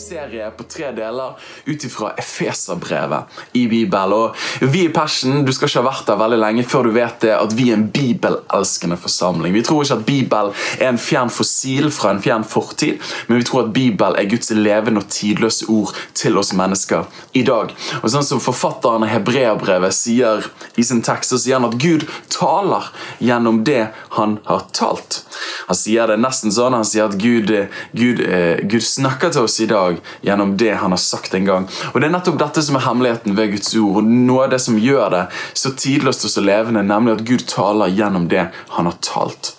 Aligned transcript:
Serie 0.00 0.50
på 0.56 0.66
tre 0.70 0.90
deler 0.96 1.36
ut 1.66 1.84
ifra 1.84 2.12
Efeserbrevet 2.18 3.40
i 3.52 3.66
Bibelen. 3.68 4.12
Og 4.12 4.34
vi 4.72 4.86
i 4.86 4.92
Passion 4.92 5.44
du 5.44 5.52
skal 5.54 5.68
ikke 5.68 5.82
ha 5.82 5.88
vært 5.90 6.08
der 6.08 6.20
veldig 6.20 6.40
lenge 6.40 6.66
før 6.68 6.88
du 6.88 6.94
vet 6.96 7.20
det 7.24 7.34
at 7.36 7.54
vi 7.56 7.68
er 7.70 7.78
en 7.78 7.88
bibelelskende 7.92 8.98
forsamling. 9.00 9.54
Vi 9.54 9.64
tror 9.66 9.84
ikke 9.84 9.98
at 10.00 10.06
Bibel 10.08 10.52
er 10.78 10.88
en 10.90 11.00
fjern 11.00 11.32
fossil 11.32 11.90
fra 11.94 12.14
en 12.14 12.22
fjern 12.22 12.46
fortid, 12.48 13.00
men 13.28 13.40
vi 13.40 13.46
tror 13.48 13.66
at 13.66 13.74
Bibel 13.76 14.16
er 14.16 14.28
Guds 14.30 14.52
levende 14.56 15.04
og 15.04 15.10
tidløse 15.12 15.68
ord 15.70 15.94
til 16.16 16.38
oss 16.40 16.54
mennesker 16.56 17.06
i 17.36 17.44
dag. 17.46 17.74
Og 18.02 18.10
sånn 18.12 18.26
som 18.26 18.40
Forfatteren 18.40 19.04
av 19.04 19.12
Hebreabrevet 19.12 19.94
sier 19.94 20.46
i 20.80 20.84
sin 20.86 21.02
tekst, 21.06 21.32
så 21.32 21.38
sier 21.38 21.58
han 21.58 21.68
at 21.68 21.78
Gud 21.80 22.06
taler 22.32 22.88
gjennom 23.22 23.62
det 23.68 23.90
han 24.16 24.38
har 24.48 24.64
talt. 24.76 25.22
Han 25.68 25.78
sier 25.78 26.10
det 26.10 26.18
nesten 26.20 26.52
sånn. 26.54 26.74
Han 26.74 26.86
sier 26.88 27.06
at 27.06 27.18
Gud, 27.20 27.52
Gud, 27.96 28.22
eh, 28.24 28.62
Gud 28.66 28.84
snakker 28.84 29.32
til 29.34 29.46
oss 29.46 29.60
i 29.62 29.68
dag 29.70 29.89
gjennom 30.26 30.56
det 30.60 30.74
han 30.82 30.94
har 30.94 31.02
sagt 31.02 31.34
en 31.34 31.48
gang. 31.48 31.68
Og 31.92 32.00
Det 32.00 32.08
er 32.08 32.16
nettopp 32.16 32.38
dette 32.40 32.62
som 32.62 32.76
er 32.76 32.86
hemmeligheten 32.86 33.36
ved 33.36 33.54
Guds 33.56 33.74
ord. 33.76 34.02
og 34.02 34.04
Noe 34.04 34.44
av 34.44 34.50
det 34.54 34.60
som 34.62 34.78
gjør 34.78 35.10
det 35.10 35.24
så 35.54 35.74
tidløst 35.76 36.24
og 36.24 36.30
så 36.30 36.44
levende, 36.44 36.82
nemlig 36.86 37.18
at 37.18 37.24
Gud 37.26 37.46
taler 37.50 37.92
gjennom 37.94 38.28
det 38.28 38.50
han 38.76 38.86
har 38.86 39.00
talt. 39.04 39.54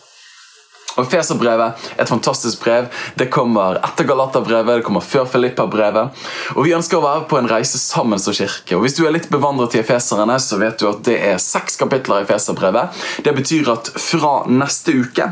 Og 0.99 1.07
Feserbrevet 1.07 1.85
er 1.95 2.03
et 2.03 2.09
fantastisk 2.09 2.63
brev. 2.65 2.89
Det 3.15 3.29
kommer 3.31 3.79
etter 3.79 4.07
Galaterbrevet, 4.09 4.81
det 4.81 4.85
kommer 4.85 5.05
før 5.05 5.29
Filippa-brevet. 5.29 6.17
Og 6.57 6.65
Vi 6.65 6.73
ønsker 6.75 6.99
å 6.99 7.05
være 7.05 7.27
på 7.31 7.39
en 7.39 7.47
reise 7.47 7.79
sammen 7.79 8.19
som 8.19 8.35
kirke. 8.35 8.75
Og 8.75 8.83
Hvis 8.83 8.97
du 8.99 9.05
er 9.05 9.15
litt 9.15 9.29
bevandret 9.31 9.77
i 9.79 9.85
Feserne, 9.87 10.35
så 10.39 10.59
vet 10.59 10.79
du 10.79 10.89
at 10.89 11.03
det 11.07 11.17
er 11.31 11.39
seks 11.39 11.79
kapitler 11.79 12.25
i 12.25 12.27
Feserbrevet. 12.27 12.91
Det 13.23 13.35
betyr 13.35 13.71
at 13.71 13.93
fra 13.95 14.41
neste 14.51 14.91
uke 14.99 15.31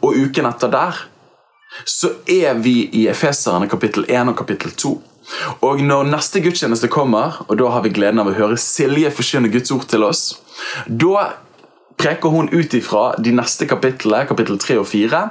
og 0.00 0.14
uken 0.14 0.46
etter 0.48 0.70
der 0.72 1.02
så 1.84 2.14
er 2.30 2.56
vi 2.62 2.86
i 2.92 3.06
Efeserne 3.10 3.68
kapittel 3.70 4.06
1 4.08 4.32
og 4.32 4.38
kapittel 4.38 4.72
2. 4.72 4.94
Og 5.66 5.82
når 5.82 6.06
neste 6.10 6.40
gudstjeneste 6.44 6.90
kommer, 6.92 7.40
og 7.48 7.58
da 7.58 7.70
har 7.74 7.82
vi 7.82 7.94
gleden 7.94 8.22
av 8.22 8.30
å 8.30 8.36
høre 8.36 8.60
Silje 8.60 9.10
forkynne 9.14 9.50
Guds 9.52 9.74
ord 9.74 9.88
til 9.90 10.06
oss, 10.06 10.28
da 10.86 11.32
preker 11.96 12.32
hun 12.32 12.50
ut 12.52 12.74
ifra 12.76 13.08
de 13.18 13.32
neste 13.34 13.66
kapitlene, 13.68 14.26
kapittel 14.28 14.60
3 14.60 14.78
og 14.82 14.86
4. 14.90 15.22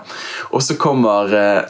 Og 0.52 0.64
så 0.66 0.78
kommer 0.82 1.36
eh, 1.38 1.62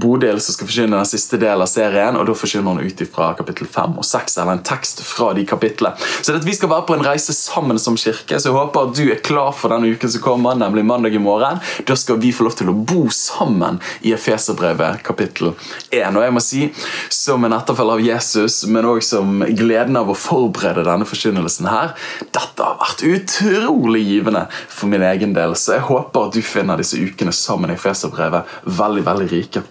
Bodil 0.00 0.40
som 0.40 0.56
skal 0.56 0.68
forkynne 0.68 0.98
den 0.98 1.08
siste 1.08 1.38
delen 1.40 1.64
av 1.64 1.70
serien, 1.70 2.18
og 2.18 2.26
da 2.28 2.36
forkynner 2.36 2.76
hun 2.76 2.86
ut 2.86 3.02
fra 3.12 3.30
kapittel 3.38 3.68
5 3.70 3.98
og 4.00 4.06
6, 4.06 4.38
eller 4.42 4.58
en 4.58 4.64
tekst 4.66 5.02
fra 5.06 5.32
de 5.36 5.46
kapitlene. 5.48 5.96
Så 6.22 6.34
at 6.36 6.46
vi 6.46 6.54
skal 6.56 6.70
være 6.72 6.86
på 6.88 6.96
en 6.96 7.04
reise 7.06 7.34
sammen 7.36 7.80
som 7.82 7.98
kirke, 8.00 8.38
så 8.40 8.50
jeg 8.50 8.56
håper 8.56 8.88
at 8.88 8.96
du 8.98 9.04
er 9.10 9.22
klar 9.24 9.52
for 9.56 9.72
denne 9.72 9.90
uken 9.92 10.12
som 10.12 10.24
kommer, 10.24 10.58
nemlig 10.58 10.84
mandag 10.86 11.16
i 11.16 11.22
morgen. 11.22 11.60
Da 11.86 11.96
skal 11.98 12.20
vi 12.22 12.32
få 12.34 12.46
lov 12.46 12.56
til 12.58 12.72
å 12.72 12.76
bo 12.76 13.06
sammen 13.14 13.80
i 14.06 14.14
Efeserbrevet 14.16 15.02
kapittel 15.06 15.52
1. 15.90 16.16
Og 16.16 16.22
jeg 16.24 16.34
må 16.34 16.42
si, 16.44 16.64
som 17.12 17.44
en 17.46 17.56
etterfølger 17.56 17.96
av 17.96 18.04
Jesus, 18.04 18.62
men 18.70 18.88
også 18.88 19.16
som 19.16 19.44
gleden 19.56 19.96
av 19.98 20.10
å 20.10 20.18
forberede 20.18 20.84
denne 20.86 21.06
forkynnelsen 21.08 21.70
her, 21.70 21.94
dette 22.34 22.64
har 22.64 22.80
vært 22.80 23.04
utrolig 23.06 24.02
givende 24.06 24.46
for 24.66 24.90
min 24.92 25.04
egen 25.06 25.34
del, 25.36 25.56
så 25.56 25.78
jeg 25.78 25.86
håper 25.90 26.28
at 26.28 26.36
du 26.36 26.42
finner 26.44 26.80
disse 26.80 26.98
ukene 26.98 27.34
sammen 27.34 27.72
i 27.72 27.78
Efeserbrevet 27.78 28.58
veldig, 28.66 29.06
veldig 29.06 29.30
rike. 29.32 29.64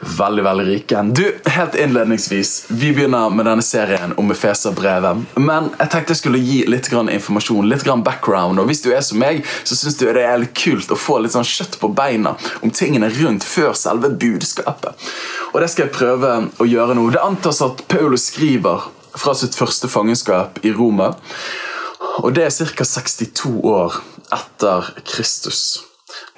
Veldig, 0.00 0.44
veldig 0.44 0.64
rike. 0.64 1.02
Du, 1.02 1.38
helt 1.44 1.74
innledningsvis, 1.74 2.66
Vi 2.68 2.92
begynner 2.92 3.30
med 3.30 3.46
denne 3.46 3.62
serien 3.62 4.12
om 4.16 4.30
Efeserbrevet. 4.30 5.24
Men 5.34 5.72
jeg 5.74 5.90
tenkte 5.90 6.14
jeg 6.14 6.20
skulle 6.20 6.38
gi 6.38 6.60
litt 6.70 6.86
grann 6.92 7.10
informasjon, 7.10 7.66
litt 7.66 7.82
grann 7.86 8.04
background. 8.06 8.60
og 8.62 8.70
Hvis 8.70 8.84
du 8.84 8.92
er 8.94 9.02
som 9.02 9.18
meg, 9.18 9.42
så 9.64 9.74
syns 9.74 9.98
du 9.98 10.06
det 10.06 10.22
er 10.22 10.38
litt 10.38 10.54
kult 10.54 10.92
å 10.94 10.98
få 10.98 11.18
litt 11.18 11.34
sånn 11.34 11.46
kjøtt 11.46 11.80
på 11.82 11.90
beina 11.90 12.36
om 12.62 12.70
tingene 12.70 13.10
rundt 13.18 13.46
før 13.46 13.74
selve 13.74 14.12
budskapet. 14.14 14.94
Og 15.52 15.60
Det 15.60 15.70
skal 15.72 15.88
jeg 15.88 15.96
prøve 15.98 16.32
å 16.62 16.68
gjøre 16.68 16.94
nå. 16.94 17.10
Det 17.10 17.24
antas 17.24 17.62
at 17.66 17.82
Paulus 17.90 18.30
skriver 18.30 18.86
fra 19.18 19.34
sitt 19.34 19.58
første 19.58 19.90
fangenskap 19.90 20.62
i 20.62 20.70
Roma. 20.70 21.16
Og 22.22 22.30
det 22.38 22.46
er 22.46 22.70
ca. 22.70 22.86
62 22.86 23.58
år 23.66 23.98
etter 24.30 24.94
Kristus. 25.02 25.87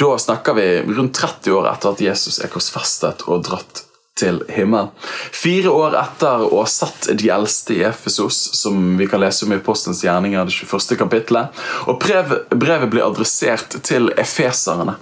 Da 0.01 0.19
snakker 0.19 0.55
vi 0.55 0.83
rundt 0.83 1.15
30 1.15 1.53
år 1.53 1.67
etter 1.69 1.93
at 1.93 2.01
Jesus 2.01 2.39
er 2.41 2.49
korsfestet 2.49 3.27
og 3.29 3.43
dratt 3.45 3.83
til 4.17 4.39
himmelen. 4.49 4.89
Fire 5.37 5.73
år 5.77 5.97
etter 6.01 6.45
å 6.47 6.63
ha 6.63 6.69
satt 6.73 7.11
de 7.21 7.29
eldste 7.29 7.77
i 7.77 7.83
Efesos, 7.85 8.39
som 8.57 8.95
vi 8.97 9.09
kan 9.11 9.21
lese 9.21 9.45
om 9.45 9.53
i 9.53 9.61
Postens 9.61 10.01
gjerninger, 10.05 10.49
det 10.49 10.57
21. 10.57 10.97
kapittelet. 11.03 11.61
Og 11.85 12.01
brev, 12.01 12.33
brevet 12.49 12.89
blir 12.95 13.05
adressert 13.11 13.77
til 13.85 14.09
efeserne. 14.17 14.97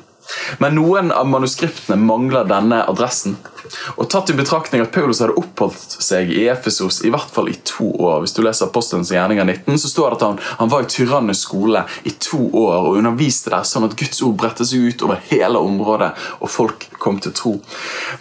Men 0.59 0.75
noen 0.81 1.15
av 1.15 1.31
manuskriptene 1.31 2.01
mangler 2.03 2.51
denne 2.51 2.83
adressen. 2.91 3.39
Og 3.97 4.09
tatt 4.11 4.31
i 4.33 4.37
betraktning 4.39 4.83
at 4.85 4.93
Paulus 4.95 5.23
hadde 5.23 5.37
oppholdt 5.41 5.99
seg 6.05 6.31
i 6.33 6.47
Efesos 6.51 7.03
i 7.05 7.13
hvert 7.13 7.31
fall 7.33 7.51
i 7.53 7.57
to 7.69 7.91
år. 7.97 8.23
Hvis 8.25 8.37
du 8.37 8.43
leser 8.45 8.69
Apostelens 8.69 9.13
gjerninger 9.15 9.45
19, 9.45 9.79
så 9.79 9.91
står 9.93 10.11
det 10.11 10.19
at 10.19 10.27
han, 10.27 10.41
han 10.61 10.73
var 10.73 10.85
i 10.85 10.91
Tyrannes 10.93 11.43
skole 11.47 11.85
i 12.09 12.15
to 12.23 12.41
år 12.59 12.91
og 12.91 12.99
underviste 13.01 13.53
der 13.53 13.67
sånn 13.69 13.89
at 13.89 13.97
Guds 13.99 14.23
ord 14.25 14.37
bredte 14.41 14.67
seg 14.69 14.89
ut 14.89 15.05
over 15.07 15.21
hele 15.31 15.61
området, 15.63 16.11
og 16.43 16.53
folk 16.53 16.89
kom 16.99 17.19
til 17.23 17.35
tro. 17.37 17.55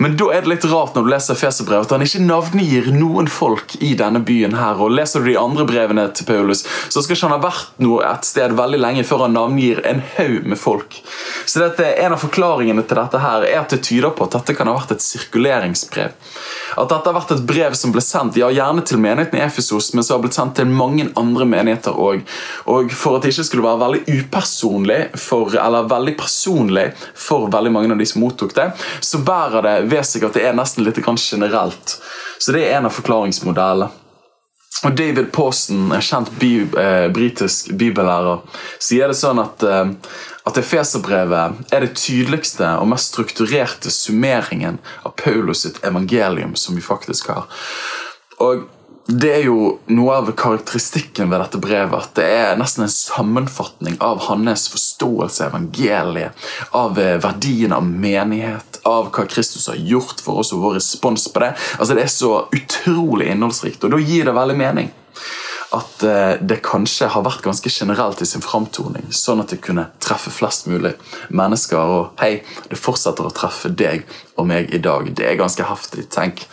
Men 0.04 0.18
da 0.20 0.30
er 0.34 0.46
det 0.46 0.52
litt 0.52 0.68
rart 0.70 0.96
når 0.96 1.06
du 1.06 1.12
leser 1.12 1.40
Feserbrevet, 1.40 1.88
at 1.88 1.96
han 1.96 2.06
ikke 2.06 2.24
navngir 2.26 2.92
noen 2.94 3.30
folk 3.32 3.78
i 3.84 3.94
denne 3.98 4.22
byen 4.26 4.58
her. 4.58 4.80
Og 4.82 4.94
leser 4.94 5.24
du 5.24 5.32
de 5.32 5.38
andre 5.40 5.66
brevene 5.70 6.08
til 6.16 6.28
Paulus, 6.30 6.64
så 6.90 7.02
skal 7.02 7.18
ikke 7.18 7.30
han 7.30 7.38
ha 7.38 7.42
vært 7.48 7.82
noe 7.84 8.04
et 8.08 8.28
sted 8.28 8.56
veldig 8.58 8.82
lenge 8.82 9.06
før 9.08 9.26
han 9.26 9.36
navngir 9.38 9.82
en 9.88 10.04
haug 10.18 10.48
med 10.48 10.62
folk. 10.62 11.02
Så 11.46 11.64
dette, 11.64 11.86
En 11.98 12.14
av 12.14 12.22
forklaringene 12.22 12.84
til 12.88 13.00
dette 13.00 13.20
her 13.22 13.46
er 13.48 13.62
at 13.62 13.74
det 13.74 13.82
tyder 13.88 14.14
på 14.16 14.28
at 14.28 14.36
dette 14.38 14.54
kan 14.58 14.70
ha 14.70 14.76
vært 14.78 14.94
et 14.96 15.04
sirkuleringsbrev. 15.38 16.12
At 16.78 16.90
dette 16.90 17.10
har 17.10 17.16
vært 17.16 17.32
et 17.34 17.46
brev 17.48 17.74
som 17.78 17.92
ble 17.94 18.02
sendt 18.02 18.38
ja, 18.38 18.50
gjerne 18.54 18.84
til 18.86 19.00
menigheten 19.02 19.40
i 19.40 19.44
Efesos, 19.46 19.94
men 19.94 20.04
som 20.04 20.18
har 20.18 20.24
blitt 20.26 20.38
sendt 20.38 20.58
til 20.58 20.70
mange 20.70 21.08
andre 21.18 21.46
menigheter 21.46 21.98
òg. 21.98 22.24
Og 22.70 22.92
for 22.92 23.18
at 23.18 23.26
det 23.26 23.34
ikke 23.34 23.48
skulle 23.48 23.66
være 23.66 23.82
veldig 23.84 24.18
upersonlig 24.20 25.00
for, 25.18 25.54
eller 25.58 25.90
veldig 25.90 26.16
personlig 26.20 26.90
for 27.16 27.50
veldig 27.54 27.74
mange 27.74 27.94
av 27.94 28.02
de 28.02 28.10
som 28.10 28.22
mottok 28.22 28.56
det, 28.58 28.72
så 29.02 29.22
bærer 29.26 29.66
det 29.66 29.78
ved 29.92 30.06
seg 30.06 30.28
at 30.28 30.38
det 30.38 30.46
er 30.48 30.58
nesten 30.58 30.86
litt 30.86 31.02
generelt. 31.02 31.98
Så 32.38 32.54
det 32.54 32.68
er 32.68 32.78
en 32.78 32.90
av 32.90 32.94
forklaringsmodellene. 32.94 33.90
Og 34.86 34.94
David 34.94 35.32
Pawson, 35.34 35.88
en 35.90 36.04
kjent 36.06 36.30
bi, 36.38 36.62
eh, 36.62 37.08
britisk 37.10 37.72
bibellærer, 37.74 38.44
sier 38.78 39.10
det 39.10 39.18
sånn 39.18 39.40
at, 39.42 39.64
eh, 39.64 39.90
at 40.48 40.58
Efeserbrevet 40.58 41.74
er 41.76 41.84
det 41.84 41.98
tydeligste 42.00 42.70
og 42.80 42.88
mest 42.94 43.12
strukturerte 43.12 43.92
summeringen 43.92 44.80
av 45.04 45.18
Paulus 45.20 45.66
sitt 45.66 45.82
evangelium 45.88 46.56
som 46.56 46.78
vi 46.78 46.84
faktisk 46.86 47.34
har. 47.34 47.46
Og 48.44 48.68
det 49.08 49.30
er 49.32 49.46
jo 49.48 49.78
noe 49.96 50.18
av 50.20 50.30
karakteristikken 50.36 51.30
ved 51.32 51.40
dette 51.40 51.60
brevet 51.64 51.96
at 51.96 52.16
det 52.20 52.26
er 52.28 52.58
nesten 52.60 52.84
en 52.84 52.92
sammenfatning 52.92 53.96
av 54.04 54.20
hans 54.28 54.66
forståelse 54.74 55.46
av 55.46 55.56
evangeliet, 55.56 56.48
av 56.76 57.00
verdien 57.00 57.76
av 57.76 57.88
menighet, 57.88 58.82
av 58.88 59.08
hva 59.16 59.24
Kristus 59.32 59.70
har 59.72 59.80
gjort 59.80 60.24
for 60.24 60.44
oss 60.44 60.52
og 60.56 60.64
vår 60.66 60.78
respons 60.82 61.28
på 61.32 61.44
det. 61.44 61.54
Altså 61.80 61.96
Det 61.96 62.04
er 62.04 62.14
så 62.14 62.34
utrolig 62.52 63.32
innholdsrikt, 63.32 63.88
og 63.88 63.96
da 63.96 64.04
gir 64.04 64.28
det 64.28 64.36
veldig 64.36 64.60
mening 64.60 64.92
at 65.76 66.04
eh, 66.04 66.34
det 66.42 66.62
kanskje 66.64 67.10
har 67.12 67.26
vært 67.26 67.44
ganske 67.44 67.70
generelt 67.72 68.22
i 68.24 68.28
sin 68.30 68.44
framtoning, 68.44 69.10
sånn 69.12 69.42
at 69.44 69.52
det 69.52 69.60
kunne 69.66 69.90
treffe 70.04 70.32
flest 70.32 70.70
mulig 70.72 70.94
mennesker. 71.28 71.78
Og 71.78 72.22
hei, 72.22 72.44
det 72.72 72.80
fortsetter 72.80 73.28
å 73.28 73.34
treffe 73.36 73.72
deg 73.74 74.06
og 74.40 74.48
meg 74.48 74.72
i 74.74 74.80
dag. 74.84 75.10
Det 75.18 75.28
er 75.28 75.40
ganske 75.40 75.68
heftig. 75.68 76.08
Tenk, 76.14 76.46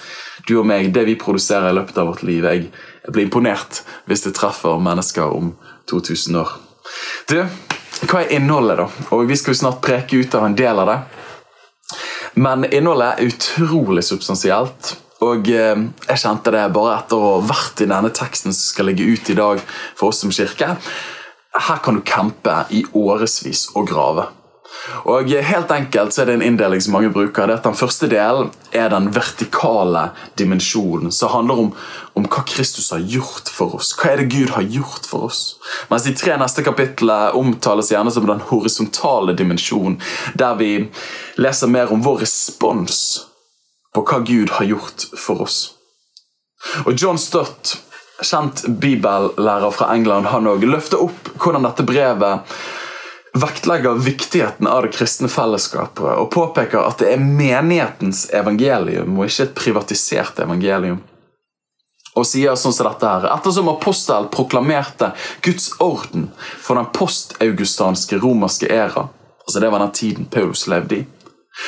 du 0.48 0.56
og 0.58 0.66
meg, 0.68 0.90
det 0.94 1.06
vi 1.06 1.18
produserer 1.20 1.70
i 1.70 1.76
løpet 1.78 2.00
av 2.00 2.10
vårt 2.10 2.24
liv. 2.26 2.44
Jeg 2.44 3.14
blir 3.14 3.28
imponert 3.28 3.84
hvis 4.10 4.26
det 4.26 4.34
treffer 4.36 4.82
mennesker 4.82 5.30
om 5.36 5.54
2000 5.90 6.40
år. 6.42 6.56
Du, 7.30 7.38
hva 8.10 8.24
er 8.24 8.34
innholdet, 8.36 8.82
da? 8.82 9.06
Og 9.14 9.28
Vi 9.28 9.38
skal 9.38 9.54
jo 9.54 9.62
snart 9.62 9.82
preke 9.84 10.18
ut 10.18 10.34
av 10.34 10.48
en 10.48 10.58
del 10.58 10.82
av 10.82 10.90
det. 10.90 10.98
Men 12.34 12.66
innholdet 12.66 13.14
er 13.14 13.30
utrolig 13.30 14.02
substansielt. 14.04 14.96
Og 15.22 15.50
eh, 15.52 15.82
jeg 16.08 16.22
kjente 16.24 16.54
det 16.54 16.64
bare 16.74 16.98
etter 16.98 17.18
å 17.18 17.34
ha 17.36 17.42
vært 17.46 17.84
i 17.84 17.90
denne 17.90 18.10
teksten 18.14 18.54
som 18.54 18.72
skal 18.72 18.90
ligge 18.90 19.06
ut 19.06 19.30
i 19.30 19.38
dag 19.38 19.60
for 19.94 20.10
oss 20.10 20.24
som 20.24 20.32
kirke. 20.34 20.74
Her 21.54 21.84
kan 21.84 21.94
du 21.94 22.02
campe 22.02 22.64
i 22.74 22.82
årevis 22.98 23.68
og 23.78 23.86
grave. 23.92 24.26
Og 25.08 25.30
helt 25.46 25.70
enkelt 25.70 26.12
så 26.12 26.22
er 26.22 26.28
det 26.28 26.34
en 26.38 26.44
inndeling 26.44 26.80
som 26.82 26.96
mange 26.96 27.12
bruker. 27.12 27.46
det 27.46 27.54
at 27.54 27.64
Den 27.64 27.76
første 27.78 28.08
delen 28.10 28.50
er 28.72 28.88
den 28.90 29.14
vertikale 29.14 30.10
dimensjonen, 30.38 31.12
som 31.12 31.30
handler 31.30 31.60
om, 31.62 31.70
om, 32.14 32.26
hva 32.26 32.42
Kristus 32.48 32.90
har 32.90 32.98
gjort 32.98 33.48
for 33.48 33.76
oss. 33.78 33.94
Hva 33.96 34.12
er 34.12 34.22
det 34.22 34.32
Gud 34.34 34.50
har 34.56 34.62
gjort 34.62 35.06
for 35.06 35.28
oss? 35.28 35.56
Mens 35.90 36.04
de 36.04 36.14
tre 36.18 36.36
neste 36.40 36.64
kapitlene 36.66 37.32
omtales 37.38 37.92
gjerne 37.92 38.12
som 38.12 38.26
den 38.26 38.42
horisontale 38.50 39.36
dimensjonen, 39.38 40.00
der 40.34 40.58
vi 40.58 40.72
leser 41.36 41.70
mer 41.70 41.92
om 41.92 42.02
vår 42.04 42.24
respons 42.26 43.30
på 43.94 44.02
hva 44.02 44.20
Gud 44.26 44.50
har 44.58 44.68
gjort 44.68 45.08
for 45.18 45.44
oss. 45.46 45.58
Og 46.84 46.94
John 46.98 47.18
Stott, 47.20 47.76
kjent 48.22 48.64
bibellærer 48.80 49.74
fra 49.74 49.92
England, 49.94 50.30
han 50.32 50.48
òg 50.50 50.64
løfter 50.66 51.02
opp 51.04 51.34
hvordan 51.38 51.66
dette 51.66 51.86
brevet 51.86 52.56
vektlegger 53.34 53.94
viktigheten 53.94 54.66
av 54.70 54.84
det 54.84 54.92
kristne 54.94 55.28
fellesskapet 55.28 56.06
og 56.06 56.30
påpeker 56.30 56.84
at 56.84 57.00
det 57.02 57.10
er 57.16 57.24
menighetens 57.24 58.28
evangelium 58.34 59.18
og 59.18 59.26
ikke 59.26 59.48
et 59.48 59.56
privatisert 59.58 60.38
evangelium. 60.44 61.00
Og 62.14 62.26
sier 62.30 62.54
sånn 62.54 62.74
som 62.76 62.86
dette 62.86 63.08
her 63.10 63.24
Ettersom 63.26 63.72
apostel 63.72 64.28
proklamerte 64.30 65.10
Guds 65.42 65.72
orden 65.82 66.28
for 66.62 66.78
den 66.78 66.86
postaugustanske 66.94 68.20
romerske 68.22 68.70
æra, 68.70 69.08
altså 69.42 69.64
det 69.64 69.72
var 69.74 69.82
den 69.82 69.96
tiden 69.98 70.30
Paulus 70.30 70.68
levde 70.70 71.00
i, 71.00 71.06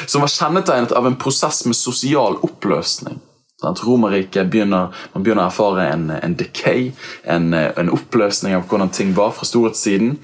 som 0.06 0.24
var 0.24 0.32
kjennetegnet 0.32 0.92
av 0.92 1.06
en 1.06 1.18
prosess 1.20 1.64
med 1.66 1.78
sosial 1.78 2.38
oppløsning 2.46 3.20
Sant? 3.60 3.80
Romerriket 3.84 4.50
begynner, 4.52 4.90
man 5.14 5.22
begynner 5.24 5.46
å 5.46 5.48
erfare 5.48 5.86
en, 5.88 6.10
en 6.12 6.34
decay, 6.36 6.90
en, 7.24 7.54
en, 7.56 7.88
oppløsning 7.88 8.52
av 8.52 8.66
hvordan 8.68 8.92
ting 8.92 9.14
var 9.16 9.32
fra 9.32 9.48
storhetstiden. 9.48 10.18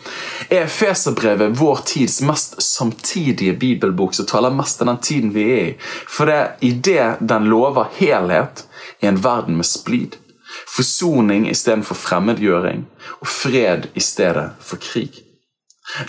Er 0.53 0.69
Feserbrevet 0.69 1.57
vår 1.57 1.81
tids 1.89 2.19
mest 2.29 2.59
samtidige 2.61 3.57
bibelbok 3.57 4.13
som 4.19 4.29
taler 4.29 4.53
mest 4.53 4.85
av 4.85 4.93
den 4.93 5.01
tiden 5.01 5.33
vi 5.33 5.47
er 5.49 5.65
i? 5.71 5.73
For 6.05 6.29
det 6.29 6.37
er 6.37 6.53
i 6.61 6.75
det 6.91 7.09
den 7.33 7.49
lover 7.49 7.89
helhet 7.97 8.67
i 9.01 9.09
en 9.09 9.23
verden 9.25 9.57
med 9.63 9.71
splid. 9.71 10.21
Forsoning 10.69 11.49
istedenfor 11.49 11.97
fremmedgjøring, 11.97 12.85
og 13.25 13.33
fred 13.33 13.89
i 13.97 14.05
stedet 14.05 14.51
for 14.61 14.77
krig. 14.93 15.23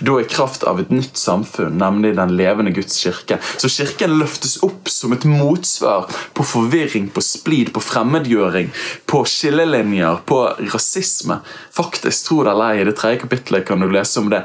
Da 0.00 0.20
i 0.20 0.24
kraft 0.24 0.62
av 0.62 0.78
et 0.80 0.90
nytt 0.94 1.18
samfunn, 1.18 1.74
nemlig 1.80 2.14
den 2.16 2.36
levende 2.38 2.70
Guds 2.72 2.94
kirke. 3.02 3.40
Så 3.58 3.68
kirken 3.68 4.14
løftes 4.20 4.56
opp 4.62 4.88
som 4.88 5.12
et 5.12 5.26
motsvar 5.28 6.06
på 6.32 6.46
forvirring, 6.46 7.10
på 7.12 7.22
splid, 7.24 7.72
på 7.74 7.82
fremmedgjøring, 7.82 8.70
på 9.10 9.24
skillelinjer, 9.28 10.22
på 10.30 10.40
rasisme. 10.72 11.40
Faktisk, 11.74 12.28
tro 12.28 12.44
det 12.46 12.54
eller 12.54 12.70
ei, 12.70 12.84
i 12.84 12.88
det 12.88 12.96
tredje 13.00 13.24
kapittelet 13.26 13.66
kan 13.68 13.82
du 13.82 13.90
lese 13.90 14.22
om 14.22 14.30
det 14.32 14.44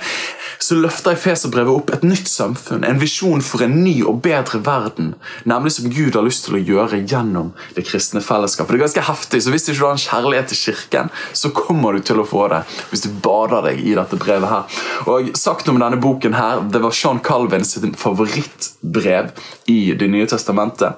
så 0.60 0.76
løfter 0.76 1.16
Efeserbrevet 1.16 1.72
opp 1.72 1.92
et 1.96 2.04
nytt 2.04 2.28
samfunn, 2.28 2.84
en 2.84 3.00
visjon 3.00 3.42
for 3.46 3.64
en 3.64 3.78
ny 3.80 4.02
og 4.08 4.20
bedre 4.26 4.60
verden, 4.66 5.14
nemlig 5.48 5.72
som 5.78 5.88
Gud 5.94 6.18
har 6.18 6.26
lyst 6.26 6.46
til 6.48 6.58
å 6.58 6.62
gjøre 6.62 7.00
gjennom 7.08 7.54
det 7.78 7.86
kristne 7.88 8.20
fellesskapet. 8.24 8.76
Det 8.76 8.80
er 8.80 8.86
ganske 8.86 9.06
heftig, 9.08 9.42
så 9.44 9.54
Hvis 9.54 9.66
du 9.66 9.72
ikke 9.72 9.86
har 9.86 9.96
en 9.96 10.04
kjærlighet 10.04 10.52
til 10.52 10.60
Kirken, 10.60 11.10
så 11.34 11.50
kommer 11.56 11.96
du 11.96 12.04
til 12.04 12.20
å 12.20 12.28
få 12.28 12.48
det 12.52 12.60
hvis 12.92 13.06
du 13.06 13.10
bader 13.24 13.70
deg 13.70 13.80
i 13.82 13.96
dette 13.96 14.20
brevet. 14.20 14.50
her. 14.50 14.64
Og 15.08 15.19
sagt 15.38 15.70
om 15.70 15.80
denne 15.80 16.00
boken 16.02 16.34
her, 16.34 16.62
Det 16.62 16.82
var 16.84 16.92
Sean 16.92 17.20
Calvin 17.20 17.66
sitt 17.66 17.98
favorittbrev 18.00 19.32
i 19.68 19.94
Det 19.94 20.08
nye 20.08 20.28
testamentet. 20.28 20.98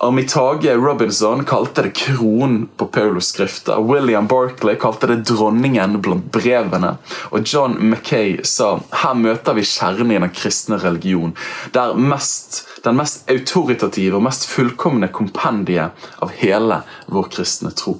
Armitage 0.00 0.76
Robinson 0.76 1.44
kalte 1.44 1.82
det 1.82 1.90
kronen 1.90 2.68
på 2.76 2.86
Paulus 2.86 3.32
skrifter. 3.32 3.80
William 3.82 4.26
Barkley 4.26 4.76
kalte 4.78 5.08
det 5.10 5.16
dronningen 5.26 5.96
blant 6.00 6.28
brevene. 6.32 6.92
Og 7.34 7.42
John 7.42 7.74
Mackay 7.90 8.36
sa 8.46 8.76
her 9.00 9.18
møter 9.18 9.58
vi 9.58 9.66
kjernen 9.66 10.14
i 10.14 10.20
den 10.22 10.30
kristne 10.30 10.78
religion. 10.78 11.34
Der 11.74 11.98
mest, 11.98 12.60
den 12.86 13.00
mest 13.00 13.26
autoritative 13.26 14.20
og 14.20 14.22
mest 14.28 14.46
fullkomne 14.46 15.10
kompendiet 15.10 16.06
av 16.22 16.30
hele 16.44 16.84
vår 17.10 17.32
kristne 17.34 17.74
tro. 17.74 17.98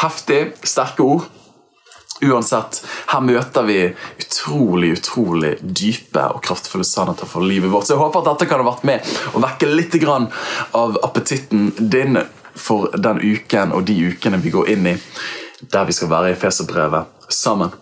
Heftig, 0.00 0.46
sterke 0.64 1.04
ord. 1.04 1.28
Uansett, 2.24 2.80
her 3.10 3.24
møter 3.24 3.66
vi 3.68 3.78
utrolig 4.20 4.94
utrolig 4.98 5.54
dype 5.60 6.24
og 6.34 6.42
kraftfulle 6.44 6.86
sannheter 6.86 7.28
for 7.28 7.44
livet 7.44 7.72
vårt. 7.72 7.88
Så 7.88 7.94
jeg 7.94 8.02
håper 8.02 8.22
at 8.22 8.32
dette 8.32 8.48
kan 8.50 8.62
ha 8.62 8.68
vært 8.68 8.86
med 8.88 9.14
å 9.34 9.42
vekke 9.44 9.70
litt 9.70 9.98
av 10.04 10.98
appetitten 11.04 11.72
din 11.78 12.18
for 12.54 12.90
den 12.96 13.20
uken 13.20 13.72
og 13.74 13.84
de 13.88 13.96
ukene 14.10 14.38
vi 14.42 14.52
går 14.54 14.70
inn 14.74 14.86
i, 14.86 14.96
der 15.60 15.86
vi 15.88 15.94
skal 15.96 16.10
være 16.10 16.32
i 16.32 16.38
Feserbrevet 16.38 17.30
sammen. 17.32 17.72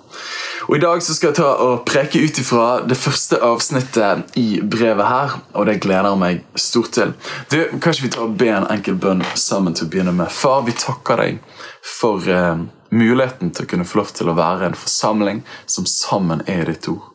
Og 0.68 0.76
I 0.76 0.80
dag 0.82 1.02
så 1.02 1.14
skal 1.14 1.32
jeg 1.32 1.38
ta 1.40 1.48
og 1.64 1.82
preke 1.88 2.20
ut 2.22 2.38
ifra 2.38 2.66
det 2.86 2.96
første 2.98 3.40
avsnittet 3.42 4.36
i 4.38 4.60
brevet 4.62 5.08
her. 5.08 5.34
Og 5.58 5.66
det 5.66 5.80
gleder 5.82 6.12
jeg 6.12 6.20
meg 6.20 6.44
stort 6.54 6.92
til. 6.94 7.14
Du, 7.50 7.58
Kanskje 7.82 8.06
vi 8.06 8.12
tar 8.14 8.28
og 8.28 8.36
be 8.38 8.52
en 8.52 8.68
enkel 8.70 8.98
bønn 9.00 9.24
sammen 9.34 9.74
til 9.74 9.88
å 9.88 9.92
begynne 9.92 10.14
med. 10.14 10.30
Far, 10.30 10.62
vi 10.66 10.76
takker 10.78 11.24
deg 11.24 11.42
for 11.82 12.22
uh, 12.30 12.62
muligheten 12.92 13.50
til 13.50 13.66
å 13.66 13.70
kunne 13.72 13.88
få 13.88 14.02
lov 14.02 14.12
til 14.16 14.30
å 14.30 14.36
være 14.36 14.68
en 14.68 14.78
forsamling 14.78 15.42
som 15.66 15.88
sammen 15.88 16.44
er 16.46 16.68
ditt 16.70 16.88
ord. 16.92 17.08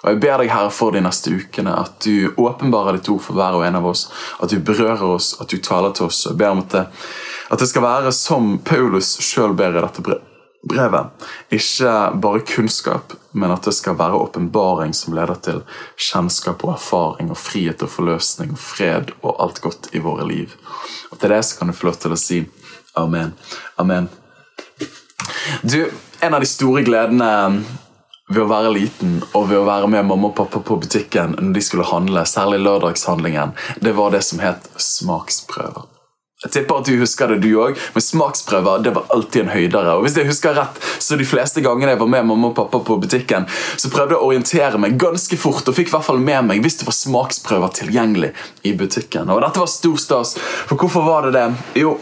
Og 0.00 0.14
Jeg 0.14 0.20
ber 0.22 0.40
deg, 0.40 0.48
Herre, 0.48 0.72
for 0.72 0.96
de 0.96 1.02
neste 1.04 1.32
ukene 1.34 1.74
at 1.76 2.00
du 2.04 2.32
åpenbarer 2.40 2.96
ditt 2.96 3.10
ord 3.12 3.20
for 3.20 3.36
hver 3.36 3.58
og 3.58 3.66
en 3.66 3.76
av 3.82 3.88
oss. 3.90 4.06
At 4.40 4.52
du 4.52 4.56
berører 4.64 5.04
oss, 5.04 5.34
at 5.40 5.52
du 5.52 5.60
taler 5.60 5.92
til 5.96 6.08
oss. 6.08 6.24
Jeg 6.24 6.38
ber 6.40 6.54
om 6.54 6.62
at 6.64 6.72
det, 6.72 6.86
at 7.52 7.60
det 7.60 7.68
skal 7.68 7.84
være 7.84 8.12
som 8.16 8.54
Paulus 8.64 9.18
sjøl 9.20 9.52
ber 9.58 9.76
i 9.76 9.82
dette 9.84 10.04
brevet. 10.62 11.26
Ikke 11.52 11.92
bare 12.22 12.44
kunnskap, 12.48 13.12
men 13.32 13.52
at 13.52 13.68
det 13.68 13.74
skal 13.76 13.98
være 14.00 14.22
åpenbaring 14.24 14.94
som 14.96 15.16
leder 15.16 15.40
til 15.44 15.60
kjennskap 16.10 16.64
og 16.64 16.74
erfaring 16.78 17.32
og 17.32 17.40
frihet 17.40 17.84
og 17.84 17.92
forløsning 17.92 18.56
og 18.56 18.62
fred 18.62 19.12
og 19.20 19.36
alt 19.36 19.60
godt 19.64 19.92
i 19.92 20.00
våre 20.04 20.24
liv. 20.28 20.56
Og 21.12 21.20
Til 21.20 21.36
det 21.36 21.44
så 21.44 21.60
kan 21.60 21.68
du 21.68 21.76
få 21.76 21.90
lov 21.90 22.00
til 22.00 22.16
å 22.16 22.20
si 22.20 22.42
amen. 22.96 23.36
Amen. 23.76 24.08
Du, 25.62 25.90
En 26.20 26.34
av 26.36 26.42
de 26.42 26.48
store 26.48 26.82
gledene 26.84 27.28
ved 28.30 28.42
å 28.44 28.50
være 28.50 28.74
liten 28.74 29.20
og 29.32 29.48
ved 29.50 29.58
å 29.58 29.66
være 29.66 29.88
med 29.90 30.06
mamma 30.06 30.28
og 30.30 30.36
pappa 30.38 30.60
på 30.62 30.76
butikken 30.82 31.32
når 31.38 31.54
de 31.56 31.62
skulle 31.64 31.88
handle, 31.88 32.26
særlig 32.28 32.60
lørdagshandlingen, 32.66 33.56
det 33.80 33.94
var 33.96 34.12
det 34.14 34.20
som 34.26 34.42
het 34.44 34.68
smaksprøver. 34.76 35.88
Jeg 36.40 36.52
tipper 36.54 36.78
at 36.80 36.88
du 36.88 36.94
husker 36.96 37.28
det, 37.28 37.42
du 37.44 37.50
òg, 37.60 37.76
men 37.92 38.04
smaksprøver 38.04 38.84
det 38.86 38.94
var 38.96 39.10
alltid 39.12 39.42
en 39.42 39.50
høydere. 39.52 39.96
Og 39.98 40.06
hvis 40.06 40.14
jeg 40.16 40.28
husker 40.30 40.54
rett, 40.56 40.78
så 40.96 41.18
De 41.20 41.26
fleste 41.28 41.60
gangene 41.60 41.92
jeg 41.92 42.00
var 42.00 42.08
med 42.08 42.30
mamma 42.30 42.48
og 42.48 42.54
pappa 42.56 42.80
på 42.80 42.96
butikken, 43.02 43.44
så 43.76 43.90
prøvde 43.92 44.14
jeg 44.14 44.22
å 44.22 44.30
orientere 44.30 44.80
meg 44.80 44.96
ganske 45.00 45.36
fort 45.36 45.68
og 45.68 45.76
fikk 45.76 45.90
i 45.90 45.94
hvert 45.96 46.06
fall 46.06 46.22
med 46.22 46.46
meg 46.48 46.62
hvis 46.64 46.80
det 46.80 46.88
var 46.88 46.96
smaksprøver 46.96 47.74
tilgjengelig 47.82 48.32
i 48.64 48.72
butikken. 48.72 49.28
Og 49.28 49.42
Dette 49.44 49.60
var 49.60 49.68
stor 49.68 50.00
stas. 50.00 50.32
For 50.70 50.80
hvorfor 50.80 51.04
var 51.04 51.28
det 51.28 51.34
det? 51.36 51.44
Jo, 51.82 51.98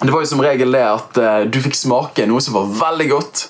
det 0.00 0.12
var 0.12 0.22
jo 0.22 0.26
som 0.26 0.42
regel 0.42 0.72
det 0.72 0.84
at 0.86 1.18
uh, 1.20 1.40
du 1.44 1.60
fikk 1.60 1.76
smake 1.76 2.24
noe 2.28 2.40
som 2.44 2.56
var 2.56 2.70
veldig 2.80 3.08
godt. 3.10 3.48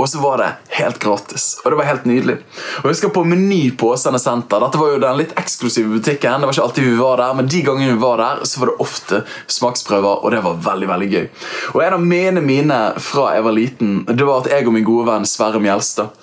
Og 0.00 0.08
så 0.08 0.20
var 0.22 0.38
det 0.40 0.48
helt 0.78 0.98
gratis. 1.02 1.60
Og 1.64 1.72
det 1.72 1.76
var 1.76 1.88
helt 1.90 2.06
nydelig. 2.08 2.38
Og 2.80 2.86
jeg 2.86 2.94
husker 2.94 3.10
på 3.12 3.24
Meny 3.28 3.58
på 3.76 3.90
Åsane 3.92 4.20
senter. 4.22 4.62
Dette 4.62 4.80
var 4.80 4.94
jo 4.94 5.02
den 5.02 5.18
litt 5.18 5.34
eksklusive 5.36 5.90
butikken. 5.92 6.40
Det 6.40 6.48
var 6.48 6.56
ikke 6.56 6.64
alltid 6.68 6.86
vi 6.86 6.94
var 6.96 7.20
der, 7.20 7.34
Men 7.36 7.50
de 7.52 7.60
gangene 7.66 7.92
vi 7.92 8.00
var 8.00 8.22
der, 8.22 8.40
så 8.48 8.62
var 8.62 8.70
det 8.70 8.78
ofte 8.80 9.20
smaksprøver, 9.46 10.24
og 10.24 10.32
det 10.32 10.40
var 10.46 10.62
veldig 10.70 10.88
veldig 10.88 11.10
gøy. 11.12 11.28
Og 11.74 11.84
En 11.84 11.98
av 11.98 12.06
mine 12.14 12.40
mine 12.40 12.80
fra 12.96 13.34
jeg 13.34 13.44
var 13.44 13.58
liten, 13.58 13.92
det 14.08 14.24
var 14.24 14.40
at 14.40 14.50
jeg 14.54 14.66
og 14.66 14.72
min 14.78 14.88
gode 14.88 15.10
venn 15.10 15.28
Sverre 15.28 15.60
Mjelstad 15.60 16.16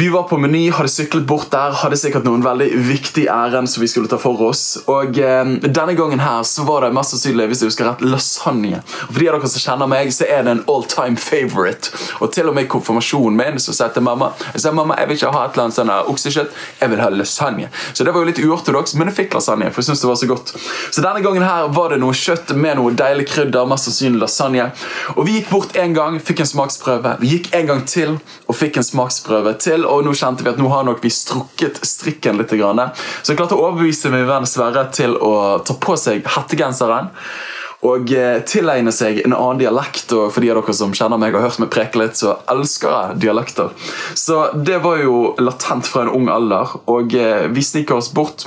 vi 0.00 0.08
var 0.08 0.22
på 0.22 0.38
Meny, 0.38 0.70
hadde 0.70 0.88
syklet 0.88 1.26
bort 1.28 1.50
der, 1.52 1.74
hadde 1.76 1.96
sikkert 2.00 2.24
noen 2.24 2.40
veldig 2.40 2.70
viktige 2.88 3.28
ærend 3.28 3.68
som 3.68 3.82
vi 3.82 3.88
skulle 3.90 4.08
ta 4.08 4.16
for 4.16 4.40
oss. 4.46 4.78
Og 4.88 5.18
eh, 5.20 5.50
Denne 5.60 5.92
gangen 5.98 6.22
her 6.24 6.40
så 6.48 6.64
var 6.64 6.86
det 6.86 6.94
mest 6.96 7.12
sannsynlig 7.12 7.50
hvis 7.50 7.60
jeg 7.60 7.68
husker 7.68 7.84
rett, 7.84 8.04
lasagne. 8.08 8.80
Og 8.80 9.10
For 9.10 9.20
de 9.20 9.28
av 9.28 9.36
dere 9.36 9.50
som 9.52 9.60
kjenner 9.60 9.90
meg, 9.92 10.08
så 10.16 10.24
er 10.24 10.46
det 10.46 10.54
en 10.54 10.62
all 10.72 10.86
time 10.88 11.20
favorite. 11.20 11.92
Og 12.24 12.32
til 12.32 12.48
og 12.48 12.56
med 12.56 12.70
konfirmasjonen 12.72 13.36
min 13.36 13.60
så 13.60 13.74
sa 13.76 13.90
jeg 13.90 13.98
til 13.98 14.06
mamma 14.06 14.30
jeg 14.54 14.62
sa, 14.64 14.72
mamma, 14.72 14.96
jeg 15.02 15.10
vil 15.10 15.20
ikke 15.20 15.34
ha 15.34 15.42
et 15.44 15.58
eller 15.58 15.66
annet 15.66 15.78
sånn 15.80 15.92
eh, 15.92 16.08
oksekjøtt, 16.14 16.56
jeg 16.80 16.94
vil 16.94 17.04
ha 17.04 17.10
lasagne. 17.18 17.68
Så 17.92 18.08
det 18.08 18.16
var 18.16 18.24
jo 18.24 18.30
litt 18.30 18.40
uortodoks, 18.40 18.96
men 18.96 19.12
jeg 19.12 19.18
fikk 19.18 19.36
lasagne. 19.36 19.68
for 19.68 19.84
jeg 19.84 19.90
synes 19.90 20.06
det 20.06 20.10
var 20.14 20.20
Så 20.22 20.30
godt. 20.32 20.54
Så 20.96 21.04
denne 21.04 21.20
gangen 21.28 21.44
her 21.44 21.68
var 21.76 21.92
det 21.92 22.00
noe 22.00 22.16
kjøtt 22.16 22.54
med 22.56 22.80
noe 22.80 22.96
deilig 22.96 23.28
krydder, 23.34 23.68
mest 23.68 23.90
sannsynlig 23.90 24.24
lasagne. 24.24 24.70
Og 25.18 25.26
Vi 25.28 25.36
gikk 25.36 25.52
bort 25.52 25.76
en 25.76 25.92
gang, 25.92 26.18
fikk 26.24 26.40
en 26.40 26.52
smaksprøve. 26.54 27.18
Vi 27.20 27.36
gikk 27.36 27.52
en 27.60 27.68
gang 27.74 27.84
til 27.84 28.16
og 28.48 28.56
fikk 28.56 28.80
en 28.80 28.88
smaksprøve 28.88 29.58
til, 29.60 29.89
og 29.90 30.04
nå 30.06 30.14
kjente 30.16 30.46
vi 30.46 30.52
at 30.52 30.60
nå 30.60 30.70
har 30.72 30.86
nok 30.86 31.02
vi 31.04 31.12
strukket 31.12 31.82
strikken 31.86 32.40
litt. 32.40 32.50
Så 32.50 33.32
jeg 33.32 33.38
klarte 33.38 33.58
å 33.58 33.64
overbevise 33.68 34.12
min 34.12 34.28
venn 34.28 34.48
Sverre 34.48 34.86
til 34.94 35.16
å 35.16 35.60
ta 35.66 35.76
på 35.78 35.96
seg 36.00 36.26
hettegenseren 36.36 37.10
og 37.86 38.12
eh, 38.12 38.42
tilegne 38.44 38.92
seg 38.92 39.22
en 39.24 39.34
annen 39.34 39.60
dialekt. 39.62 40.12
og 40.12 40.30
For 40.34 40.44
de 40.44 40.52
av 40.52 40.60
dere 40.60 40.76
som 40.76 40.94
kjenner 40.96 41.20
meg 41.20 41.34
og 41.34 41.40
har 41.40 41.48
hørt 41.48 41.62
meg 41.62 41.72
preke 41.72 42.00
litt, 42.00 42.18
så 42.20 42.36
elsker 42.52 42.92
jeg 42.92 43.20
dialekter. 43.24 43.72
Så 44.18 44.42
det 44.56 44.82
var 44.84 45.00
jo 45.00 45.34
latent 45.40 45.88
fra 45.88 46.04
en 46.04 46.12
ung 46.12 46.28
alder, 46.32 46.76
og 46.90 47.14
eh, 47.16 47.46
vi 47.52 47.64
sniker 47.64 47.96
oss 47.96 48.12
bort. 48.12 48.46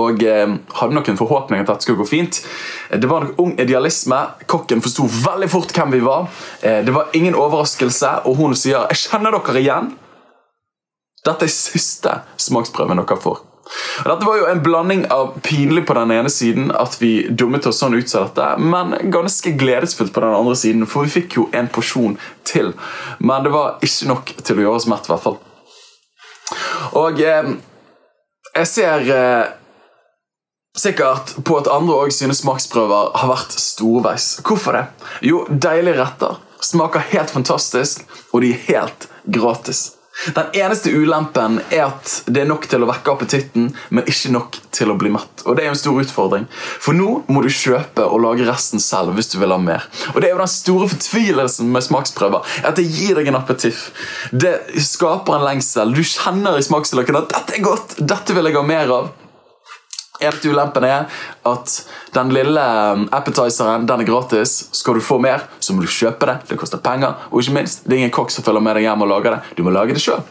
Og 0.00 0.22
eh, 0.24 0.54
hadde 0.78 0.96
nok 0.96 1.10
en 1.12 1.20
forhåpning 1.20 1.60
at 1.60 1.68
dette 1.68 1.84
skulle 1.84 2.00
gå 2.00 2.08
fint. 2.08 2.40
Det 2.88 3.10
var 3.10 3.26
nok 3.26 3.42
ung 3.44 3.52
idealisme. 3.60 4.22
Kokken 4.48 4.80
forsto 4.84 5.04
veldig 5.10 5.50
fort 5.52 5.74
hvem 5.76 5.92
vi 5.92 6.00
var. 6.04 6.30
Det 6.62 6.94
var 6.94 7.12
ingen 7.18 7.36
overraskelse, 7.36 8.22
og 8.24 8.40
hun 8.40 8.56
sier 8.56 8.88
'Jeg 8.88 9.04
kjenner 9.04 9.36
dere 9.36 9.60
igjen'. 9.60 9.92
Dette 11.24 11.48
er 11.48 11.52
siste 11.52 12.20
smaksprøven 12.40 13.00
dere 13.00 13.20
får. 13.20 13.42
Og 14.04 14.08
dette 14.10 14.26
var 14.26 14.36
jo 14.38 14.46
en 14.50 14.60
blanding 14.62 15.04
av 15.12 15.32
pinlig 15.44 15.86
på 15.88 15.96
den 15.96 16.12
ene 16.12 16.30
siden, 16.30 16.68
at 16.76 16.98
vi 17.00 17.26
dummet 17.30 17.66
oss 17.66 17.80
sånn 17.80 17.96
ut 17.96 18.10
som 18.10 18.26
dette, 18.26 18.48
men 18.60 18.92
ganske 19.14 19.54
gledesfullt 19.58 20.12
på 20.14 20.24
den 20.24 20.36
andre 20.36 20.56
siden, 20.58 20.84
for 20.90 21.06
vi 21.06 21.14
fikk 21.16 21.38
jo 21.38 21.46
en 21.56 21.70
porsjon 21.72 22.18
til. 22.46 22.74
Men 23.24 23.46
det 23.46 23.54
var 23.54 23.78
ikke 23.84 24.10
nok 24.10 24.34
til 24.42 24.60
å 24.60 24.66
gjøre 24.66 24.82
oss 24.82 24.88
mett, 24.90 25.08
i 25.08 25.14
hvert 25.14 25.24
fall. 25.24 25.40
Og 27.00 27.24
eh, 27.24 27.54
jeg 28.54 28.70
ser 28.70 29.08
eh, 29.16 29.54
sikkert 30.76 31.36
på 31.46 31.58
at 31.62 31.72
andre 31.72 31.96
òg 32.04 32.12
synes 32.14 32.44
smaksprøver 32.44 33.14
har 33.16 33.32
vært 33.32 33.56
storveis. 33.58 34.34
Hvorfor 34.44 34.76
det? 34.76 34.84
Jo, 35.24 35.44
deilige 35.48 36.02
retter. 36.02 36.40
Smaker 36.64 37.02
helt 37.12 37.32
fantastisk, 37.32 38.04
og 38.32 38.44
de 38.44 38.52
er 38.54 38.64
helt 38.68 39.08
gratis. 39.24 39.86
Den 40.34 40.54
eneste 40.56 40.92
ulempen 40.94 41.58
er 41.74 41.88
at 41.88 42.10
det 42.30 42.44
er 42.44 42.48
nok 42.48 42.68
til 42.70 42.84
å 42.84 42.88
vekke 42.88 43.12
appetitten, 43.12 43.66
men 43.90 44.06
ikke 44.08 44.30
nok 44.34 44.58
til 44.74 44.92
å 44.92 44.96
bli 44.98 45.10
mett. 45.14 45.42
Og 45.44 45.56
Det 45.56 45.64
er 45.64 45.72
en 45.72 45.78
stor 45.78 45.98
utfordring. 46.00 46.46
For 46.54 46.96
nå 46.96 47.24
må 47.28 47.42
du 47.44 47.50
kjøpe 47.50 48.06
og 48.06 48.22
lage 48.22 48.46
resten 48.48 48.82
selv 48.82 49.18
hvis 49.18 49.32
du 49.34 49.38
vil 49.42 49.52
ha 49.52 49.58
mer. 49.60 49.88
Og 50.14 50.20
Det 50.20 50.30
er 50.30 50.36
jo 50.36 50.42
den 50.42 50.54
store 50.54 50.88
fortvilelsen 50.92 51.72
med 51.74 51.86
smaksprøver. 51.86 52.46
At 52.64 52.78
det 52.78 52.86
gir 52.86 53.18
deg 53.18 53.28
en 53.28 53.40
appetitt. 53.42 53.80
Det 54.30 54.54
skaper 54.86 55.38
en 55.38 55.48
lengsel. 55.50 55.94
Du 55.94 56.02
kjenner 56.06 56.58
i 56.58 56.64
smaksløkene 56.64 57.24
at 57.24 57.34
'dette 57.34 57.58
er 57.58 57.66
godt', 57.66 57.98
dette 57.98 58.34
vil 58.34 58.50
jeg 58.50 58.56
ha 58.56 58.62
mer 58.62 58.94
av. 58.94 59.12
Eneste 60.24 60.50
ulempen 60.50 60.86
er 60.88 61.04
at 61.48 61.74
den 62.14 62.32
lille 62.34 62.64
um, 62.94 63.06
appetizeren 63.14 63.86
den 63.88 64.04
er 64.04 64.08
gratis. 64.08 64.56
Skal 64.74 64.98
du 64.98 65.04
få 65.04 65.18
mer, 65.22 65.46
så 65.60 65.76
må 65.76 65.84
du 65.84 65.90
kjøpe 65.90 66.28
det. 66.30 66.38
Det 66.50 66.58
koster 66.60 66.82
penger. 66.82 67.14
Og 67.30 67.42
ikke 67.42 67.58
minst, 67.58 67.84
det 67.84 67.96
er 67.96 68.04
ingen 68.04 68.14
kokk 68.14 68.34
som 68.34 68.46
følger 68.46 68.64
med 68.64 68.78
deg 68.78 68.88
hjem 68.88 69.06
og 69.06 69.12
lager 69.12 69.36
det. 69.36 69.54
Du 69.58 69.64
må 69.66 69.74
lage 69.74 69.96
det 69.96 70.02
sjøl. 70.04 70.24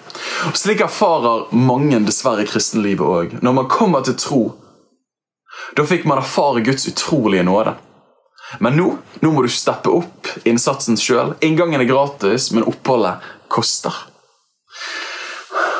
Slik 0.57 0.83
erfarer 0.85 1.47
mange 1.55 2.01
dessverre 2.07 2.45
kristenlivet 2.49 3.05
òg. 3.05 3.39
Når 3.45 3.57
man 3.61 3.71
kommer 3.71 4.05
til 4.05 4.17
tro, 4.19 4.43
da 5.77 5.85
fikk 5.87 6.07
man 6.09 6.21
erfare 6.21 6.63
Guds 6.65 6.87
utrolige 6.89 7.45
nåde. 7.47 7.75
Men 8.61 8.75
nå, 8.77 8.89
nå 9.23 9.31
må 9.33 9.41
du 9.45 9.49
steppe 9.49 9.89
opp 9.89 10.29
innsatsen 10.45 10.97
sjøl. 10.99 11.33
Inngangen 11.45 11.81
er 11.81 11.89
gratis, 11.89 12.51
men 12.53 12.67
oppholdet 12.69 13.23
koster. 13.53 13.95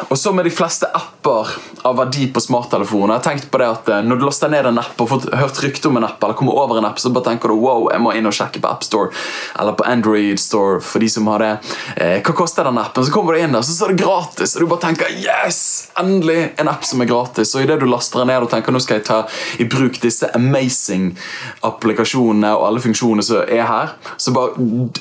Og 0.10 0.17
så 0.19 0.33
med 0.33 0.45
de 0.45 0.51
fleste 0.51 0.88
apper 0.93 1.50
av 1.88 1.98
verdi 1.98 2.27
på 2.33 2.41
smarttelefoner. 2.41 3.13
Jeg 3.13 3.19
har 3.19 3.25
tenkt 3.25 3.50
på 3.51 3.60
det 3.62 3.67
at 3.69 3.89
eh, 3.89 4.01
Når 4.05 4.19
du 4.19 4.25
laster 4.25 4.51
ned 4.51 4.67
en 4.69 4.79
app 4.81 5.01
og 5.01 5.10
får 5.10 5.27
hørt 5.39 5.62
rykte 5.63 5.89
om 5.89 6.00
en 6.00 6.07
app, 6.07 6.24
eller 6.24 6.38
kommer 6.39 6.57
over 6.60 6.79
en 6.79 6.88
app, 6.88 7.00
så 7.00 7.12
bare 7.13 7.27
tenker 7.29 7.51
du 7.51 7.60
wow, 7.62 7.89
jeg 7.91 8.03
må 8.03 8.13
inn 8.17 8.29
og 8.29 8.36
sjekke 8.36 8.62
på 8.63 8.72
AppStore 8.72 9.12
eller 9.60 9.77
på 9.77 9.86
Android 9.88 10.39
Store. 10.39 10.81
for 10.81 11.00
de 11.00 11.10
som 11.10 11.27
har 11.27 11.39
det. 11.39 11.51
Eh, 11.98 12.17
hva 12.24 12.36
koster 12.36 12.67
den 12.67 12.77
appen? 12.81 13.05
Så 13.05 13.12
kommer 13.12 13.33
du 13.33 13.43
inn 13.43 13.55
der, 13.55 13.62
så 13.62 13.86
er 13.86 13.93
det 13.93 14.03
gratis. 14.03 14.55
Og 14.55 14.65
du 14.65 14.72
bare 14.72 14.86
tenker 14.88 15.13
yes! 15.13 15.91
Endelig 16.00 16.53
en 16.57 16.72
app 16.72 16.86
som 16.86 17.01
er 17.01 17.10
gratis. 17.12 17.55
Og 17.55 17.63
idet 17.63 17.79
du 17.79 17.88
laster 17.89 18.24
den 18.24 18.31
ned 18.33 18.48
og 18.48 18.51
tenker 18.51 18.74
nå 18.74 18.81
skal 18.83 19.00
jeg 19.00 19.07
ta 19.10 19.22
i 19.60 19.67
bruk 19.69 20.00
disse 20.03 20.29
amazing 20.36 21.13
applikasjonene 21.67 22.53
og 22.57 22.67
alle 22.67 22.83
funksjonene 22.83 23.25
som 23.25 23.43
er 23.43 23.65
her, 23.67 23.95
så 24.17 24.33
bare 24.36 24.55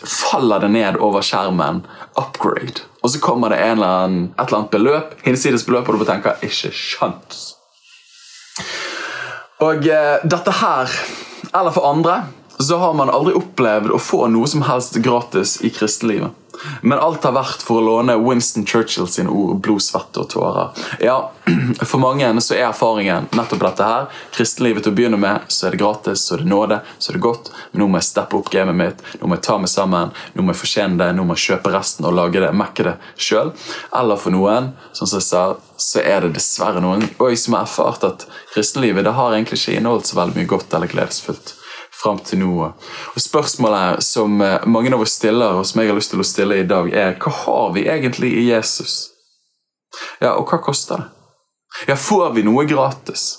faller 0.04 0.66
det 0.66 0.72
ned 0.76 1.00
over 1.02 1.24
skjermen. 1.24 1.84
Upgrade. 2.18 2.91
Og 3.02 3.10
så 3.10 3.20
kommer 3.22 3.50
det 3.50 3.58
eller 3.58 3.86
annen, 3.86 4.28
et 4.36 4.46
eller 4.46 4.60
annet 4.60 4.70
beløp, 4.70 5.16
hinsides 5.26 5.66
beløp, 5.66 5.88
og 5.90 5.98
du 5.98 6.06
tenker 6.06 6.38
ikke 6.46 6.70
sjans. 6.70 7.42
Og 9.62 9.86
eh, 9.90 10.22
dette 10.22 10.54
her, 10.62 10.94
eller 11.50 11.74
for 11.74 11.88
andre, 11.90 12.22
så 12.62 12.78
har 12.78 12.94
man 12.94 13.10
aldri 13.10 13.34
opplevd 13.38 13.94
å 13.94 14.00
få 14.02 14.26
noe 14.32 14.48
som 14.50 14.64
helst 14.66 14.98
gratis 15.04 15.58
i 15.64 15.70
kristelivet. 15.72 16.38
Men 16.80 16.98
alt 16.98 17.24
har 17.24 17.34
vært 17.34 17.62
for 17.64 17.80
å 17.80 17.84
låne 17.84 18.14
Winston 18.20 18.66
Churchill 18.66 19.08
sine 19.10 19.32
ord 19.32 19.60
blod, 19.64 19.82
svette 19.82 20.22
og 20.22 20.28
tårer. 20.30 20.82
Ja, 21.02 21.32
For 21.90 21.98
mange 22.02 22.28
så 22.44 22.54
er 22.54 22.68
erfaringen 22.68 23.26
nettopp 23.34 23.64
dette 23.64 23.86
her. 23.86 24.04
Kristenlivet 24.34 24.84
til 24.86 24.92
å 24.92 24.96
begynne 24.96 25.18
med, 25.20 25.48
så 25.50 25.66
er 25.66 25.74
det 25.74 25.80
gratis, 25.82 26.26
så 26.26 26.36
er 26.36 26.44
det 26.44 26.50
nåde, 26.52 26.78
så 26.98 27.10
er 27.10 27.18
det 27.18 27.24
godt. 27.24 27.50
Men 27.72 27.82
nå 27.82 27.88
må 27.90 28.00
jeg 28.00 28.08
steppe 28.10 28.38
opp 28.38 28.50
gamet 28.52 28.78
mitt, 28.78 29.02
nå 29.18 29.30
må 29.30 29.38
jeg 29.38 29.46
ta 29.48 29.58
meg 29.62 29.72
sammen, 29.72 30.12
nå 30.36 30.44
må 30.44 30.54
jeg 30.54 30.62
fortjene 30.62 31.00
det, 31.00 31.10
nå 31.16 31.26
må 31.26 31.36
jeg 31.38 31.46
kjøpe 31.48 31.74
resten 31.74 32.08
og 32.08 32.16
lage 32.18 32.44
det, 32.44 32.52
mekke 32.62 32.86
det 32.90 32.94
sjøl. 33.16 33.50
Eller 33.98 34.20
for 34.22 34.34
noen, 34.34 34.70
som 34.94 35.10
jeg 35.10 35.26
sa, 35.26 35.46
så 35.82 36.04
er 36.04 36.26
det 36.26 36.36
dessverre 36.36 36.82
noen 36.84 37.08
som 37.42 37.56
har 37.56 37.64
erfart 37.64 38.06
at 38.06 38.28
kristenlivet 38.52 39.06
det 39.06 39.16
har 39.16 39.34
egentlig 39.34 39.58
ikke 39.58 39.80
inneholdt 39.80 40.12
så 40.12 40.20
veldig 40.20 40.38
mye 40.38 40.50
godt 40.52 40.76
eller 40.76 40.90
gledesfullt 40.90 41.56
fram 42.02 42.18
til 42.24 42.42
nå. 42.42 42.68
Og 43.14 43.20
Spørsmålet 43.22 44.02
som 44.04 44.40
eh, 44.42 44.66
mange 44.66 44.92
av 44.92 45.04
oss 45.04 45.16
stiller, 45.18 45.58
og 45.58 45.66
som 45.68 45.82
jeg 45.82 45.92
har 45.92 45.98
lyst 45.98 46.12
til 46.14 46.22
å 46.22 46.26
stille 46.26 46.60
i 46.60 46.68
dag, 46.68 46.90
er 46.92 47.16
hva 47.22 47.32
har 47.44 47.72
vi 47.76 47.86
egentlig 47.86 48.32
i 48.40 48.48
Jesus? 48.50 49.12
Ja, 50.20 50.34
og 50.34 50.48
hva 50.50 50.60
koster 50.62 51.02
det? 51.02 51.08
Ja, 51.88 51.96
får 51.96 52.34
vi 52.36 52.44
noe 52.44 52.66
gratis? 52.68 53.38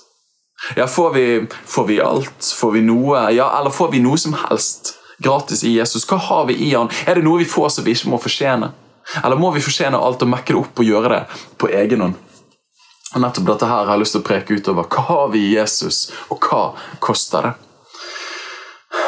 Ja, 0.76 0.86
får 0.86 1.12
vi, 1.14 1.46
får 1.66 1.86
vi 1.86 2.00
alt? 2.00 2.54
Får 2.56 2.72
vi 2.74 2.82
noe? 2.82 3.28
Ja, 3.34 3.50
eller 3.58 3.74
får 3.74 3.92
vi 3.92 4.02
noe 4.02 4.18
som 4.18 4.34
helst 4.46 4.94
gratis 5.22 5.64
i 5.64 5.74
Jesus? 5.76 6.06
Hva 6.08 6.18
har 6.18 6.46
vi 6.50 6.56
i 6.66 6.72
han? 6.74 6.90
Er 7.06 7.18
det 7.18 7.26
noe 7.26 7.42
vi 7.42 7.48
får 7.48 7.76
som 7.76 7.86
vi 7.86 7.94
ikke 7.94 8.12
må 8.12 8.20
fortjene? 8.22 8.72
Eller 9.20 9.38
må 9.38 9.50
vi 9.54 9.62
fortjene 9.62 10.00
alt 10.00 10.22
og 10.24 10.30
mekke 10.32 10.54
det 10.54 10.60
opp 10.62 10.80
og 10.80 10.88
gjøre 10.88 11.12
det 11.12 11.42
på 11.60 11.70
egen 11.82 12.06
hånd? 12.06 12.16
Og 13.14 13.22
nettopp 13.22 13.46
dette 13.52 13.68
her 13.70 13.84
har 13.84 13.92
jeg 13.94 14.02
lyst 14.02 14.16
til 14.16 14.24
å 14.24 14.26
preke 14.26 14.56
utover. 14.58 14.88
Hva 14.90 15.04
har 15.10 15.28
vi 15.34 15.44
i 15.44 15.52
Jesus, 15.54 16.08
og 16.32 16.48
hva 16.48 16.64
koster 17.04 17.50
det? 17.50 17.52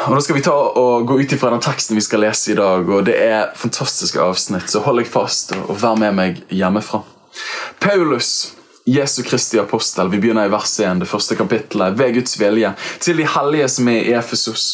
Og 0.07 0.13
Nå 0.15 0.21
skal 0.23 0.37
vi 0.37 0.41
ta 0.41 0.53
og 0.55 1.07
gå 1.07 1.17
ut 1.19 1.33
ifra 1.35 1.49
den 1.51 1.59
teksten 1.59 1.97
vi 1.97 2.01
skal 2.05 2.21
lese 2.23 2.53
i 2.53 2.55
dag. 2.55 2.89
og 2.89 3.03
Det 3.05 3.15
er 3.19 3.49
fantastiske 3.59 4.21
avsnitt, 4.23 4.69
så 4.71 4.79
hold 4.85 5.01
deg 5.01 5.09
fast 5.11 5.51
og 5.57 5.73
vær 5.81 5.97
med 5.99 6.15
meg 6.15 6.39
hjemmefra. 6.47 7.01
Paulus, 7.83 8.53
Jesu 8.87 9.19
Kristi 9.27 9.59
apostel, 9.59 10.07
vi 10.07 10.21
begynner 10.23 10.47
i 10.47 10.53
vers 10.53 10.77
1, 10.79 11.03
det 11.03 11.09
første 11.11 11.35
kapittelet, 11.35 11.99
ved 11.99 12.15
Guds 12.15 12.39
vilje, 12.39 12.71
til 13.03 13.19
de 13.19 13.27
hellige 13.27 13.67
som 13.75 13.91
er 13.91 14.07
i 14.07 14.15
Efesus, 14.15 14.65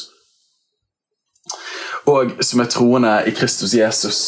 og 2.06 2.38
som 2.46 2.62
er 2.62 2.70
troende 2.70 3.18
i 3.26 3.34
Kristus 3.34 3.74
Jesus. 3.74 4.22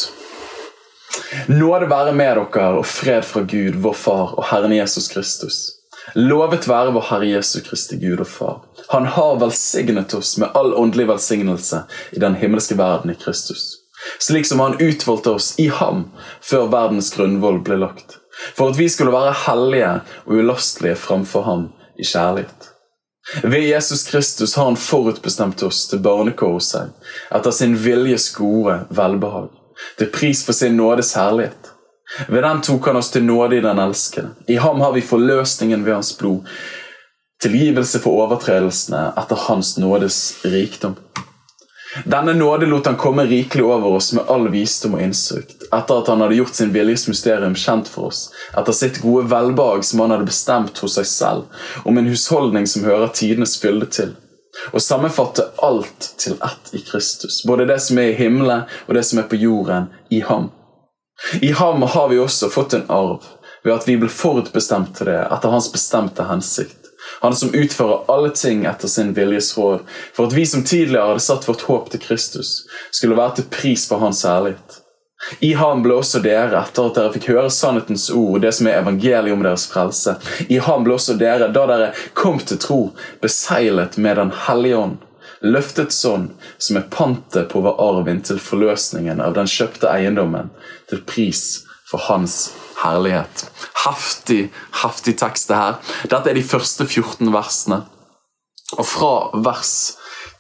Nåde 1.54 1.86
være 1.90 2.18
med 2.18 2.34
dere 2.50 2.74
og 2.82 2.86
fred 2.90 3.22
fra 3.22 3.46
Gud, 3.46 3.78
vår 3.78 3.94
Far 3.94 4.34
og 4.40 4.50
Herren 4.50 4.74
Jesus 4.74 5.14
Kristus. 5.14 5.75
Lovet 6.14 6.68
være 6.70 6.94
vår 6.94 7.08
Herre 7.10 7.28
Jesu 7.32 7.60
Kristi 7.66 7.98
Gud 7.98 8.22
og 8.22 8.28
Far. 8.30 8.60
Han 8.92 9.08
har 9.16 9.40
velsignet 9.42 10.14
oss 10.14 10.36
med 10.38 10.54
all 10.54 10.76
åndelig 10.78 11.08
velsignelse 11.10 11.82
i 12.14 12.22
den 12.22 12.38
himmelske 12.38 12.78
verden 12.78 13.12
i 13.12 13.18
Kristus. 13.18 13.82
Slik 14.22 14.46
som 14.46 14.62
han 14.62 14.78
utvalgte 14.82 15.34
oss 15.34 15.56
i 15.60 15.68
ham 15.68 16.06
før 16.44 16.70
verdens 16.70 17.10
grunnvoll 17.16 17.60
ble 17.66 17.80
lagt. 17.82 18.20
For 18.54 18.70
at 18.70 18.80
vi 18.80 18.90
skulle 18.92 19.16
være 19.16 19.34
hellige 19.48 19.92
og 20.28 20.40
ulastelige 20.40 21.00
framfor 21.00 21.48
ham 21.48 21.68
i 21.98 22.06
kjærlighet. 22.06 22.72
Ved 23.42 23.66
Jesus 23.66 24.04
Kristus 24.06 24.54
har 24.56 24.70
han 24.70 24.78
forutbestemt 24.78 25.64
oss 25.66 25.88
til 25.90 26.04
barnekår 26.06 26.60
hos 26.60 26.68
seg, 26.76 26.92
etter 27.34 27.56
sin 27.56 27.74
viljes 27.82 28.28
gode 28.36 28.84
velbehag, 28.94 29.48
til 29.98 30.12
pris 30.14 30.44
for 30.46 30.54
sin 30.54 30.78
nådes 30.78 31.16
herlighet 31.18 31.72
ved 32.28 32.44
den 32.44 32.62
tok 32.62 32.88
han 32.88 33.00
oss 33.02 33.12
til 33.12 33.26
nåde 33.26 33.58
i 33.58 33.64
den 33.66 33.80
elskede. 33.80 34.34
I 34.48 34.60
ham 34.62 34.82
har 34.82 34.94
vi 34.94 35.02
forløsningen 35.02 35.86
ved 35.86 35.94
hans 35.94 36.14
blod. 36.18 36.46
Tilgivelse 37.42 38.00
for 38.00 38.26
overtredelsene 38.26 39.08
etter 39.18 39.48
hans 39.48 39.78
nådes 39.78 40.20
rikdom. 40.46 40.96
Denne 42.04 42.34
nåde 42.34 42.66
lot 42.66 42.86
han 42.86 42.96
komme 42.96 43.26
rikelig 43.26 43.64
over 43.64 43.96
oss 43.96 44.14
med 44.14 44.28
all 44.28 44.50
visdom 44.52 44.98
og 44.98 45.04
innsikt, 45.06 45.64
etter 45.72 46.02
at 46.02 46.10
han 46.12 46.22
hadde 46.22 46.36
gjort 46.36 46.58
sin 46.58 46.74
viljes 46.76 47.08
mysterium 47.08 47.56
kjent 47.56 47.88
for 47.88 48.10
oss, 48.10 48.26
etter 48.52 48.76
sitt 48.76 49.00
gode 49.04 49.30
velbehag 49.32 49.86
som 49.88 50.04
han 50.04 50.12
hadde 50.12 50.28
bestemt 50.28 50.82
hos 50.84 50.98
seg 51.00 51.08
selv, 51.08 51.64
om 51.88 51.98
en 51.98 52.10
husholdning 52.12 52.68
som 52.68 52.84
hører 52.84 53.14
tidenes 53.16 53.56
fylde 53.62 53.88
til, 53.96 54.12
og 54.74 54.84
sammenfatte 54.84 55.48
alt 55.64 56.12
til 56.20 56.36
ett 56.44 56.76
i 56.76 56.84
Kristus, 56.84 57.44
både 57.48 57.70
det 57.72 57.80
som 57.88 58.00
er 58.02 58.12
i 58.12 58.20
himmelen 58.20 58.68
og 58.88 58.94
det 59.00 59.06
som 59.08 59.24
er 59.24 59.30
på 59.32 59.40
jorden, 59.40 59.88
i 60.12 60.20
ham. 60.20 60.52
I 61.42 61.52
ham 61.52 61.82
har 61.82 62.10
vi 62.10 62.20
også 62.20 62.50
fått 62.50 62.74
en 62.74 62.90
arv 62.92 63.24
ved 63.64 63.74
at 63.74 63.88
vi 63.88 63.98
ble 63.98 64.10
forutbestemt 64.12 64.94
til 64.98 65.10
det 65.10 65.22
etter 65.26 65.54
hans 65.54 65.72
bestemte 65.74 66.26
hensikt. 66.30 66.82
Han 67.22 67.36
som 67.36 67.54
utfører 67.54 68.06
alle 68.12 68.32
ting 68.36 68.66
etter 68.66 68.90
sin 68.90 69.14
viljes 69.14 69.54
råd, 69.58 69.84
for 70.14 70.28
at 70.28 70.34
vi 70.38 70.46
som 70.46 70.64
tidligere 70.64 71.14
hadde 71.14 71.26
satt 71.26 71.48
vårt 71.50 71.66
håp 71.70 71.92
til 71.94 72.02
Kristus, 72.02 72.66
skulle 72.92 73.18
være 73.18 73.40
til 73.40 73.48
pris 73.54 73.88
for 73.90 74.02
hans 74.02 74.26
ærlighet. 74.26 74.82
I 75.40 75.54
ham 75.58 75.82
ble 75.82 75.96
også 75.98 76.20
dere, 76.22 76.60
etter 76.60 76.90
at 76.90 76.98
dere 76.98 77.14
fikk 77.16 77.30
høre 77.32 77.50
sannhetens 77.54 78.10
ord, 78.14 78.42
det 78.44 78.52
som 78.58 78.70
er 78.70 78.82
evangeliet 78.82 79.34
om 79.34 79.46
deres 79.46 79.66
frelse. 79.72 80.18
I 80.50 80.60
ham 80.62 80.86
ble 80.86 80.98
også 80.98 81.16
dere, 81.18 81.50
da 81.54 81.66
dere 81.72 81.92
kom 82.14 82.38
til 82.42 82.62
tro, 82.62 82.80
beseglet 83.24 83.98
med 83.98 84.22
Den 84.22 84.34
hellige 84.46 84.78
ånd 84.84 85.05
løftet 85.46 85.94
sånn 85.94 86.30
som 86.58 86.80
er 86.80 86.88
pantet 86.92 87.50
på 87.52 87.62
vår 87.66 87.80
arv 87.82 88.10
inntil 88.12 88.40
forløsningen 88.42 89.22
av 89.24 89.36
den 89.38 89.50
kjøpte 89.50 89.92
eiendommen, 89.92 90.52
til 90.90 91.04
pris 91.08 91.66
for 91.90 92.02
Hans 92.08 92.54
herlighet. 92.82 93.46
Heftig, 93.86 94.50
heftig 94.84 95.16
tekst, 95.22 95.50
det 95.50 95.60
her. 95.60 95.78
Dette 96.12 96.32
er 96.32 96.38
de 96.38 96.46
første 96.46 96.88
14 96.88 97.32
versene. 97.34 97.84
Og 98.76 98.86
fra 98.90 99.14
vers 99.46 99.76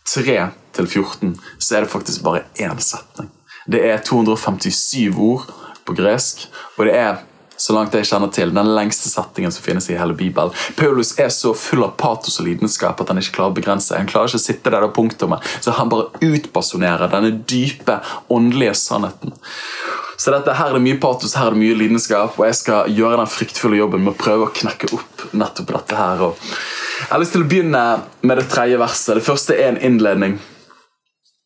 3 0.09 0.39
til 0.75 0.87
14 0.89 1.35
så 1.59 1.77
er 1.77 1.85
det 1.85 1.93
faktisk 1.93 2.25
bare 2.25 2.45
én 2.59 2.81
setning. 2.81 3.29
Det 3.69 3.81
er 3.85 4.03
257 4.05 5.13
ord 5.17 5.45
på 5.85 5.95
gresk, 5.97 6.45
og 6.77 6.85
det 6.89 6.97
er 6.97 7.23
så 7.57 7.75
langt 7.75 7.93
jeg 7.95 8.07
kjenner 8.09 8.31
til, 8.33 8.53
den 8.55 8.71
lengste 8.75 9.09
settingen 9.11 9.53
som 9.53 9.63
finnes 9.63 9.89
i 9.89 9.97
hele 9.99 10.15
Bibelen. 10.17 10.53
Paulus 10.75 11.13
er 11.19 11.29
så 11.33 11.53
full 11.57 11.85
av 11.85 11.95
patos 11.99 12.39
og 12.39 12.49
lidenskap 12.49 13.01
at 13.01 13.11
han 13.11 13.21
ikke 13.21 13.37
klarer 13.37 13.53
å 13.53 13.59
begrense. 13.59 13.95
Han 13.95 14.09
klarer 14.09 14.31
ikke 14.31 14.41
å 14.41 14.45
sitte 14.45 14.73
der 14.73 14.87
og 14.87 14.95
punktummet, 14.95 15.45
så 15.63 15.75
han 15.77 15.91
bare 15.91 16.09
utpersonerer 16.25 17.11
denne 17.11 17.31
dype, 17.47 17.99
åndelige 18.33 18.75
sannheten. 18.79 19.35
Så 20.17 20.31
dette, 20.31 20.53
Her 20.55 20.71
er 20.71 20.77
det 20.77 20.85
mye 20.85 20.99
patos, 20.99 21.35
her 21.35 21.49
er 21.49 21.55
det 21.55 21.59
mye 21.59 21.75
lidenskap, 21.75 22.37
og 22.39 22.47
jeg 22.47 22.55
skal 22.61 22.91
gjøre 22.91 23.19
den 23.19 23.31
fryktfulle 23.31 23.79
jobben 23.81 24.03
med 24.05 24.13
å 24.13 24.19
prøve 24.19 24.47
å 24.47 24.55
knekke 24.55 24.93
opp 24.95 25.25
nettopp 25.35 25.73
dette 25.75 25.99
her. 25.99 26.23
Og 26.29 26.39
jeg 26.39 27.11
har 27.11 27.21
lyst 27.21 27.35
til 27.35 27.43
å 27.43 27.49
begynne 27.51 27.85
med 28.23 28.39
det 28.39 28.47
tredje 28.51 28.79
verset. 28.79 29.17
Det 29.19 29.25
første 29.25 29.57
er 29.57 29.73
en 29.73 29.81
innledning. 29.83 30.37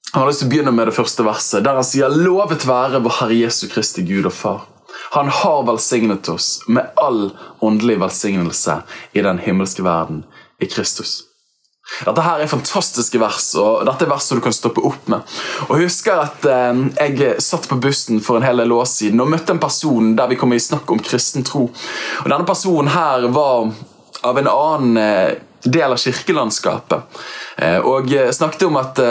Jeg 0.10 0.18
har 0.18 0.30
lyst 0.30 0.44
til 0.44 0.50
å 0.50 0.54
begynne 0.54 0.74
med 0.74 0.90
det 0.90 0.96
første 0.98 1.26
verset, 1.26 1.64
der 1.66 1.78
han 1.78 1.86
sier 1.86 2.10
'Lovet 2.10 2.66
være 2.66 3.02
vår 3.02 3.18
Herre 3.20 3.42
Jesu 3.44 3.68
Kristi 3.70 4.06
Gud 4.06 4.26
og 4.26 4.34
Far'. 4.34 4.79
Han 5.16 5.30
har 5.30 5.64
velsignet 5.64 6.30
oss 6.30 6.62
med 6.68 6.92
all 6.96 7.32
åndelig 7.60 8.00
velsignelse 8.00 8.82
i 9.12 9.22
den 9.26 9.42
himmelske 9.42 9.84
verden 9.84 10.24
i 10.60 10.66
Kristus. 10.66 11.24
Dette 12.06 12.24
her 12.24 12.40
er 12.40 12.50
fantastiske 12.50 13.20
vers, 13.20 13.50
og 13.60 13.84
dette 13.88 14.06
er 14.06 14.12
vers 14.12 14.28
som 14.30 14.40
du 14.40 14.44
kan 14.46 14.54
stoppe 14.56 14.84
opp 14.86 15.10
med. 15.12 15.26
Og 15.68 15.76
Jeg 15.76 15.90
husker 15.90 16.22
at 16.22 16.46
eh, 16.48 16.82
jeg 17.00 17.44
satt 17.44 17.68
på 17.70 17.80
bussen 17.82 18.22
for 18.24 18.38
en 18.38 18.46
hel 18.46 18.62
del 18.62 18.74
år 18.76 18.88
siden 18.90 19.22
og 19.24 19.32
møtte 19.34 19.56
en 19.56 19.62
person 19.62 20.14
der 20.18 20.30
vi 20.32 20.38
kom 20.40 20.54
i 20.54 20.62
snakk 20.62 20.92
om 20.94 21.02
kristen 21.04 21.46
tro. 21.48 21.66
Og 22.24 22.30
Denne 22.30 22.48
personen 22.48 22.94
her 22.94 23.28
var 23.34 23.72
av 24.22 24.40
en 24.40 24.52
annen 24.52 25.00
eh, 25.02 25.40
del 25.66 25.96
av 25.96 26.00
kirkelandskapet. 26.00 27.24
Eh, 27.58 27.80
og 27.82 28.14
snakket 28.38 28.68
om 28.70 28.78
at, 28.80 29.02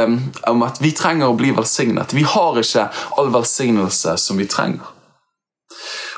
om 0.48 0.62
at 0.64 0.78
vi 0.80 0.94
trenger 0.96 1.28
å 1.28 1.36
bli 1.36 1.50
velsignet. 1.56 2.14
Vi 2.16 2.24
har 2.24 2.62
ikke 2.62 2.88
all 3.18 3.34
velsignelse 3.34 4.16
som 4.22 4.40
vi 4.40 4.48
trenger 4.48 4.94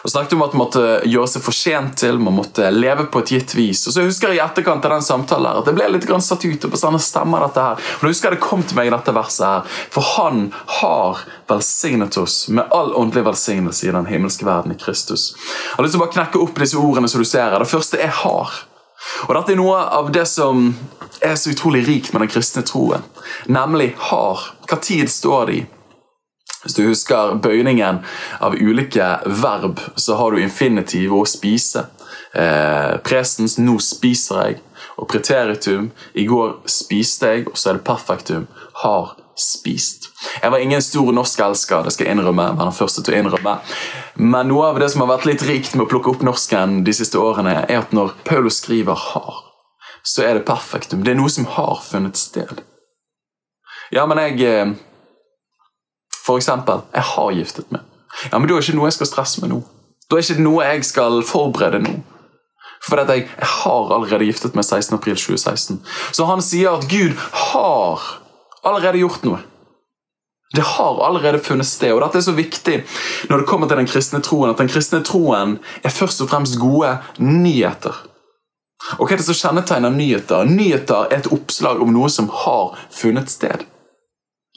og 0.02 0.10
snakket 0.10 0.32
om 0.32 0.42
at 0.42 0.54
man 0.54 0.62
måtte 0.62 0.84
gjøre 1.04 1.28
seg 1.28 1.44
fortjent 1.44 1.96
til, 2.00 2.18
man 2.22 2.36
måtte 2.38 2.70
leve 2.72 3.04
på 3.12 3.20
et 3.20 3.32
gitt 3.34 3.54
vis. 3.56 3.82
Og 3.88 3.94
så 3.94 4.04
husker 4.06 4.32
jeg 4.32 4.40
i 4.40 4.44
etterkant 4.44 4.84
av 4.88 4.94
den 4.94 5.04
samtalen 5.04 5.60
at 5.60 5.68
det 5.68 5.74
ble 5.76 5.88
litt 5.92 6.06
grann 6.08 6.24
satt 6.24 6.46
ut. 6.46 6.64
og 6.64 6.72
bestandig 6.72 7.02
stemmer 7.04 7.44
dette 7.44 7.64
her. 7.66 7.82
Og 7.98 8.06
da 8.06 8.12
husker 8.12 8.30
jeg 8.30 8.38
det 8.38 8.46
kom 8.46 8.64
til 8.64 8.78
meg 8.78 8.88
i 8.88 8.94
dette 8.94 9.14
verset 9.16 9.44
her. 9.46 9.82
For 9.92 10.06
han 10.16 10.46
har 10.80 11.20
velsignet 11.50 12.16
oss 12.20 12.48
med 12.48 12.72
all 12.72 12.94
åndelig 12.96 13.26
velsignelse 13.28 13.88
i 13.88 13.94
den 13.96 14.08
himmelske 14.08 14.48
verden 14.48 14.72
i 14.72 14.80
Kristus. 14.80 15.34
Jeg 15.34 15.76
har 15.76 15.84
lyst 15.84 15.96
til 15.96 16.00
å 16.00 16.06
bare 16.06 16.16
knekke 16.16 16.40
opp 16.40 16.62
disse 16.62 16.80
ordene 16.80 17.10
som 17.10 17.20
du 17.20 17.28
ser 17.28 17.50
her. 17.50 17.58
Det 17.58 17.68
første 17.68 18.00
er 18.00 18.10
'har'. 18.22 18.64
Og 19.28 19.34
Dette 19.34 19.52
er 19.52 19.56
noe 19.56 19.76
av 19.76 20.12
det 20.12 20.26
som 20.28 20.74
er 21.20 21.34
så 21.34 21.50
utrolig 21.50 21.86
rikt 21.86 22.12
med 22.12 22.22
den 22.22 22.28
kristne 22.28 22.62
troen. 22.62 23.02
Nemlig 23.48 23.96
'har'. 23.96 24.40
Hva 24.66 24.80
tid 24.80 25.10
står 25.10 25.46
det 25.46 25.54
i? 25.54 25.66
Hvis 26.62 26.76
du 26.76 26.82
husker 26.84 27.38
bøyningen 27.40 28.02
av 28.40 28.56
ulike 28.60 29.06
verb, 29.24 29.80
så 29.96 30.16
har 30.20 30.30
du 30.30 30.42
infinitiv 30.42 31.14
og 31.16 31.28
spise. 31.28 31.86
Eh, 32.34 32.98
presens 33.04 33.58
'nå 33.58 33.78
spiser 33.80 34.42
jeg' 34.44 34.60
og 34.98 35.08
preteritum 35.08 35.90
'i 36.14 36.26
går 36.26 36.60
spiste 36.66 37.26
jeg', 37.26 37.48
og 37.48 37.58
så 37.58 37.70
er 37.70 37.72
det 37.72 37.84
perfektum 37.84 38.46
'har 38.82 39.16
spist'. 39.36 40.10
Jeg 40.42 40.50
var 40.50 40.58
ingen 40.58 40.82
stor 40.82 41.12
norsk 41.12 41.40
elsker, 41.40 41.82
det 41.82 41.92
skal 41.92 42.06
jeg 42.06 42.16
innrømme, 42.16 42.56
var 42.56 42.64
den 42.64 42.72
første 42.72 43.02
til 43.02 43.14
å 43.14 43.18
innrømme. 43.18 43.58
Men 44.16 44.48
noe 44.48 44.66
av 44.66 44.78
det 44.78 44.90
som 44.90 45.00
har 45.00 45.16
vært 45.16 45.26
litt 45.26 45.42
rikt 45.42 45.74
med 45.74 45.86
å 45.86 45.88
plukke 45.88 46.10
opp 46.10 46.22
norsken 46.22 46.84
de 46.84 46.92
siste 46.92 47.18
årene, 47.18 47.64
er 47.68 47.78
at 47.78 47.92
når 47.92 48.12
Paulus 48.24 48.60
skriver 48.60 48.94
'har', 48.94 49.44
så 50.04 50.22
er 50.22 50.34
det 50.34 50.46
perfektum. 50.46 51.04
Det 51.04 51.10
er 51.10 51.20
noe 51.20 51.30
som 51.30 51.44
har 51.44 51.80
funnet 51.82 52.16
sted. 52.16 52.62
Ja, 53.92 54.06
men 54.06 54.18
jeg 54.18 54.76
eksempel, 56.36 56.84
jeg 56.94 57.06
har 57.14 57.34
giftet 57.36 57.70
meg. 57.74 57.84
Ja, 58.30 58.38
Men 58.38 58.48
da 58.48 58.54
er 58.54 58.60
det 58.60 58.68
ikke 58.68 58.78
noe 58.78 58.88
jeg 58.90 58.98
skal 58.98 59.10
stresse 59.10 59.42
med 59.42 59.52
nå. 59.52 59.60
Da 60.10 60.16
er 60.16 60.22
det 60.22 60.30
ikke 60.34 60.46
noe 60.46 60.64
jeg 60.66 60.88
skal 60.88 61.22
forberede 61.26 61.82
nå. 61.84 62.00
For 62.80 62.96
jeg, 62.96 63.28
jeg 63.28 63.50
har 63.60 63.92
allerede 63.92 64.24
giftet 64.24 64.56
meg 64.56 64.64
16.4.2016. 64.64 65.80
Så 66.16 66.26
han 66.28 66.42
sier 66.44 66.78
at 66.78 66.88
Gud 66.88 67.16
har 67.52 68.04
allerede 68.64 69.02
gjort 69.02 69.24
noe. 69.28 69.40
Det 70.56 70.64
har 70.66 70.96
allerede 71.06 71.38
funnet 71.38 71.66
sted, 71.66 71.92
og 71.94 72.00
dette 72.02 72.18
er 72.18 72.26
så 72.26 72.34
viktig 72.34 72.80
når 73.30 73.42
det 73.42 73.46
kommer 73.46 73.68
til 73.70 73.78
den 73.78 73.86
kristne 73.86 74.18
troen, 74.24 74.50
at 74.50 74.58
den 74.58 74.70
kristne 74.72 74.98
troen 75.06 75.58
er 75.86 75.94
først 75.94 76.24
og 76.24 76.30
fremst 76.32 76.58
gode 76.58 76.96
nyheter. 77.22 77.94
Og 78.98 79.04
Hva 79.04 79.14
er 79.14 79.20
det 79.20 79.28
som 79.28 79.38
kjennetegner 79.38 79.94
nyheter? 79.94 80.48
Nyheter 80.48 81.06
er 81.12 81.20
et 81.20 81.30
oppslag 81.30 81.82
om 81.84 81.92
noe 81.94 82.10
som 82.10 82.30
har 82.42 82.74
funnet 82.90 83.30
sted. 83.30 83.62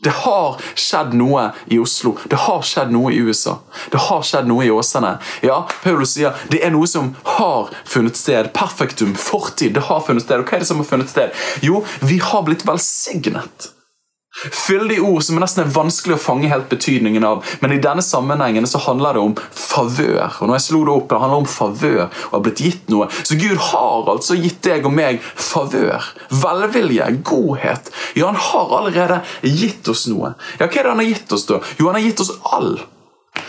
Det 0.03 0.13
har 0.23 0.59
skjedd 0.75 1.13
noe 1.17 1.49
i 1.71 1.79
Oslo, 1.79 2.15
det 2.29 2.39
har 2.45 2.63
skjedd 2.67 2.91
noe 2.93 3.13
i 3.13 3.21
USA. 3.23 3.57
Det 3.91 4.01
har 4.09 4.23
skjedd 4.27 4.49
noe 4.49 4.65
i 4.65 4.71
Åsane. 4.73 5.15
Ja, 5.45 5.61
Paulus 5.83 6.15
sier 6.17 6.35
det 6.51 6.59
er 6.65 6.73
noe 6.75 6.89
som 6.89 7.13
har 7.37 7.71
funnet 7.87 8.19
sted. 8.19 8.51
Perfektum, 8.55 9.15
fortid, 9.19 9.77
det 9.77 9.87
har 9.87 10.03
funnet 10.03 10.25
sted. 10.25 10.43
Og 10.43 10.49
hva 10.49 10.59
er 10.59 10.65
det 10.65 10.69
som 10.69 10.83
har 10.83 10.89
funnet 10.89 11.11
sted? 11.13 11.31
Jo, 11.63 11.85
vi 12.03 12.19
har 12.23 12.43
blitt 12.47 12.67
velsignet. 12.67 13.71
Fyldige 14.33 15.03
ord 15.05 15.21
som 15.23 15.37
nesten 15.37 15.61
er 15.63 15.73
vanskelig 15.73 16.15
å 16.17 16.21
fange 16.21 16.49
helt 16.49 16.65
betydningen 16.71 17.23
av. 17.27 17.43
Men 17.61 17.75
i 17.75 17.81
denne 17.81 18.01
sammenhengen 18.03 18.65
så 18.67 18.81
handler 18.81 19.13
det 19.13 19.21
om 19.21 19.35
favør. 19.37 20.39
Og 20.41 20.49
når 20.49 20.57
jeg 20.57 20.65
slo 20.65 20.79
Det 20.87 20.95
opp, 20.95 21.05
det 21.11 21.19
handler 21.21 21.43
om 21.43 21.49
favør 21.49 22.01
og 22.07 22.33
har 22.33 22.43
blitt 22.47 22.63
gitt 22.65 22.89
noe. 22.91 23.07
Så 23.23 23.37
Gud 23.39 23.61
har 23.69 24.09
altså 24.15 24.37
gitt 24.39 24.63
deg 24.65 24.87
og 24.89 24.95
meg 24.95 25.21
favør, 25.21 26.09
velvilje, 26.41 27.11
godhet. 27.23 27.93
Ja, 28.17 28.31
Han 28.31 28.41
har 28.41 28.73
allerede 28.79 29.21
gitt 29.45 29.87
oss 29.87 30.07
noe. 30.09 30.33
Ja, 30.57 30.65
Hva 30.65 30.81
er 30.81 30.83
det 30.89 30.95
han 30.95 31.03
har 31.03 31.11
gitt 31.11 31.31
oss, 31.37 31.45
da? 31.45 31.61
Jo, 31.77 31.87
han 31.91 31.99
har 32.01 32.07
gitt 32.07 32.25
oss 32.25 32.33
all. 32.57 32.73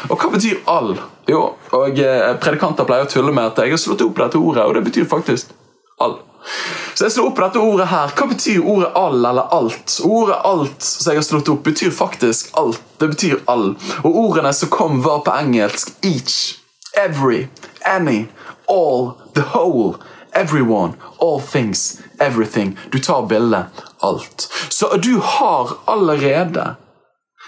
Og 0.09 0.21
hva 0.21 0.31
betyr 0.33 0.61
all? 0.71 0.95
Jo, 1.29 1.43
og 1.77 1.99
eh, 2.01 2.31
Predikanter 2.41 2.87
pleier 2.89 3.09
å 3.09 3.11
tulle 3.11 3.33
med 3.33 3.51
at 3.51 3.65
jeg 3.65 3.73
har 3.73 3.81
slått 3.81 4.05
opp 4.05 4.21
dette 4.21 4.41
ordet, 4.41 4.65
og 4.69 4.77
det 4.77 4.85
betyr 4.87 5.09
faktisk 5.09 5.53
all. 6.05 6.19
Så 6.95 7.07
jeg 7.07 7.15
slo 7.15 7.29
opp 7.31 7.41
dette 7.41 7.61
ordet 7.63 7.89
her. 7.91 8.13
Hva 8.17 8.29
betyr 8.31 8.61
ordet 8.63 8.91
all 8.99 9.19
eller 9.25 9.49
alt? 9.55 9.99
Ordet 10.05 10.37
alt 10.45 10.85
som 10.85 11.13
jeg 11.13 11.23
har 11.23 11.27
slått 11.27 11.51
opp, 11.53 11.65
betyr 11.67 11.95
faktisk 11.95 12.53
alt. 12.61 12.83
Det 13.01 13.11
betyr 13.15 13.41
all. 13.51 13.73
Og 14.05 14.19
ordene 14.27 14.53
som 14.55 14.71
kom, 14.73 15.01
var 15.05 15.25
på 15.27 15.35
engelsk 15.35 15.95
each, 16.05 16.61
every, 16.97 17.49
any, 17.85 18.27
all, 18.69 19.15
the 19.35 19.47
whole, 19.55 19.97
everyone, 20.33 20.95
all 21.19 21.41
things, 21.41 22.01
everything. 22.21 22.79
Du 22.93 22.99
tar 22.99 23.27
bildet 23.27 23.85
alt. 23.99 24.49
Så 24.69 24.97
du 24.97 25.19
har 25.23 25.77
allerede 25.85 26.75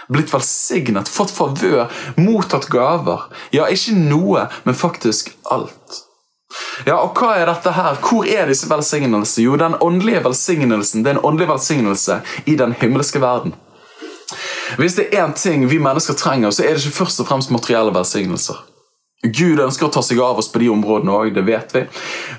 blitt 0.08 0.32
velsignet, 0.34 1.08
fått 1.08 1.30
favør, 1.34 1.86
mottatt 2.16 2.68
gaver. 2.70 3.28
Ja, 3.54 3.68
ikke 3.70 3.96
noe, 3.98 4.46
men 4.64 4.78
faktisk 4.78 5.32
alt. 5.50 6.05
Ja, 6.84 6.98
og 7.00 7.16
hva 7.16 7.36
er 7.40 7.48
dette 7.48 7.72
her? 7.72 7.96
Hvor 8.02 8.26
er 8.28 8.50
disse 8.50 8.68
velsignelsene? 8.68 9.44
Jo, 9.44 9.56
den 9.56 9.78
åndelige 9.80 10.24
velsignelsen 10.26 11.04
det 11.04 11.12
er 11.12 11.18
en 11.18 11.24
åndelig 11.24 11.48
velsignelse 11.48 12.20
i 12.44 12.56
den 12.60 12.74
himmelske 12.80 13.22
verden. 13.22 13.54
Hvis 14.76 14.98
det 14.98 15.08
er 15.08 15.24
én 15.24 15.34
ting 15.38 15.68
vi 15.70 15.78
mennesker 15.78 16.14
trenger, 16.18 16.50
så 16.50 16.64
er 16.64 16.74
det 16.74 16.84
ikke 16.84 17.04
først 17.04 17.22
og 17.22 17.28
fremst 17.30 17.52
materielle 17.54 17.94
velsignelser. 17.94 18.58
Gud 19.24 19.60
ønsker 19.62 19.86
å 19.86 19.92
ta 19.94 20.02
seg 20.04 20.20
av 20.20 20.38
oss 20.42 20.50
på 20.52 20.60
de 20.60 20.68
områdene 20.70 21.14
òg, 21.14 21.32
det 21.34 21.46
vet 21.46 21.72
vi. 21.74 21.84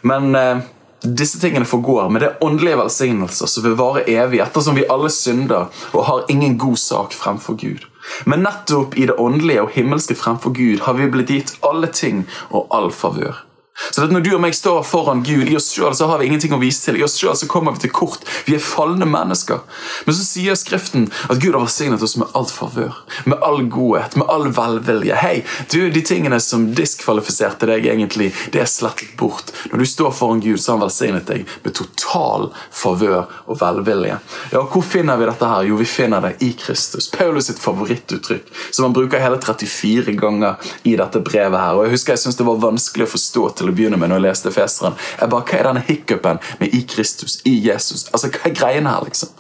Men 0.08 0.36
eh, 0.38 0.60
disse 1.02 1.40
tingene 1.42 1.66
forgår. 1.66 2.10
Men 2.10 2.22
det 2.22 2.30
er 2.30 2.44
åndelige 2.46 2.82
velsignelser 2.84 3.50
som 3.50 3.66
vil 3.66 3.78
vare 3.80 4.06
evig, 4.12 4.42
ettersom 4.44 4.78
vi 4.78 4.86
alle 4.92 5.10
synder 5.14 5.72
og 5.94 6.06
har 6.10 6.32
ingen 6.34 6.58
god 6.62 6.78
sak 6.82 7.18
fremfor 7.18 7.58
Gud. 7.60 7.88
Men 8.26 8.46
nettopp 8.46 8.98
i 8.98 9.08
det 9.10 9.18
åndelige 9.20 9.66
og 9.66 9.74
himmelske 9.76 10.16
fremfor 10.16 10.56
Gud 10.56 10.86
har 10.86 11.00
vi 11.00 11.10
blitt 11.12 11.34
gitt 11.34 11.58
alle 11.68 11.90
ting 11.92 12.26
og 12.52 12.68
all 12.76 12.92
favør. 12.94 13.47
Så 13.92 14.08
Når 14.08 14.22
du 14.26 14.30
og 14.36 14.42
meg 14.42 14.56
står 14.58 14.84
foran 14.86 15.22
Gud, 15.24 15.48
i 15.50 15.56
oss 15.58 15.68
selv 15.74 15.94
så 15.98 16.08
har 16.10 16.20
vi 16.20 16.26
ingenting 16.28 16.54
å 16.54 16.60
vise 16.62 16.82
til. 16.84 16.98
I 17.00 17.04
oss 17.06 17.18
selv 17.20 17.36
så 17.40 17.48
kommer 17.50 17.76
vi 17.76 17.84
til 17.86 17.92
kort. 17.94 18.24
Vi 18.48 18.56
er 18.58 18.64
falne 18.64 19.06
mennesker. 19.06 19.60
Men 20.06 20.16
så 20.18 20.26
sier 20.26 20.58
Skriften 20.58 21.08
at 21.30 21.40
Gud 21.40 21.54
har 21.54 21.62
velsignet 21.64 22.02
oss 22.04 22.18
med 22.18 22.32
alt 22.38 22.52
favør. 22.52 22.96
Med 23.30 23.38
all 23.46 23.64
godhet, 23.72 24.16
med 24.18 24.28
all 24.34 24.48
velvilje. 24.56 25.16
Hei, 25.22 25.44
du, 25.72 25.90
De 25.94 26.02
tingene 26.02 26.40
som 26.44 26.68
diskvalifiserte 26.78 27.70
deg, 27.70 27.86
egentlig, 27.86 28.32
det 28.54 28.62
er 28.64 28.70
slettet 28.70 29.14
bort. 29.20 29.54
Når 29.72 29.84
du 29.84 29.86
står 29.90 30.12
foran 30.18 30.42
Gud, 30.44 30.58
så 30.60 30.74
har 30.74 30.80
han 30.80 30.88
velsignet 30.88 31.28
deg 31.30 31.46
med 31.64 31.78
total 31.78 32.50
favør 32.74 33.26
og 33.46 33.60
velvilje. 33.62 34.20
Ja, 34.54 34.64
Hvor 34.68 34.84
finner 34.86 35.18
vi 35.22 35.30
dette? 35.30 35.48
her? 35.48 35.64
Jo, 35.70 35.78
vi 35.80 35.86
finner 35.88 36.22
det 36.22 36.34
i 36.44 36.52
Kristus. 36.60 37.08
Paulus 37.14 37.48
sitt 37.48 37.60
favorittuttrykk, 37.64 38.50
som 38.72 38.88
han 38.90 38.94
bruker 38.98 39.22
hele 39.22 39.38
34 39.40 40.12
ganger 40.20 40.56
i 40.84 40.96
dette 41.00 41.22
brevet. 41.24 41.60
her. 41.60 41.76
Og 41.78 41.86
jeg 41.86 41.92
husker 41.96 42.14
jeg 42.14 42.20
syntes 42.26 42.38
det 42.42 42.48
var 42.48 42.60
vanskelig 42.62 43.08
å 43.08 43.12
forstå 43.14 43.46
til 43.56 43.67
til 43.68 43.74
å 43.74 43.78
begynne 43.78 44.00
med 44.00 44.12
når 44.12 44.22
jeg 44.22 44.28
leste 44.28 44.54
Feseren. 44.56 44.96
Jeg 45.20 45.32
bare, 45.34 45.48
Hva 45.48 45.60
er 45.60 45.68
denne 45.70 45.84
hiccupen 45.88 46.40
med 46.62 46.74
i 46.74 46.82
Kristus, 46.88 47.42
i 47.46 47.58
Jesus? 47.68 48.08
Altså, 48.14 48.32
Hva 48.32 48.50
er 48.50 48.56
greiene 48.56 48.94
her, 48.96 49.06
liksom? 49.08 49.36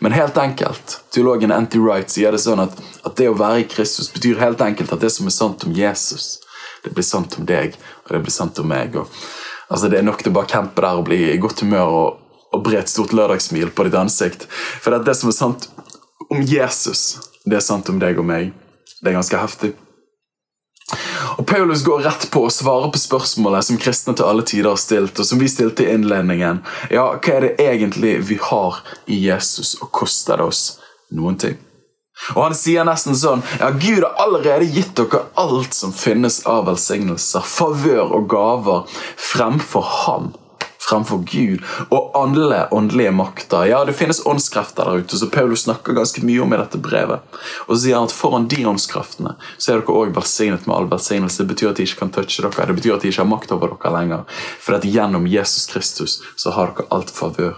Men 0.00 0.12
helt 0.12 0.36
enkelt, 0.36 1.00
teologen 1.14 1.52
Anti 1.54 1.78
Wright 1.80 2.10
sier 2.12 2.34
det 2.34 2.42
sånn 2.42 2.60
at, 2.62 2.76
at 3.06 3.16
det 3.18 3.30
å 3.30 3.38
være 3.38 3.62
i 3.62 3.68
Kristus 3.70 4.10
betyr 4.12 4.38
helt 4.38 4.60
enkelt 4.62 4.92
at 4.94 5.02
det 5.02 5.10
som 5.10 5.26
er 5.26 5.34
sant 5.34 5.64
om 5.66 5.72
Jesus, 5.74 6.36
det 6.84 6.92
blir 6.94 7.06
sant 7.06 7.34
om 7.38 7.46
deg, 7.48 7.74
og 8.06 8.14
det 8.14 8.22
blir 8.26 8.34
sant 8.34 8.60
om 8.62 8.68
meg. 8.68 8.94
Og, 9.00 9.08
altså 9.68 9.90
Det 9.90 9.98
er 9.98 10.06
nok 10.06 10.22
til 10.22 10.30
å 10.30 10.36
bare 10.38 10.50
campe 10.52 10.84
der 10.84 11.00
og 11.00 11.08
bli 11.08 11.22
i 11.32 11.40
godt 11.42 11.64
humør 11.64 11.96
og, 12.02 12.22
og 12.54 12.62
bre 12.68 12.82
et 12.82 12.92
stort 12.92 13.16
lørdagssmil 13.16 13.72
på 13.74 13.88
ditt 13.88 13.98
ansikt. 13.98 14.46
For 14.52 14.92
det, 14.92 15.00
er 15.00 15.10
det 15.10 15.18
som 15.18 15.32
er 15.32 15.38
sant 15.40 15.68
om 16.28 16.44
Jesus, 16.44 17.18
det 17.48 17.58
er 17.58 17.64
sant 17.64 17.90
om 17.90 17.98
deg 18.02 18.20
og 18.20 18.28
meg. 18.28 18.52
Det 19.00 19.10
er 19.10 19.18
ganske 19.18 19.40
heftig. 19.40 19.74
Og 21.38 21.46
Paulus 21.46 21.84
går 21.86 22.02
rett 22.02 22.24
på 22.34 22.42
å 22.44 22.50
svare 22.50 22.90
på 22.90 22.98
spørsmålet 22.98 23.68
som 23.68 23.78
kristne 23.78 24.14
til 24.18 24.26
alle 24.26 24.42
tider 24.42 24.72
har 24.72 24.80
stilt, 24.80 25.20
og 25.22 25.26
som 25.26 25.38
vi 25.38 25.46
stilte 25.50 25.84
i 25.84 25.92
innledningen. 25.94 26.64
Ja, 26.90 27.12
hva 27.14 27.36
er 27.36 27.46
det 27.46 27.54
egentlig 27.62 28.16
vi 28.26 28.40
har 28.42 28.80
i 29.06 29.20
Jesus, 29.28 29.76
og 29.78 29.92
koster 29.94 30.40
det 30.40 30.48
oss 30.50 30.62
noen 31.14 31.38
ting? 31.38 31.54
Og 32.34 32.42
han 32.42 32.56
sier 32.58 32.82
nesten 32.82 33.14
sånn 33.14 33.44
Ja, 33.60 33.68
Gud 33.70 34.02
har 34.02 34.16
allerede 34.24 34.66
gitt 34.66 34.96
dere 34.98 35.20
alt 35.38 35.76
som 35.76 35.94
finnes 35.94 36.40
av 36.50 36.66
velsignelser, 36.66 37.46
favør 37.46 38.16
og 38.18 38.26
gaver 38.32 38.98
fremfor 39.30 39.86
ham 40.02 40.32
fremfor 40.88 41.20
Gud 41.28 41.64
og 41.90 42.16
alle 42.18 42.64
åndelige 42.74 43.12
makter. 43.12 43.66
Ja, 43.68 43.84
Det 43.84 43.92
finnes 43.98 44.22
åndskrefter 44.26 44.84
der 44.84 45.02
ute, 45.04 45.18
så 45.18 45.30
Paulus 45.30 45.62
snakker 45.66 45.92
ganske 45.96 46.24
mye 46.24 46.42
om 46.42 46.54
i 46.54 46.60
dette 46.60 46.78
brevet. 46.78 47.20
Og 47.66 47.76
så 47.76 47.82
sier 47.82 47.98
han 47.98 48.08
at 48.08 48.16
foran 48.16 48.48
de 48.48 48.64
åndskreftene 48.66 49.36
så 49.58 49.72
er 49.72 49.80
dere 49.80 49.94
også 49.94 50.16
velsignet 50.18 50.66
med 50.66 50.76
all 50.76 50.90
velsignelse. 50.90 51.42
Det 51.42 51.52
betyr 51.54 51.70
at 51.70 51.76
de 51.80 51.86
ikke 51.88 52.02
kan 52.02 52.12
touche 52.14 52.42
dere, 52.44 52.66
det 52.66 52.78
betyr 52.80 52.96
at 52.96 53.02
de 53.06 53.12
ikke 53.12 53.22
har 53.24 53.32
makt 53.32 53.52
over 53.56 53.74
dere 53.76 53.94
lenger. 53.94 54.24
For 54.60 54.78
at 54.78 54.84
gjennom 54.88 55.26
Jesus 55.28 55.66
Kristus 55.70 56.20
så 56.36 56.54
har 56.56 56.74
dere 56.76 56.88
alt 56.90 57.10
favør. 57.10 57.56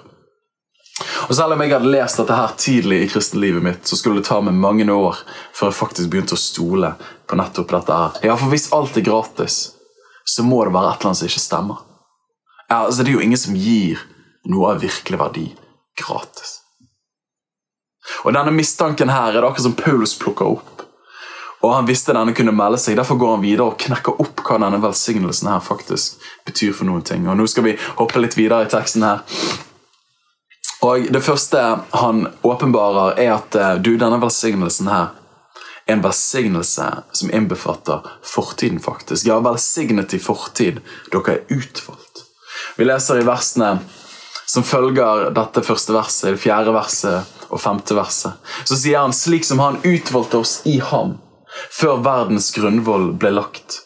Og 1.28 1.34
Selv 1.34 1.54
om 1.54 1.60
jeg 1.62 1.72
hadde 1.72 1.90
lest 1.92 2.18
dette 2.20 2.36
her 2.36 2.56
tidlig 2.60 3.02
i 3.04 3.08
kristenlivet 3.08 3.64
mitt, 3.64 3.86
så 3.88 3.96
skulle 3.96 4.20
det 4.20 4.28
ta 4.28 4.40
meg 4.44 4.54
mange 4.54 4.84
år 4.92 5.22
før 5.56 5.70
jeg 5.70 5.78
faktisk 5.78 6.10
begynte 6.12 6.36
å 6.36 6.40
stole 6.40 6.94
på 7.26 7.38
nettopp 7.40 7.70
dette. 7.72 7.92
her. 7.92 8.18
Ja, 8.22 8.36
For 8.36 8.52
hvis 8.52 8.72
alt 8.76 8.96
er 8.96 9.06
gratis, 9.06 9.72
så 10.24 10.42
må 10.42 10.64
det 10.64 10.74
være 10.74 10.92
et 10.92 11.00
eller 11.00 11.10
annet 11.10 11.22
som 11.22 11.30
ikke 11.30 11.46
stemmer. 11.46 11.78
Ja, 12.70 12.84
altså, 12.86 13.02
det 13.02 13.10
er 13.10 13.18
jo 13.18 13.26
ingen 13.26 13.38
som 13.38 13.56
gir 13.58 13.98
noe 14.46 14.74
av 14.74 14.82
virkelig 14.82 15.18
verdi 15.18 15.46
gratis. 15.98 16.60
Og 18.24 18.34
Denne 18.34 18.52
mistanken 18.54 19.10
her 19.10 19.32
er 19.32 19.40
det 19.40 19.48
akkurat 19.48 19.66
som 19.66 19.74
Paulus 19.78 20.14
plukker 20.18 20.54
opp. 20.54 20.84
Og 21.60 21.74
Han 21.74 21.88
visste 21.88 22.14
denne 22.16 22.32
kunne 22.32 22.54
melde 22.56 22.78
seg, 22.80 22.96
derfor 22.96 23.18
går 23.20 23.34
han 23.34 23.42
videre 23.44 23.66
og 23.68 23.80
knekker 23.80 24.22
opp 24.22 24.40
hva 24.46 24.56
denne 24.62 24.80
velsignelsen 24.80 25.50
her 25.50 25.60
faktisk 25.60 26.22
betyr 26.48 26.72
for 26.72 26.88
noen 26.88 27.04
ting. 27.04 27.26
Og 27.28 27.36
Nå 27.36 27.46
skal 27.50 27.66
vi 27.66 27.76
hoppe 27.98 28.22
litt 28.22 28.38
videre 28.38 28.64
i 28.64 28.70
teksten 28.70 29.04
her. 29.04 29.24
Og 30.86 31.10
Det 31.12 31.20
første 31.20 31.60
han 31.92 32.28
åpenbarer, 32.42 33.18
er 33.20 33.34
at 33.34 33.54
eh, 33.54 33.74
du, 33.82 33.96
denne 34.00 34.20
velsignelsen 34.22 34.88
her 34.88 35.10
er 35.84 35.98
en 35.98 36.04
velsignelse 36.06 36.86
som 37.12 37.34
innbefatter 37.34 38.06
fortiden, 38.24 38.80
faktisk. 38.80 39.26
Ja, 39.26 39.40
velsignet 39.44 40.14
i 40.14 40.22
fortid. 40.22 40.80
Dere 41.12 41.34
er 41.34 41.44
utvalgt. 41.52 42.09
Vi 42.76 42.86
leser 42.86 43.20
i 43.20 43.26
versene 43.26 43.78
som 44.50 44.66
følger 44.66 45.30
dette 45.34 45.62
første 45.62 45.94
verset, 45.94 46.32
det 46.34 46.42
fjerde 46.42 46.74
verset 46.74 47.50
og 47.50 47.60
femte 47.62 47.94
verset. 47.94 48.38
Så 48.66 48.78
sier 48.78 49.02
han 49.02 49.14
slik 49.14 49.46
som 49.46 49.62
han 49.62 49.78
utvalgte 49.84 50.40
oss 50.42 50.60
i 50.70 50.78
ham 50.82 51.18
før 51.74 52.02
verdens 52.04 52.50
grunnvoll 52.54 53.10
ble 53.18 53.34
lagt, 53.34 53.80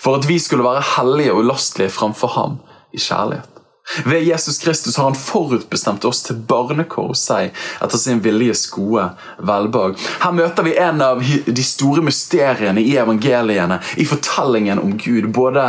for 0.00 0.18
at 0.18 0.28
vi 0.28 0.38
skulle 0.40 0.64
være 0.66 0.84
hellige 0.96 1.34
og 1.34 1.44
ulastelige 1.44 1.92
framfor 1.92 2.36
ham 2.36 2.60
i 2.96 3.00
kjærlighet. 3.00 3.60
Ved 4.04 4.22
Jesus 4.22 4.58
Kristus 4.58 4.96
har 4.96 5.08
han 5.08 5.18
forutbestemt 5.18 6.04
oss 6.06 6.22
til 6.22 6.36
barnekår 6.46 7.08
hos 7.10 7.24
seg 7.26 7.56
etter 7.82 7.98
sin 7.98 8.20
viljes 8.22 8.68
gode 8.70 9.08
velbehag. 9.42 9.96
Her 10.22 10.36
møter 10.36 10.66
vi 10.66 10.76
en 10.78 11.02
av 11.02 11.24
de 11.24 11.64
store 11.66 12.04
mysteriene 12.06 12.84
i 12.84 12.94
evangeliene, 13.00 13.80
i 13.98 14.06
fortellingen 14.06 14.78
om 14.78 14.94
Gud. 15.00 15.32
både 15.34 15.64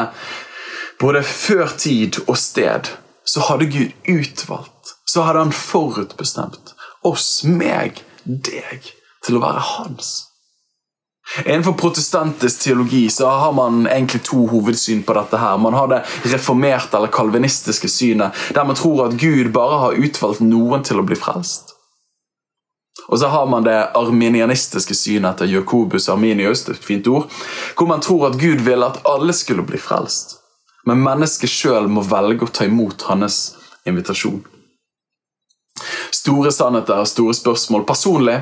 både 1.01 1.23
før 1.25 1.67
tid 1.77 2.21
og 2.27 2.37
sted, 2.37 2.89
så 3.25 3.41
hadde 3.49 3.69
Gud 3.73 3.91
utvalgt, 4.09 4.95
så 5.05 5.25
hadde 5.25 5.45
han 5.45 5.55
forutbestemt 5.55 6.75
oss, 7.07 7.41
meg, 7.45 8.03
deg, 8.25 8.85
til 9.25 9.39
å 9.39 9.41
være 9.41 9.63
hans. 9.65 10.11
Innenfor 11.45 11.77
protestantisk 11.79 12.65
teologi 12.65 13.05
så 13.13 13.29
har 13.29 13.53
man 13.55 13.85
egentlig 13.87 14.23
to 14.27 14.43
hovedsyn 14.51 15.03
på 15.07 15.13
dette. 15.15 15.37
her. 15.37 15.57
Man 15.57 15.73
har 15.73 15.87
det 15.87 16.01
reformerte 16.33 16.97
eller 16.97 17.07
kalvinistiske 17.07 17.87
synet, 17.87 18.35
der 18.53 18.65
man 18.65 18.75
tror 18.75 19.05
at 19.05 19.17
Gud 19.21 19.53
bare 19.53 19.79
har 19.79 20.01
utvalgt 20.01 20.41
noen 20.41 20.83
til 20.83 20.99
å 20.99 21.05
bli 21.07 21.15
frelst. 21.15 21.71
Og 23.07 23.19
så 23.19 23.31
har 23.31 23.47
man 23.47 23.63
det 23.63 23.77
arminianistiske 23.95 24.95
synet 24.95 25.31
etter 25.31 25.49
Jacobus 25.49 26.09
Arminius, 26.09 26.65
det 26.65 26.75
er 26.75 26.81
et 26.81 26.89
fint 26.89 27.07
ord, 27.07 27.31
hvor 27.77 27.87
man 27.87 28.03
tror 28.03 28.27
at 28.27 28.37
Gud 28.41 28.61
ville 28.67 28.85
at 28.85 28.99
alle 29.07 29.33
skulle 29.33 29.65
bli 29.65 29.79
frelst 29.79 30.40
men 30.87 31.03
mennesket 31.03 31.51
sjøl 31.51 31.89
må 31.91 32.03
velge 32.07 32.47
å 32.47 32.53
ta 32.53 32.65
imot 32.65 33.05
hans 33.09 33.41
invitasjon. 33.87 34.41
Store 36.13 36.51
sannheter, 36.53 37.01
og 37.01 37.09
store 37.09 37.35
spørsmål. 37.37 37.85
Personlig 37.87 38.41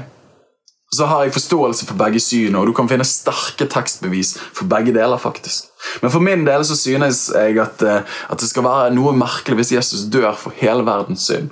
så 0.95 1.05
har 1.05 1.23
jeg 1.23 1.35
forståelse 1.35 1.85
for 1.85 1.99
begge 1.99 2.19
syn, 2.23 2.55
og 2.57 2.65
du 2.67 2.73
kan 2.73 2.89
finne 2.89 3.05
sterke 3.05 3.67
tekstbevis 3.69 4.33
for 4.57 4.65
begge 4.69 4.93
deler. 4.95 5.17
faktisk. 5.17 5.69
Men 6.01 6.11
for 6.11 6.19
min 6.19 6.45
del 6.45 6.65
så 6.65 6.75
synes 6.75 7.29
jeg 7.35 7.59
at, 7.59 7.81
eh, 7.81 8.01
at 8.29 8.39
det 8.39 8.49
skal 8.49 8.63
være 8.63 8.95
noe 8.95 9.13
merkelig 9.13 9.55
hvis 9.55 9.71
Jesus 9.71 10.09
dør 10.09 10.35
for 10.35 10.51
hele 10.55 10.83
verdens 10.83 11.27
synd, 11.27 11.49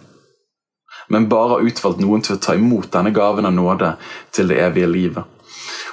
men 1.09 1.29
bare 1.29 1.49
har 1.49 1.65
utvalgt 1.67 1.99
noen 1.99 2.21
til 2.21 2.35
å 2.35 2.41
ta 2.41 2.55
imot 2.55 2.91
denne 2.91 3.13
gaven 3.13 3.45
av 3.45 3.53
nåde 3.53 3.95
til 4.31 4.47
det 4.47 4.57
evige 4.57 4.87
livet. 4.87 5.23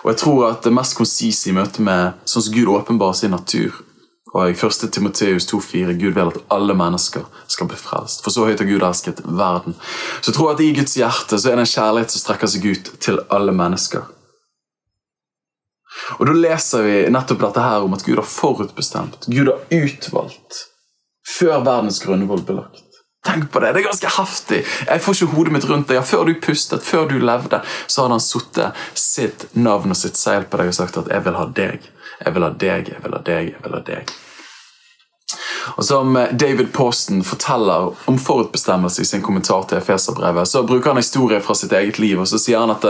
Og 0.05 0.11
jeg 0.11 0.17
tror 0.17 0.51
at 0.51 0.65
det 0.65 0.73
mest 0.73 0.97
konsise 0.97 1.51
i 1.51 1.53
møte 1.53 1.83
med 1.83 2.13
sånn 2.25 2.43
som 2.43 2.55
Gud 2.55 2.69
åpenbarer 2.69 3.15
sin 3.15 3.31
natur, 3.31 3.73
og 4.35 4.51
i 4.51 4.55
1. 4.55 4.91
Timoteus 4.93 5.47
2,4 5.47 5.95
Gud 5.95 6.17
vil 6.17 6.33
at 6.33 6.41
alle 6.55 6.75
mennesker 6.75 7.23
skal 7.47 7.69
bli 7.71 7.79
frelst. 7.79 8.25
For 8.25 8.35
så 8.35 8.49
høyt 8.49 8.59
har 8.59 8.67
Gud 8.67 8.83
elsket 8.83 9.23
verden. 9.25 9.77
Så 10.21 10.35
jeg 10.35 10.49
at 10.51 10.63
i 10.65 10.73
Guds 10.75 10.97
hjerte 10.99 11.39
så 11.39 11.53
er 11.53 11.61
det 11.61 11.69
en 11.69 11.71
kjærlighet 11.71 12.15
som 12.15 12.25
strekker 12.25 12.51
seg 12.51 12.67
ut 12.67 12.91
til 13.05 13.21
alle 13.31 13.55
mennesker. 13.55 14.09
Og 16.19 16.27
Da 16.27 16.35
leser 16.35 16.83
vi 16.83 16.97
nettopp 17.15 17.45
dette 17.45 17.63
her 17.63 17.87
om 17.87 17.95
at 17.95 18.03
Gud 18.03 18.19
har 18.19 18.27
forutbestemt, 18.27 19.29
Gud 19.31 19.53
har 19.53 19.63
utvalgt, 19.71 20.65
før 21.39 21.63
verdens 21.63 22.03
grunnvoll 22.03 22.43
ble 22.43 22.59
lagt. 22.59 22.83
Tenk 23.25 23.47
på 23.55 23.63
det, 23.63 23.71
det 23.73 23.81
er 23.81 23.87
ganske 23.87 24.11
heftig. 24.19 24.59
Jeg 24.85 25.01
får 25.01 25.15
ikke 25.17 25.37
hodet 25.39 25.55
mitt 25.55 25.65
rundt 25.71 25.89
det. 25.89 26.03
Før 26.05 26.27
du 26.29 26.35
pustet, 26.45 26.83
før 26.85 27.07
du 27.09 27.15
levde, 27.23 27.63
så 27.87 28.03
hadde 28.03 28.19
han 28.19 28.21
satt 28.27 28.61
sitt 29.01 29.47
navn 29.57 29.95
og 29.95 29.97
sitt 29.97 30.21
seil 30.21 30.45
på 30.45 30.61
deg 30.61 30.75
og 30.75 30.77
sagt 30.77 30.99
at 31.01 31.09
'jeg 31.09 31.25
vil 31.25 31.39
ha 31.41 31.47
deg'. 31.47 31.89
Jeg 32.25 32.35
vil 32.35 32.43
ha 32.43 32.51
deg, 32.51 32.89
jeg 32.89 33.03
vil 33.03 33.17
ha 33.17 33.23
deg, 33.25 33.49
jeg 33.55 33.63
vil 33.65 33.73
ha 33.73 33.81
deg. 33.81 34.13
Og 35.77 35.85
Som 35.85 36.19
David 36.33 36.73
Posten 36.73 37.25
forteller 37.25 37.93
om 38.11 38.19
forutbestemmelse 38.19 39.03
i 39.03 39.09
sin 39.09 39.23
kommentar 39.23 39.67
til 39.69 39.79
Efeserbrevet, 39.79 40.49
så 40.49 40.63
bruker 40.63 40.93
han 40.93 41.03
historie 41.03 41.41
fra 41.41 41.55
sitt 41.55 41.73
eget 41.73 41.99
liv. 41.99 42.21
og 42.21 42.29
så 42.29 42.39
sier 42.39 42.59
han 42.63 42.71
at, 42.71 42.85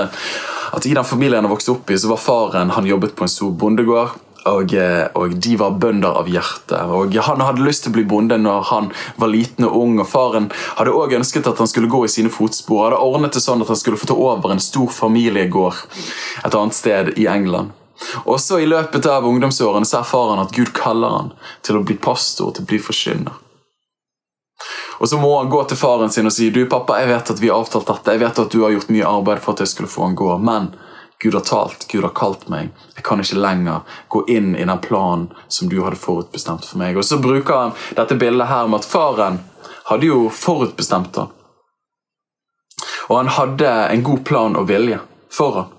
at 0.72 0.86
I 0.86 0.94
den 0.94 1.04
familien 1.04 1.44
han 1.44 1.52
vokste 1.52 1.74
opp 1.74 1.90
i, 1.90 1.98
så 1.98 2.08
var 2.12 2.22
faren 2.22 2.70
han 2.70 2.86
jobbet 2.86 3.16
på 3.16 3.24
en 3.24 3.34
stor 3.36 3.50
bondegård. 3.50 4.20
Og, 4.44 4.74
og, 5.16 5.36
de 5.40 5.54
var 5.56 5.76
bønder 5.80 6.18
av 6.20 6.26
hjerte. 6.28 6.76
Og 6.92 7.14
Han 7.28 7.40
hadde 7.40 7.64
lyst 7.64 7.86
til 7.86 7.94
å 7.94 7.96
bli 7.96 8.04
bonde 8.08 8.36
når 8.36 8.66
han 8.68 8.90
var 9.16 9.32
liten 9.32 9.64
og 9.64 9.78
ung. 9.80 9.94
og 10.02 10.08
Faren 10.10 10.50
hadde 10.76 10.92
også 10.92 11.20
ønsket 11.20 11.48
at 11.48 11.62
han 11.62 11.70
skulle 11.70 11.88
gå 11.88 12.04
i 12.04 12.12
sine 12.12 12.32
fotspor. 12.32 12.90
Hadde 12.90 13.00
ordnet 13.00 13.32
det 13.38 13.44
sånn 13.44 13.64
at 13.64 13.72
han 13.72 13.80
skulle 13.80 14.00
få 14.00 14.10
ta 14.10 14.18
over 14.18 14.52
en 14.52 14.60
stor 14.60 14.92
familiegård 14.92 15.86
et 16.44 16.52
annet 16.52 16.76
sted 16.76 17.14
i 17.16 17.26
England. 17.30 17.72
Også 18.24 18.60
i 18.60 18.66
løpet 18.66 19.06
av 19.06 19.26
ungdomsårene 19.26 19.86
så 19.86 20.00
erfarer 20.00 20.36
han 20.36 20.46
at 20.46 20.54
Gud 20.56 20.72
kaller 20.76 21.16
han 21.18 21.32
til 21.62 21.78
å 21.78 21.84
bli 21.86 21.96
pastor, 21.96 22.52
til 22.54 22.64
å 22.64 22.70
bli 22.70 22.80
forkynner. 22.82 23.40
Og 24.98 25.08
Så 25.08 25.18
må 25.18 25.36
han 25.38 25.50
gå 25.50 25.64
til 25.64 25.76
faren 25.76 26.10
sin 26.10 26.26
og 26.26 26.32
si 26.32 26.50
du 26.54 26.64
pappa, 26.70 27.00
jeg 27.00 27.10
vet 27.10 27.30
at 27.30 27.40
vi 27.42 27.50
har 27.50 27.60
avtalt 27.60 27.88
dette, 27.90 28.12
jeg 28.14 28.22
vet 28.22 28.38
at 28.38 28.50
du 28.50 28.62
har 28.62 28.72
gjort 28.72 28.92
mye 28.94 29.08
arbeid 29.10 29.42
for 29.42 29.54
at 29.54 29.64
jeg 29.64 29.72
skulle 29.72 29.90
få 29.90 30.06
han 30.06 30.14
gå, 30.18 30.28
men 30.38 30.70
Gud 31.18 31.34
har 31.34 31.44
talt, 31.46 31.86
Gud 31.90 32.02
har 32.06 32.14
kalt 32.14 32.48
meg. 32.52 32.70
Jeg 32.94 33.04
kan 33.06 33.20
ikke 33.22 33.40
lenger 33.40 33.98
gå 34.08 34.24
inn 34.28 34.54
i 34.56 34.64
den 34.64 34.80
planen 34.82 35.28
som 35.48 35.70
du 35.70 35.78
hadde 35.82 35.96
forutbestemt 36.00 36.66
for 36.66 36.78
meg. 36.78 36.96
Og 36.96 37.04
Så 37.04 37.18
bruker 37.18 37.54
han 37.54 37.76
dette 37.96 38.18
bildet 38.18 38.50
her 38.50 38.68
med 38.68 38.82
at 38.82 38.88
faren 38.88 39.38
hadde 39.90 40.10
jo 40.10 40.28
forutbestemt 40.30 41.16
han. 41.16 41.30
Og 43.08 43.16
han 43.16 43.32
hadde 43.36 43.70
en 43.94 44.02
god 44.02 44.24
plan 44.24 44.56
og 44.56 44.68
vilje 44.68 45.00
for 45.32 45.60
han. 45.60 45.72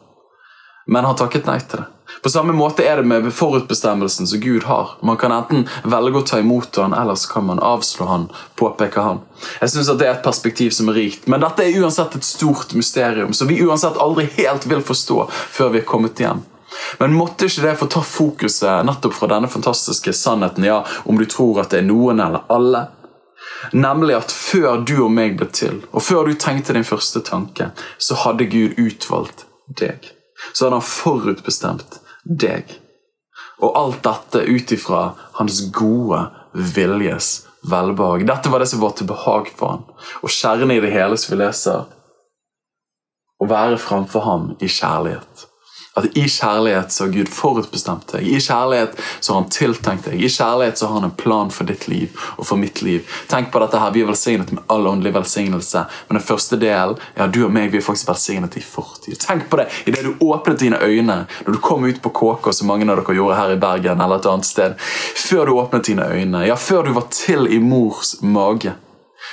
Men 0.87 1.05
han 1.05 1.17
takket 1.17 1.47
nei 1.49 1.59
til 1.59 1.81
det. 1.81 1.94
På 2.23 2.29
samme 2.29 2.53
måte 2.53 2.83
er 2.83 2.97
det 2.97 3.07
med 3.07 3.27
forutbestemmelsen 3.33 4.27
som 4.27 4.39
Gud 4.39 4.63
har. 4.63 4.95
Man 5.01 5.17
kan 5.17 5.31
enten 5.31 5.67
velge 5.83 6.19
å 6.21 6.25
ta 6.25 6.39
imot 6.39 6.77
han, 6.81 6.93
eller 6.93 7.15
så 7.15 7.31
kan 7.33 7.45
man 7.45 7.59
avslå 7.59 8.07
han, 8.09 8.27
påpeke 8.55 9.01
han. 9.01 9.21
Jeg 9.61 9.69
synes 9.69 9.89
at 9.89 9.99
Det 9.99 10.07
er 10.07 10.17
et 10.17 10.23
perspektiv 10.23 10.69
som 10.71 10.89
er 10.89 10.99
rikt, 10.99 11.27
men 11.27 11.43
dette 11.43 11.63
er 11.63 11.79
uansett 11.81 12.15
et 12.15 12.23
stort 12.23 12.73
mysterium 12.73 13.33
som 13.33 13.47
vi 13.47 13.61
uansett 13.63 13.97
aldri 13.97 14.27
helt 14.37 14.65
vil 14.65 14.83
forstå 14.83 15.25
før 15.31 15.73
vi 15.73 15.81
er 15.81 15.89
kommet 15.89 16.19
hjem. 16.19 16.43
Men 16.99 17.15
måtte 17.15 17.47
ikke 17.47 17.63
det 17.63 17.75
få 17.79 17.87
ta 17.91 18.01
fokuset 18.03 18.85
nettopp 18.85 19.15
fra 19.15 19.29
denne 19.31 19.47
fantastiske 19.47 20.13
sannheten, 20.13 20.63
ja, 20.67 20.83
om 21.05 21.17
du 21.17 21.25
tror 21.25 21.61
at 21.63 21.71
det 21.71 21.83
er 21.83 21.89
noen 21.89 22.19
eller 22.19 22.45
alle? 22.51 22.87
Nemlig 23.71 24.15
at 24.17 24.31
før 24.31 24.81
du 24.85 24.95
og 25.05 25.11
meg 25.13 25.37
ble 25.39 25.47
til, 25.53 25.81
og 25.91 26.03
før 26.03 26.27
du 26.27 26.35
tenkte 26.39 26.75
din 26.75 26.87
første 26.87 27.21
tanke, 27.25 27.71
så 27.97 28.17
hadde 28.25 28.49
Gud 28.51 28.79
utvalgt 28.81 29.45
deg. 29.79 30.11
Så 30.51 30.65
hadde 30.65 30.79
han 30.81 30.89
forutbestemt 30.89 31.99
deg. 32.25 32.69
Og 33.63 33.75
alt 33.77 34.01
dette 34.05 34.43
ut 34.45 34.71
ifra 34.75 35.01
hans 35.39 35.61
gode 35.75 36.21
viljes 36.75 37.45
velbehag. 37.69 38.25
Dette 38.27 38.51
var 38.51 38.61
det 38.61 38.69
som 38.71 38.81
var 38.83 38.95
til 38.97 39.09
behag 39.09 39.51
for 39.57 39.75
ham. 39.75 39.83
Og 40.23 40.31
kjernen 40.31 40.75
i 40.75 40.81
det 40.83 40.93
hele 40.93 41.17
som 41.19 41.33
vi 41.33 41.41
leser, 41.41 41.85
å 43.35 43.47
være 43.49 43.79
framfor 43.81 44.23
ham 44.23 44.45
i 44.63 44.69
kjærlighet. 44.71 45.47
At 45.95 46.17
i 46.17 46.25
kjærlighet 46.27 46.91
så 46.91 47.05
har 47.05 47.11
Gud 47.11 47.29
forutbestemt 47.31 48.09
deg. 48.11 48.25
I 48.27 48.39
kjærlighet 48.43 48.97
så 49.19 49.33
har 49.33 49.41
han 49.41 49.49
tiltenkt 49.49 50.09
deg. 50.09 50.19
I 50.19 50.27
kjærlighet 50.29 50.77
så 50.77 50.89
har 50.89 50.99
han 50.99 51.07
en 51.07 51.15
plan 51.15 51.51
for 51.55 51.67
ditt 51.69 51.87
liv 51.87 52.11
og 52.35 52.43
for 52.49 52.59
mitt 52.59 52.81
liv. 52.83 53.05
Tenk 53.31 53.53
på 53.53 53.61
dette 53.63 53.79
her, 53.79 53.93
Vi 53.95 54.01
er 54.03 54.09
velsignet 54.09 54.51
med 54.51 54.63
all 54.67 54.87
åndelig 54.87 55.13
velsignelse, 55.15 55.85
men 56.07 56.19
den 56.19 56.27
første 56.27 56.59
delen 56.59 56.99
ja, 57.15 57.27
du 57.27 57.45
og 57.45 57.53
meg, 57.55 57.71
vi 57.71 57.79
er 57.79 57.85
faktisk 57.85 58.09
velsignet 58.09 58.57
i 58.59 58.63
fortid. 58.65 59.15
Tenk 59.23 59.47
på 59.49 59.61
det 59.61 59.69
idet 59.87 60.03
du 60.03 60.19
åpnet 60.19 60.59
dine 60.59 60.81
øyne 60.83 61.21
når 61.45 61.51
du 61.55 61.61
kom 61.63 61.85
ut 61.87 62.01
på 62.03 62.11
KK, 62.11 62.51
som 62.51 62.67
mange 62.67 62.89
av 62.91 62.99
dere 62.99 63.15
gjorde 63.15 63.39
her 63.39 63.55
i 63.55 63.59
Bergen 63.61 64.01
eller 64.01 64.19
et 64.19 64.27
annet 64.33 64.51
sted. 64.51 64.75
Før 65.29 65.45
du 65.45 65.55
åpnet 65.55 65.87
dine 65.87 66.09
øyne, 66.11 66.43
ja, 66.49 66.59
før 66.59 66.83
du 66.83 66.91
var 66.91 67.07
til 67.11 67.47
i 67.47 67.59
mors 67.63 68.17
mage, 68.21 68.75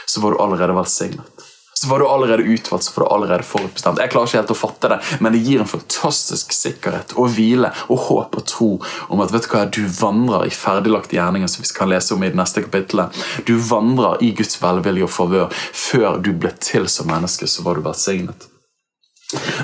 så 0.07 0.23
var 0.23 0.31
du 0.31 0.45
allerede 0.45 0.79
velsignet 0.79 1.42
så 1.83 1.89
var 1.89 1.99
du 1.99 2.09
allerede 2.09 2.43
utvalgt, 2.43 2.85
så 2.85 2.93
var 2.95 3.09
du 3.09 3.15
allerede 3.15 3.43
forutbestemt. 3.43 3.99
Jeg 3.99 4.13
klarer 4.13 4.31
ikke 4.31 4.39
helt 4.39 4.55
å 4.55 4.59
fatte 4.59 4.91
det, 4.93 4.99
men 5.19 5.35
det 5.35 5.41
gir 5.43 5.65
en 5.65 5.71
fantastisk 5.71 6.55
sikkerhet 6.55 7.17
og 7.19 7.33
hvile 7.35 7.73
og 7.89 8.05
håp 8.07 8.39
og 8.39 8.47
tro 8.47 8.71
om 9.09 9.25
at 9.25 9.35
vet 9.35 9.49
du 9.49 9.51
hva, 9.51 9.65
du 9.67 9.83
vandrer 9.97 10.47
i 10.47 10.55
ferdiglagte 10.55 11.19
gjerninger, 11.19 11.51
som 11.51 11.67
vi 11.67 11.73
skal 11.73 11.91
lese 11.91 12.15
om 12.15 12.23
i 12.23 12.31
det 12.31 12.39
neste 12.39 12.63
kapittelet. 12.63 13.19
Du 13.51 13.57
vandrer 13.59 14.23
i 14.23 14.31
Guds 14.39 14.63
velvilje 14.63 15.11
og 15.11 15.15
favør. 15.17 15.61
Før 15.75 16.23
du 16.23 16.31
ble 16.39 16.55
til 16.63 16.87
som 16.87 17.11
menneske, 17.11 17.51
så 17.51 17.67
var 17.67 17.79
du 17.79 17.87
velsignet. 17.89 18.52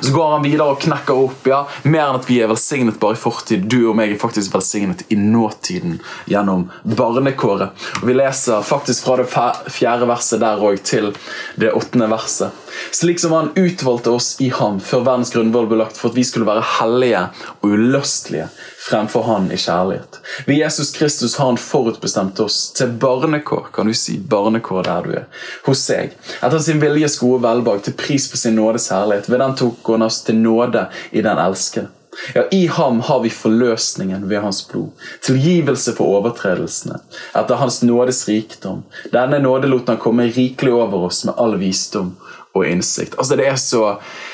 Så 0.01 0.13
går 0.13 0.31
han 0.33 0.45
videre 0.47 0.73
og 0.73 0.81
knekker 0.83 1.19
opp. 1.27 1.47
ja, 1.49 1.63
Mer 1.85 2.09
enn 2.09 2.21
at 2.21 2.29
vi 2.29 2.41
er 2.43 2.51
velsignet 2.51 3.01
bare 3.01 3.19
i 3.19 3.21
fortid. 3.21 3.67
Du 3.69 3.91
og 3.91 3.97
meg 3.99 4.13
er 4.15 4.21
faktisk 4.21 4.55
velsignet 4.55 5.05
i 5.13 5.19
nåtiden 5.19 5.99
gjennom 6.31 6.69
barnekåret. 6.85 7.75
Og 8.01 8.07
Vi 8.09 8.17
leser 8.17 8.65
faktisk 8.65 9.05
fra 9.09 9.19
det 9.21 9.29
fjerde 9.29 10.09
verset 10.09 10.41
der 10.45 10.65
òg 10.65 10.83
til 10.87 11.13
det 11.61 11.75
åttende 11.77 12.09
verset. 12.11 12.55
Slik 12.95 13.21
som 13.21 13.35
han 13.35 13.53
utvalgte 13.59 14.13
oss 14.15 14.37
i 14.45 14.49
ham 14.55 14.79
før 14.81 15.05
verdens 15.07 15.33
grunnvoll 15.35 15.69
ble 15.71 15.83
lagt 15.83 15.99
for 15.99 16.13
at 16.13 16.19
vi 16.19 16.25
skulle 16.27 16.49
være 16.49 16.65
hellige 16.79 17.25
og 17.61 17.73
uløstelige 17.75 18.49
fremfor 18.89 19.23
Han 19.23 19.51
i 19.53 19.57
kjærlighet. 19.57 20.21
Ved 20.47 20.61
Jesus 20.61 20.91
Kristus 20.97 21.37
har 21.37 21.47
Han 21.47 21.61
forutbestemt 21.61 22.41
oss 22.41 22.73
til 22.73 22.95
barnekår, 23.01 23.69
kan 23.75 23.87
du 23.87 23.95
si 23.95 24.19
barnekår 24.19 24.89
der 24.89 25.05
du 25.05 25.13
er, 25.21 25.29
hos 25.67 25.85
seg. 25.85 26.17
Etter 26.41 26.59
sin 26.65 26.81
viljes 26.83 27.19
gode 27.21 27.43
velbehag, 27.45 27.85
til 27.85 27.97
pris 27.99 28.31
på 28.31 28.41
sin 28.41 28.57
nådes 28.59 28.91
herlighet. 28.95 29.31
Ved 29.31 29.43
den 29.45 29.57
tok 29.57 29.93
han 29.93 30.09
oss 30.09 30.23
til 30.27 30.41
nåde 30.41 30.89
i 31.11 31.25
den 31.25 31.39
elskede. 31.39 31.89
Ja, 32.35 32.43
I 32.51 32.67
ham 32.67 33.01
har 33.01 33.21
vi 33.21 33.31
forløsningen 33.31 34.29
ved 34.29 34.41
hans 34.43 34.65
blod, 34.69 34.89
tilgivelse 35.23 35.93
for 35.95 36.19
overtredelsene, 36.19 36.99
etter 37.37 37.61
hans 37.61 37.83
nådes 37.87 38.25
rikdom. 38.29 38.83
Denne 39.13 39.39
nåde 39.39 39.71
lot 39.71 39.89
han 39.89 40.01
komme 40.03 40.27
rikelig 40.35 40.73
over 40.75 41.07
oss 41.11 41.23
med 41.29 41.39
all 41.39 41.55
visdom 41.61 42.17
og 42.55 42.67
innsikt. 42.67 43.15
Altså, 43.19 43.37
Det 43.37 43.47
er 43.47 43.57
så, 43.57 43.85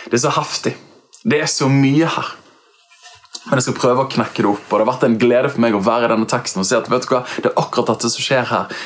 det 0.07 0.17
er 0.17 0.25
så 0.25 0.33
heftig. 0.38 0.75
Det 1.25 1.40
er 1.40 1.51
så 1.51 1.69
mye 1.69 2.09
her. 2.09 2.33
Men 3.48 3.59
jeg 3.61 3.66
skal 3.66 3.76
prøve 3.76 4.04
å 4.04 4.11
knekke 4.11 4.42
det 4.42 4.50
opp. 4.50 4.64
og 4.70 4.78
Det 4.78 4.85
har 4.87 4.92
vært 4.92 5.07
en 5.09 5.18
glede 5.20 5.50
for 5.52 5.64
meg 5.64 5.76
å 5.76 5.83
være 5.85 6.09
i 6.09 6.14
denne 6.14 6.30
teksten 6.30 6.62
og 6.62 6.68
si 6.68 6.76
at 6.78 6.88
vet 6.90 7.04
du 7.04 7.12
hva, 7.12 7.24
det 7.42 7.50
er 7.50 7.61
akkurat 7.61 7.92
dette 7.92 8.11
som 8.12 8.24
skjer 8.24 8.48
her. 8.48 8.80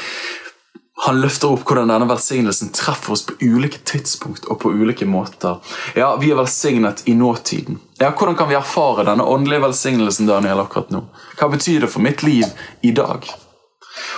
Han 1.04 1.20
løfter 1.22 1.52
opp 1.54 1.62
hvordan 1.68 1.92
denne 1.92 2.08
velsignelsen 2.10 2.72
treffer 2.74 3.14
oss 3.14 3.22
på 3.26 3.36
ulike 3.38 3.78
tidspunkt 3.86 4.48
og 4.50 4.58
på 4.64 4.72
ulike 4.74 5.06
måter. 5.06 5.60
Ja, 5.94 6.16
Vi 6.18 6.32
er 6.32 6.40
velsignet 6.40 7.04
i 7.06 7.14
nåtiden. 7.14 7.78
Ja, 8.00 8.10
Hvordan 8.10 8.36
kan 8.36 8.48
vi 8.50 8.58
erfare 8.58 9.06
denne 9.06 9.22
åndelige 9.22 9.62
velsignelsen 9.62 10.26
Daniel, 10.26 10.64
akkurat 10.64 10.90
nå? 10.90 11.04
Hva 11.38 11.50
betyr 11.54 11.86
det 11.86 11.92
for 11.94 12.02
mitt 12.02 12.24
liv 12.26 12.50
i 12.82 12.90
dag? 12.90 13.30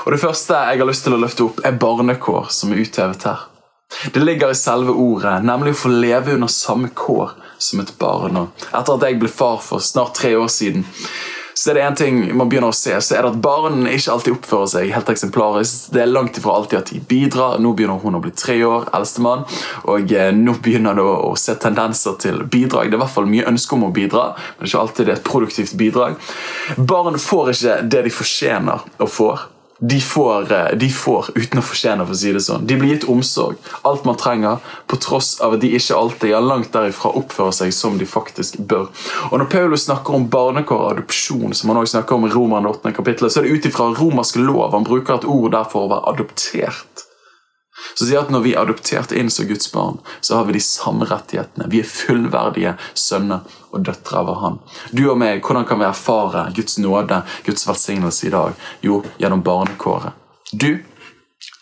Og 0.06 0.12
Det 0.12 0.20
første 0.20 0.56
jeg 0.56 0.80
har 0.80 0.88
lyst 0.88 1.04
til 1.04 1.16
å 1.16 1.20
løfte 1.20 1.44
opp, 1.44 1.60
er 1.64 1.76
barnekår, 1.76 2.48
som 2.48 2.72
er 2.72 2.80
uthevet 2.80 3.28
her. 3.28 3.44
Det 4.14 4.22
ligger 4.24 4.50
i 4.50 4.56
selve 4.56 4.94
ordet, 4.96 5.42
nemlig 5.44 5.74
å 5.74 5.82
få 5.82 5.92
leve 5.92 6.32
under 6.32 6.48
samme 6.48 6.88
kår 6.96 7.36
som 7.60 7.82
et 7.82 7.92
barn. 8.00 8.40
Og 8.40 8.64
etter 8.70 8.96
at 8.96 9.06
jeg 9.06 9.20
ble 9.20 9.30
far 9.32 9.60
for 9.64 9.84
snart 9.84 10.16
tre 10.18 10.34
år 10.38 10.50
siden, 10.52 10.86
så 11.60 11.70
er 11.70 11.76
det 11.76 11.82
en 11.84 11.96
ting 11.98 12.20
man 12.36 12.48
begynner 12.48 12.72
å 12.72 12.76
se, 12.76 12.94
så 13.04 13.16
er 13.16 13.26
det 13.26 13.34
at 13.34 13.40
barn 13.44 13.82
ikke 13.90 14.14
alltid 14.14 14.36
oppfører 14.36 14.70
seg 14.72 14.92
helt 14.94 15.10
eksemplarisk. 15.12 15.90
Det 15.92 16.00
er 16.00 16.08
langt 16.08 16.38
ifra 16.40 16.54
alltid 16.56 16.78
at 16.78 16.92
de 16.94 17.00
bidrar. 17.10 17.58
Nå 17.60 17.74
begynner 17.76 18.00
hun 18.00 18.16
å 18.16 18.22
bli 18.24 18.32
tre 18.32 18.56
år, 18.64 18.88
eldstemann, 18.96 19.44
og 19.90 20.14
eh, 20.14 20.30
nå 20.36 20.56
begynner 20.64 20.96
det 20.96 21.04
å, 21.04 21.34
se 21.40 21.56
tendenser 21.60 22.16
til 22.22 22.42
bidrag. 22.46 22.88
Det 22.88 22.96
er 22.96 23.00
i 23.00 23.02
hvert 23.04 23.16
fall 23.18 23.28
mye 23.28 23.48
ønske 23.50 23.76
om 23.76 23.88
å 23.90 23.94
bidra, 23.94 24.30
men 24.38 24.62
det 24.62 24.68
er 24.68 24.72
ikke 24.72 24.84
alltid 24.86 25.10
det 25.10 25.14
er 25.14 25.20
et 25.20 25.28
produktivt 25.28 25.76
bidrag. 25.80 26.18
Barn 26.78 27.20
får 27.20 27.52
ikke 27.54 27.78
det 27.92 28.04
de 28.06 28.18
fortjener 28.22 28.86
å 28.96 29.10
får 29.10 29.48
de 29.82 30.00
får, 30.00 30.52
eh, 30.52 30.76
de 30.76 30.90
får, 30.92 31.30
uten 31.34 31.60
å 31.60 31.64
fortjene, 31.64 32.04
for 32.04 32.12
å 32.12 32.18
si 32.20 32.32
det 32.32 32.42
sånn. 32.44 32.66
De 32.68 32.76
blir 32.76 32.92
gitt 32.92 33.08
omsorg, 33.08 33.56
alt 33.88 34.04
man 34.04 34.18
trenger, 34.20 34.60
på 34.86 34.98
tross 35.00 35.40
av 35.40 35.56
at 35.56 35.62
de 35.62 35.72
ikke 35.72 35.96
alltid 35.96 36.34
er 36.36 36.44
langt 36.44 36.72
derifra 36.72 37.14
oppfører 37.16 37.56
seg 37.56 37.72
som 37.72 37.96
de 37.98 38.04
faktisk 38.04 38.60
bør. 38.60 38.90
Og 39.32 39.38
Når 39.40 39.50
Paulus 39.50 39.86
snakker 39.88 40.14
om 40.14 40.28
barnekår 40.28 40.84
og 40.84 40.90
adopsjon, 40.98 41.54
som 41.54 41.70
han 41.70 41.80
også 41.80 41.96
snakker 41.96 42.14
om 42.14 42.26
i 42.26 42.32
Roman 42.34 42.66
8. 42.66 42.92
kapittel, 42.92 43.30
så 43.30 43.40
er 43.40 43.48
det 43.48 43.56
ut 43.56 43.70
ifra 43.72 43.88
romersk 43.96 44.36
lov. 44.36 44.72
Han 44.72 44.84
bruker 44.84 45.14
et 45.14 45.24
ord 45.24 45.52
der 45.52 45.64
for 45.64 45.86
å 45.86 45.92
være 45.94 46.12
adoptert. 46.12 47.09
Så 47.94 48.06
sier 48.06 48.20
at 48.20 48.30
Når 48.30 48.44
vi 48.44 48.52
er 48.54 48.62
adoptert 48.62 49.12
inn 49.12 49.30
som 49.30 49.48
Guds 49.48 49.72
barn, 49.72 49.98
så 50.20 50.36
har 50.36 50.44
vi 50.48 50.56
de 50.56 50.62
samme 50.64 51.06
rettighetene. 51.08 51.68
Vi 51.70 51.82
er 51.82 51.88
fullverdige 51.88 52.76
sønner 52.94 53.46
og 53.70 53.84
døtre 53.86 54.22
av 54.22 54.32
Han. 54.42 54.58
Du 54.92 55.04
og 55.10 55.18
meg, 55.20 55.42
hvordan 55.44 55.66
kan 55.68 55.80
vi 55.80 55.88
erfare 55.88 56.48
Guds 56.56 56.78
nåde, 56.78 57.22
Guds 57.46 57.66
velsignelse 57.68 58.26
i 58.26 58.34
dag? 58.34 58.56
Jo, 58.80 59.02
gjennom 59.18 59.42
barnekåret. 59.46 60.16
Du, 60.52 60.82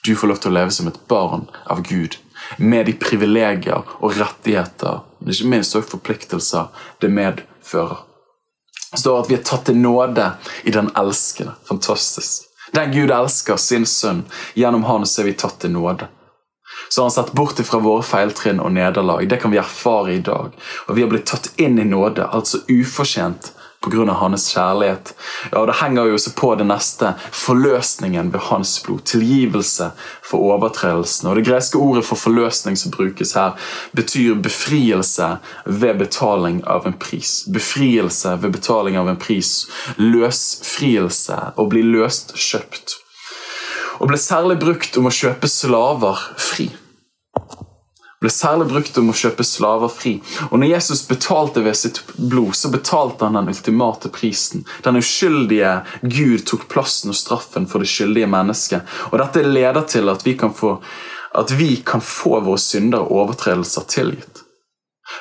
du 0.04 0.14
får 0.16 0.28
lov 0.28 0.40
til 0.42 0.52
å 0.52 0.58
leve 0.58 0.74
som 0.74 0.88
et 0.88 1.00
barn 1.08 1.46
av 1.68 1.82
Gud. 1.86 2.16
Med 2.56 2.86
de 2.88 2.94
privilegier 2.96 3.84
og 3.98 4.16
rettigheter, 4.16 5.02
men 5.18 5.34
ikke 5.34 5.50
minst 5.52 5.76
også 5.76 5.96
forpliktelser, 5.96 6.70
det 7.02 7.10
medfører. 7.12 8.04
Det 8.88 9.02
står 9.02 9.20
at 9.20 9.28
vi 9.28 9.36
er 9.36 9.44
tatt 9.44 9.66
til 9.68 9.76
nåde 9.76 10.30
i 10.64 10.72
den 10.72 10.88
elskede. 10.96 11.52
Fantastisk. 11.68 12.47
Den 12.72 12.92
Gud 12.92 13.10
elsker, 13.10 13.56
sin 13.56 13.86
sønn. 13.86 14.24
Gjennom 14.54 14.84
han 14.84 15.06
så 15.06 15.22
er 15.22 15.30
vi 15.30 15.36
tatt 15.40 15.60
til 15.62 15.74
nåde. 15.74 16.08
Så 16.88 17.00
har 17.00 17.08
han 17.08 17.14
sett 17.14 17.32
bort 17.32 17.60
fra 17.66 17.80
våre 17.82 18.04
feiltrinn 18.06 18.60
og 18.60 18.72
nederlag. 18.72 19.28
Det 19.28 19.40
kan 19.42 19.52
vi 19.52 19.60
erfare 19.60 20.14
i 20.14 20.22
dag. 20.24 20.52
Og 20.86 20.96
vi 20.96 21.04
har 21.04 21.10
blitt 21.10 21.26
tatt 21.28 21.50
inn 21.56 21.78
i 21.78 21.86
nåde, 21.88 22.26
altså 22.26 22.60
ufortjent 22.68 23.52
pga. 23.80 24.12
hans 24.12 24.48
kjærlighet. 24.54 25.14
Ja, 25.52 25.58
og 25.58 25.66
Det 25.66 25.76
henger 25.80 26.04
jo 26.04 26.14
også 26.14 26.34
på 26.36 26.54
det 26.54 26.66
neste. 26.66 27.14
Forløsningen 27.32 28.32
ved 28.32 28.40
hans 28.40 28.80
blod. 28.80 29.00
Tilgivelse 29.04 29.90
for 30.22 30.38
overtredelsen. 30.38 31.28
Og 31.28 31.36
Det 31.36 31.46
greske 31.46 31.78
ordet 31.78 32.04
for 32.04 32.16
forløsning 32.16 32.76
som 32.78 32.90
brukes 32.90 33.32
her, 33.32 33.56
betyr 33.92 34.34
befrielse 34.34 35.38
ved 35.66 35.98
betaling 35.98 36.62
av 36.66 36.86
en 36.86 36.98
pris. 36.98 37.44
Befrielse 37.52 38.38
ved 38.42 38.50
betaling 38.50 38.96
av 38.96 39.08
en 39.08 39.16
pris. 39.16 39.66
Løsfrielse. 39.96 41.38
Å 41.56 41.68
bli 41.68 41.82
løst 41.82 42.34
kjøpt. 42.34 42.96
Og 44.00 44.08
ble 44.08 44.18
særlig 44.18 44.60
brukt 44.60 44.96
om 44.96 45.06
å 45.06 45.14
kjøpe 45.14 45.48
slaver 45.48 46.18
fri 46.36 46.70
ble 48.20 48.30
særlig 48.34 48.68
brukt 48.72 48.98
om 48.98 49.12
å 49.12 49.16
kjøpe 49.16 49.46
slaver 49.46 49.92
fri. 49.92 50.14
Og 50.50 50.58
når 50.58 50.72
Jesus 50.72 51.04
betalte 51.08 51.62
ved 51.62 51.78
sitt 51.78 52.00
blod, 52.16 52.56
så 52.58 52.70
betalte 52.72 53.28
han 53.28 53.38
den 53.38 53.52
ultimate 53.52 54.10
prisen. 54.14 54.64
Den 54.84 54.98
uskyldige 54.98 55.76
Gud 56.02 56.46
tok 56.50 56.66
plassen 56.72 57.14
og 57.14 57.18
straffen 57.18 57.68
for 57.70 57.84
det 57.84 57.90
skyldige 57.92 58.30
mennesket. 58.30 58.98
Og 59.12 59.20
dette 59.22 59.46
leder 59.46 59.86
til 59.86 60.10
at 60.10 60.26
vi 60.26 60.34
kan 60.38 60.54
få, 60.54 60.78
vi 61.54 61.76
kan 61.86 62.02
få 62.02 62.40
våre 62.42 62.58
synder 62.62 63.06
og 63.06 63.24
overtredelser 63.24 63.86
tilgitt. 63.90 64.44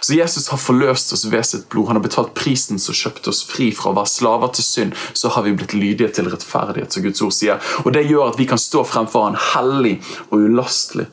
Så 0.02 0.14
Jesus 0.14 0.50
har 0.52 0.60
forløst 0.60 1.14
oss 1.14 1.26
ved 1.26 1.46
sitt 1.46 1.70
blod. 1.70 1.88
Han 1.88 1.96
har 1.96 2.04
betalt 2.04 2.34
prisen 2.36 2.80
som 2.80 2.96
kjøpte 2.98 3.32
oss 3.32 3.46
fri 3.48 3.70
fra 3.76 3.94
å 3.94 3.96
være 3.96 4.12
slaver 4.12 4.52
til 4.58 4.66
synd. 4.66 4.98
Så 5.14 5.32
har 5.32 5.46
vi 5.46 5.56
blitt 5.56 5.78
lydige 5.78 6.10
til 6.18 6.28
rettferdighet, 6.32 6.92
som 6.92 7.06
Guds 7.06 7.24
ord 7.24 7.36
sier. 7.36 7.62
Og 7.86 7.94
Det 7.96 8.04
gjør 8.10 8.34
at 8.34 8.40
vi 8.40 8.50
kan 8.50 8.60
stå 8.60 8.84
fremfor 8.84 9.30
Han 9.30 9.40
hellig 9.54 10.02
og 10.30 10.44
ulastelig. 10.44 11.08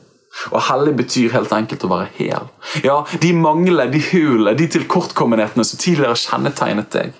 Og 0.51 0.61
hellig 0.69 0.95
betyr 0.99 1.35
helt 1.35 1.53
enkelt 1.55 1.85
å 1.87 1.91
være 1.91 2.09
hel. 2.17 2.49
Ja, 2.83 3.03
De 3.21 3.33
manglene, 3.33 3.87
de 3.91 4.01
hulene, 4.11 4.55
de 4.57 4.67
tilkortkommenhetene 4.77 5.65
som 5.65 5.79
tidligere 5.81 6.17
kjennetegnet 6.19 6.91
deg. 6.91 7.13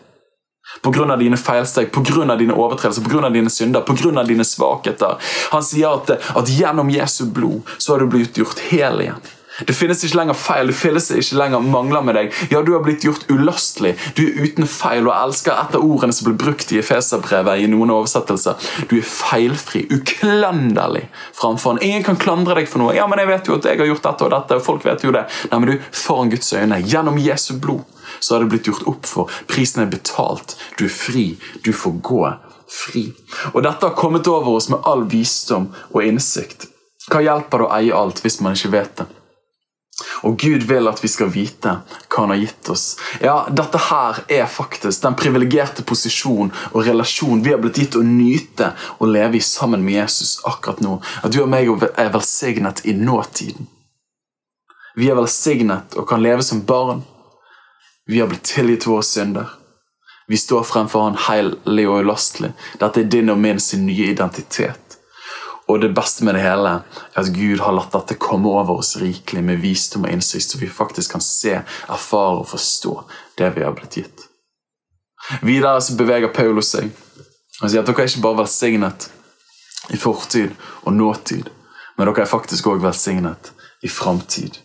Pga. 0.82 1.15
dine 1.15 1.38
feilsteg, 1.38 1.91
pga. 1.91 2.36
dine 2.36 2.54
overtredelser, 2.54 3.04
pga. 3.06 3.30
dine 3.30 3.49
synder, 3.49 3.82
pga. 3.82 4.23
dine 4.23 4.45
svakheter. 4.45 5.17
Han 5.51 5.63
sier 5.63 5.95
at, 5.95 6.12
at 6.36 6.49
gjennom 6.51 6.89
Jesu 6.89 7.25
blod 7.25 7.63
så 7.78 7.93
har 7.93 8.04
du 8.04 8.12
blitt 8.12 8.38
gjort 8.38 8.60
hel 8.69 9.01
igjen. 9.01 9.34
Det 9.63 9.74
finnes 9.74 10.02
ikke 10.04 10.18
lenger 10.20 10.36
feil, 10.36 10.68
det 10.68 10.76
finnes 10.76 11.06
ikke 11.15 11.38
lenger 11.39 11.63
mangler 11.63 12.04
med 12.04 12.18
deg. 12.18 12.34
Ja, 12.52 12.62
Du 12.65 12.74
har 12.74 12.84
blitt 12.84 13.06
gjort 13.08 13.24
ulastelig. 13.32 13.94
Du 14.18 14.26
er 14.26 14.44
uten 14.44 14.68
feil 14.68 15.08
og 15.08 15.13
elsker 15.15 15.56
etter 15.56 15.80
ordene 15.80 16.15
som 16.15 16.28
ble 16.28 16.36
brukt 16.41 16.74
i 16.76 16.80
Efeserbrevet 16.82 17.63
i 17.63 17.70
noen 17.72 17.94
oversettelser. 17.96 18.60
Du 18.91 18.98
er 18.98 19.08
feilfri, 19.08 19.86
uklanderlig 19.96 21.06
framfor 21.34 21.76
han. 21.76 21.84
Ingen 21.86 22.04
kan 22.04 22.20
klandre 22.20 22.58
deg 22.60 22.68
for 22.68 22.84
noe. 22.84 22.96
Ja, 22.98 23.08
men 23.08 23.22
jeg 23.22 23.32
vet 23.32 23.48
jo 23.48 23.56
at 23.60 23.70
jeg 23.70 23.80
har 23.80 23.91
gjort 23.94 24.04
dette 24.10 24.28
og 24.28 24.34
dette, 24.36 24.60
og 24.60 24.65
folk 24.65 24.86
vet 24.88 25.08
jo 25.08 25.13
det. 25.15 25.26
Nei, 25.52 25.60
men 25.62 25.72
du, 25.72 25.89
Foran 25.96 26.34
Guds 26.34 26.52
øyne, 26.54 26.82
gjennom 26.84 27.20
Jesu 27.22 27.54
blod, 27.62 27.86
så 28.20 28.36
har 28.36 28.44
det 28.44 28.52
blitt 28.52 28.68
gjort 28.68 28.88
opp 28.91 29.08
for. 29.08 29.32
Prisen 29.48 29.86
er 29.86 29.91
betalt. 29.91 30.58
Du 30.80 30.86
er 30.89 30.94
fri. 30.94 31.30
Du 31.63 31.72
får 31.74 32.00
gå 32.04 32.22
fri. 32.72 33.08
Og 33.54 33.62
dette 33.63 33.88
har 33.88 33.96
kommet 33.98 34.28
over 34.28 34.58
oss 34.58 34.70
med 34.74 34.84
all 34.84 35.06
visdom 35.12 35.70
og 35.94 36.02
innsikt. 36.04 36.68
Hva 37.12 37.22
hjelper 37.22 37.62
det 37.62 37.68
å 37.68 37.76
eie 37.78 37.94
alt 37.94 38.24
hvis 38.24 38.41
man 38.41 38.58
ikke 38.58 38.74
vet 38.74 38.98
det? 39.02 39.06
Og 40.27 40.39
Gud 40.39 40.63
vil 40.67 40.89
at 40.91 40.99
vi 41.03 41.08
skal 41.08 41.29
vite 41.31 41.77
hva 41.79 42.23
han 42.25 42.34
har 42.34 42.41
gitt 42.41 42.69
oss. 42.73 42.84
Ja, 43.23 43.36
Dette 43.47 43.79
her 43.88 44.19
er 44.27 44.49
faktisk 44.51 45.05
den 45.05 45.15
privilegerte 45.15 45.86
posisjon 45.88 46.51
og 46.73 46.84
relasjon 46.84 47.43
vi 47.45 47.53
har 47.53 47.62
blitt 47.63 47.79
gitt 47.79 47.95
å 47.95 48.03
nyte 48.03 48.73
og 48.97 49.08
leve 49.13 49.39
i 49.39 49.45
sammen 49.45 49.86
med 49.86 50.01
Jesus 50.01 50.41
akkurat 50.43 50.84
nå. 50.84 50.97
At 51.23 51.31
du 51.31 51.41
og 51.45 51.51
meg 51.51 51.71
er 51.95 52.12
velsignet 52.12 52.84
i 52.84 52.95
nåtiden. 52.99 53.69
Vi 54.95 55.10
er 55.12 55.19
velsignet 55.19 55.95
og 55.99 56.08
kan 56.10 56.23
leve 56.23 56.43
som 56.43 56.65
barn. 56.67 57.03
Vi 58.08 58.19
har 58.19 58.27
blitt 58.31 58.47
tilgitt 58.51 58.88
våre 58.88 59.03
synder. 59.03 59.47
Vi 60.27 60.38
står 60.38 60.63
fremfor 60.63 61.03
Han 61.05 61.19
heilig 61.27 61.88
og 61.89 62.01
ulastelig. 62.03 62.51
Dette 62.81 63.01
er 63.01 63.10
din 63.12 63.29
og 63.29 63.39
min 63.39 63.60
sin 63.60 63.86
nye 63.86 64.12
identitet. 64.12 64.85
Og 65.67 65.82
det 65.82 65.89
beste 65.89 66.23
med 66.23 66.36
det 66.38 66.43
hele 66.45 66.71
er 66.78 67.19
at 67.19 67.32
Gud 67.34 67.60
har 67.63 67.73
latt 67.73 67.93
dette 67.95 68.19
komme 68.21 68.51
over 68.54 68.78
oss 68.84 68.95
rikelig 69.01 69.41
med 69.43 69.63
visdom 69.63 70.06
og 70.06 70.13
innsikt, 70.13 70.51
så 70.51 70.62
vi 70.62 70.69
faktisk 70.69 71.15
kan 71.15 71.23
se, 71.25 71.58
erfare 71.89 72.43
og 72.43 72.49
forstå 72.51 72.93
det 73.39 73.49
vi 73.56 73.65
har 73.65 73.73
blitt 73.78 73.97
gitt. 73.97 74.28
Videre 75.41 75.82
så 75.82 75.97
beveger 75.97 76.34
Paulus 76.34 76.69
seg. 76.75 76.91
Han 77.62 77.71
sier 77.71 77.82
at 77.82 77.89
dere 77.89 78.06
er 78.06 78.12
ikke 78.12 78.21
bare 78.28 78.43
velsignet 78.43 79.10
i 79.89 79.97
fortid 79.97 80.54
og 80.84 80.93
nåtid, 80.93 81.49
men 81.97 82.12
dere 82.12 82.28
er 82.28 82.30
faktisk 82.30 82.69
òg 82.69 82.86
velsignet 82.86 83.49
i 83.82 83.89
framtid. 83.89 84.62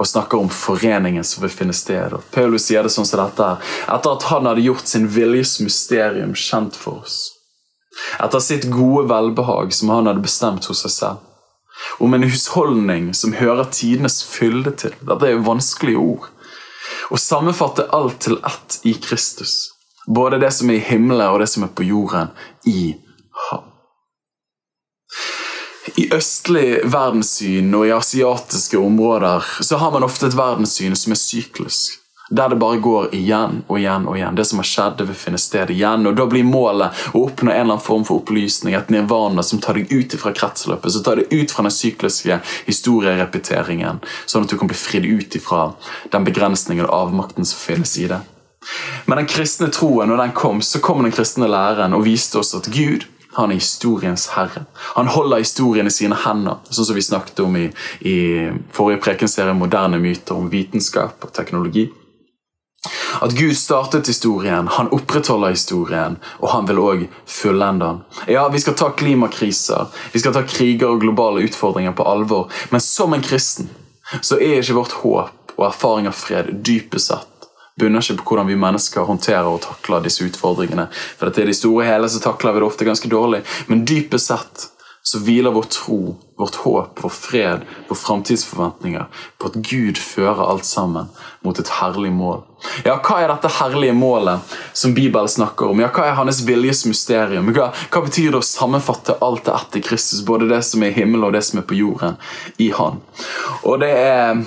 Og 0.00 0.08
snakker 0.08 0.40
om 0.40 0.52
foreningen 0.52 1.24
som 1.24 1.44
vil 1.44 1.52
finne 1.52 1.76
sted. 1.76 2.14
Og 2.16 2.24
Paulus 2.32 2.64
sier 2.68 2.84
det 2.84 2.92
sånn 2.92 3.08
som 3.08 3.20
dette 3.20 3.44
her. 3.44 3.74
etter 3.84 4.14
at 4.16 4.30
han 4.30 4.48
hadde 4.48 4.64
gjort 4.64 4.88
sin 4.88 5.04
viljes 5.08 5.58
mysterium 5.60 6.32
kjent 6.32 6.76
for 6.76 7.04
oss 7.04 7.39
etter 8.18 8.42
sitt 8.44 8.68
gode 8.72 9.08
velbehag 9.10 9.74
som 9.74 9.92
han 9.94 10.10
hadde 10.10 10.24
bestemt 10.24 10.68
hos 10.70 10.84
seg 10.84 10.94
selv. 10.94 11.26
Om 11.98 12.14
en 12.14 12.26
husholdning 12.28 13.10
som 13.16 13.32
hører 13.32 13.70
tidenes 13.72 14.20
fylde 14.26 14.72
til. 14.76 14.96
Dette 15.00 15.30
er 15.30 15.44
vanskelige 15.44 16.00
ord. 16.00 16.28
Å 17.10 17.18
sammenfatte 17.18 17.88
alt 17.96 18.20
til 18.26 18.38
ett 18.46 18.80
i 18.84 18.94
Kristus. 19.00 19.70
Både 20.06 20.40
det 20.42 20.52
som 20.56 20.70
er 20.70 20.80
i 20.80 20.84
himmelen 20.84 21.28
og 21.28 21.40
det 21.42 21.48
som 21.52 21.64
er 21.64 21.72
på 21.74 21.86
jorden, 21.86 22.32
i 22.66 22.94
ham. 23.48 23.66
I 25.96 26.06
østlig 26.14 26.80
verdenssyn 26.92 27.72
og 27.74 27.86
i 27.88 27.94
asiatiske 27.94 28.78
områder 28.78 29.46
så 29.64 29.80
har 29.80 29.92
man 29.94 30.06
ofte 30.06 30.28
et 30.28 30.36
verdenssyn 30.38 30.96
som 30.96 31.14
er 31.14 31.20
syklisk. 31.20 31.99
Der 32.32 32.48
det 32.48 32.56
bare 32.62 32.78
går 32.78 33.08
igjen 33.14 33.64
og 33.66 33.78
igjen 33.80 34.04
og 34.06 34.14
igjen. 34.14 34.36
Det 34.38 34.44
som 34.46 34.60
har 34.62 34.68
skjedd, 34.70 34.98
det 35.00 35.06
vil 35.08 35.18
finne 35.18 35.38
sted 35.42 35.70
igjen. 35.74 36.06
Og 36.06 36.14
Da 36.14 36.26
blir 36.30 36.46
målet 36.46 37.00
å 37.10 37.24
oppnå 37.26 37.50
en 37.50 37.56
eller 37.56 37.74
annen 37.74 37.82
form 37.82 38.04
for 38.06 38.22
opplysning, 38.22 38.76
et 38.78 38.90
nirvana 38.94 39.42
som 39.42 39.58
tar 39.58 39.74
deg 39.74 39.90
ut 39.90 40.14
fra 40.14 40.30
kretsløpet, 40.30 40.92
som 40.94 41.02
tar 41.02 41.18
deg 41.18 41.32
ut 41.34 41.50
fra 41.50 41.66
den 41.66 41.74
sykliske 41.74 42.38
historierepeteringen, 42.68 43.98
sånn 44.30 44.46
at 44.46 44.54
du 44.54 44.58
kan 44.60 44.70
bli 44.70 44.78
fridd 44.78 45.10
ut 45.10 45.40
fra 45.42 45.72
den 46.12 46.28
begrensningen 46.28 46.86
og 46.86 46.94
avmakten 47.02 47.44
som 47.44 47.58
finnes 47.58 47.98
i 47.98 48.06
det. 48.12 48.20
Men 49.06 49.18
den 49.18 49.30
kristne 49.30 49.70
troen, 49.74 50.08
når 50.08 50.22
den 50.28 50.36
kom, 50.36 50.62
så 50.62 50.78
kom 50.78 51.02
den 51.02 51.14
kristne 51.16 51.50
læren 51.50 51.96
og 51.96 52.06
viste 52.06 52.38
oss 52.38 52.54
at 52.54 52.70
Gud 52.70 53.08
han 53.34 53.50
er 53.50 53.60
historiens 53.60 54.28
herre. 54.34 54.64
Han 54.96 55.10
holder 55.10 55.42
historien 55.42 55.86
i 55.86 55.94
sine 55.94 56.18
hender, 56.18 56.58
sånn 56.70 56.86
som 56.88 56.98
vi 56.98 57.02
snakket 57.06 57.42
om 57.44 57.56
i, 57.58 57.68
i 58.06 58.16
forrige 58.74 59.02
prekenserie 59.04 59.54
Moderne 59.54 60.00
myter 60.02 60.38
om 60.38 60.50
vitenskap 60.50 61.26
og 61.26 61.34
teknologi. 61.34 61.88
At 63.20 63.34
Gud 63.36 63.56
startet 63.56 64.08
historien, 64.08 64.68
han 64.68 64.88
opprettholder 64.88 65.52
historien, 65.52 66.16
og 66.40 66.52
han 66.54 66.68
vil 66.68 66.80
òg 66.80 67.02
fullende 67.28 67.84
den. 67.84 67.98
Ja, 68.32 68.46
vi 68.48 68.62
skal 68.62 68.76
ta 68.78 68.88
klimakriser, 68.96 69.90
vi 70.12 70.22
skal 70.22 70.32
ta 70.36 70.44
kriger 70.48 70.94
og 70.94 71.02
globale 71.04 71.44
utfordringer 71.44 71.92
på 71.96 72.06
alvor, 72.08 72.48
men 72.70 72.80
som 72.80 73.12
en 73.12 73.24
kristen 73.24 73.68
så 74.20 74.40
er 74.40 74.62
ikke 74.62 74.78
vårt 74.78 74.96
håp 75.02 75.54
og 75.58 75.66
erfaring 75.68 76.08
av 76.08 76.16
fred 76.16 76.54
dypest 76.64 77.12
sett 77.12 77.30
bunner 77.80 78.04
ikke 78.04 78.18
på 78.20 78.34
hvordan 78.34 78.50
vi 78.50 78.58
mennesker 78.60 79.06
håndterer 79.08 79.48
og 79.48 79.62
takler 79.64 80.04
disse 80.04 80.24
utfordringene. 80.26 80.88
For 80.92 81.32
til 81.34 81.48
de 81.48 81.56
store 81.56 81.86
hele 81.88 82.10
så 82.12 82.20
takler 82.22 82.54
vi 82.54 82.62
det 82.62 82.68
ofte 82.68 82.88
ganske 82.88 83.10
dårlig, 83.10 83.42
men 83.70 83.86
dypest 83.88 84.32
sett 84.32 84.66
så 85.02 85.18
hviler 85.24 85.50
vår 85.50 85.62
tro, 85.72 86.16
vårt 86.38 86.54
håp, 86.54 86.98
vår 87.02 87.08
fred, 87.08 87.64
våre 87.88 87.98
framtidsforventninger 87.98 89.06
på 89.38 89.48
at 89.48 89.56
Gud 89.64 89.98
fører 89.98 90.42
alt 90.44 90.68
sammen 90.68 91.08
mot 91.44 91.58
et 91.58 91.72
herlig 91.80 92.12
mål. 92.12 92.42
Ja, 92.84 92.98
Hva 93.00 93.22
er 93.22 93.32
dette 93.32 93.48
herlige 93.56 93.96
målet 93.96 94.52
som 94.76 94.92
Bibelen 94.94 95.28
snakker 95.28 95.72
om? 95.72 95.80
Ja, 95.80 95.88
Hva 95.88 96.10
er 96.10 96.18
hans 96.20 96.42
viljes 96.44 96.84
mysterium? 96.84 97.48
Hva, 97.56 97.70
hva 97.88 98.04
betyr 98.04 98.34
det 98.34 98.42
å 98.42 98.44
sammenfatte 98.44 99.16
alt 99.24 99.46
det 99.48 99.56
etter 99.56 99.84
Kristus, 99.88 100.20
både 100.26 100.50
det 100.52 100.60
som 100.68 100.84
er 100.84 100.92
i 100.92 100.98
himmelen 101.00 101.30
og 101.30 101.36
det 101.36 101.46
som 101.48 101.62
er 101.62 101.68
på 101.68 101.80
jorden, 101.80 102.20
i 102.60 102.68
Han? 102.76 103.00
Og 103.64 103.80
det 103.80 103.94
er 103.96 104.44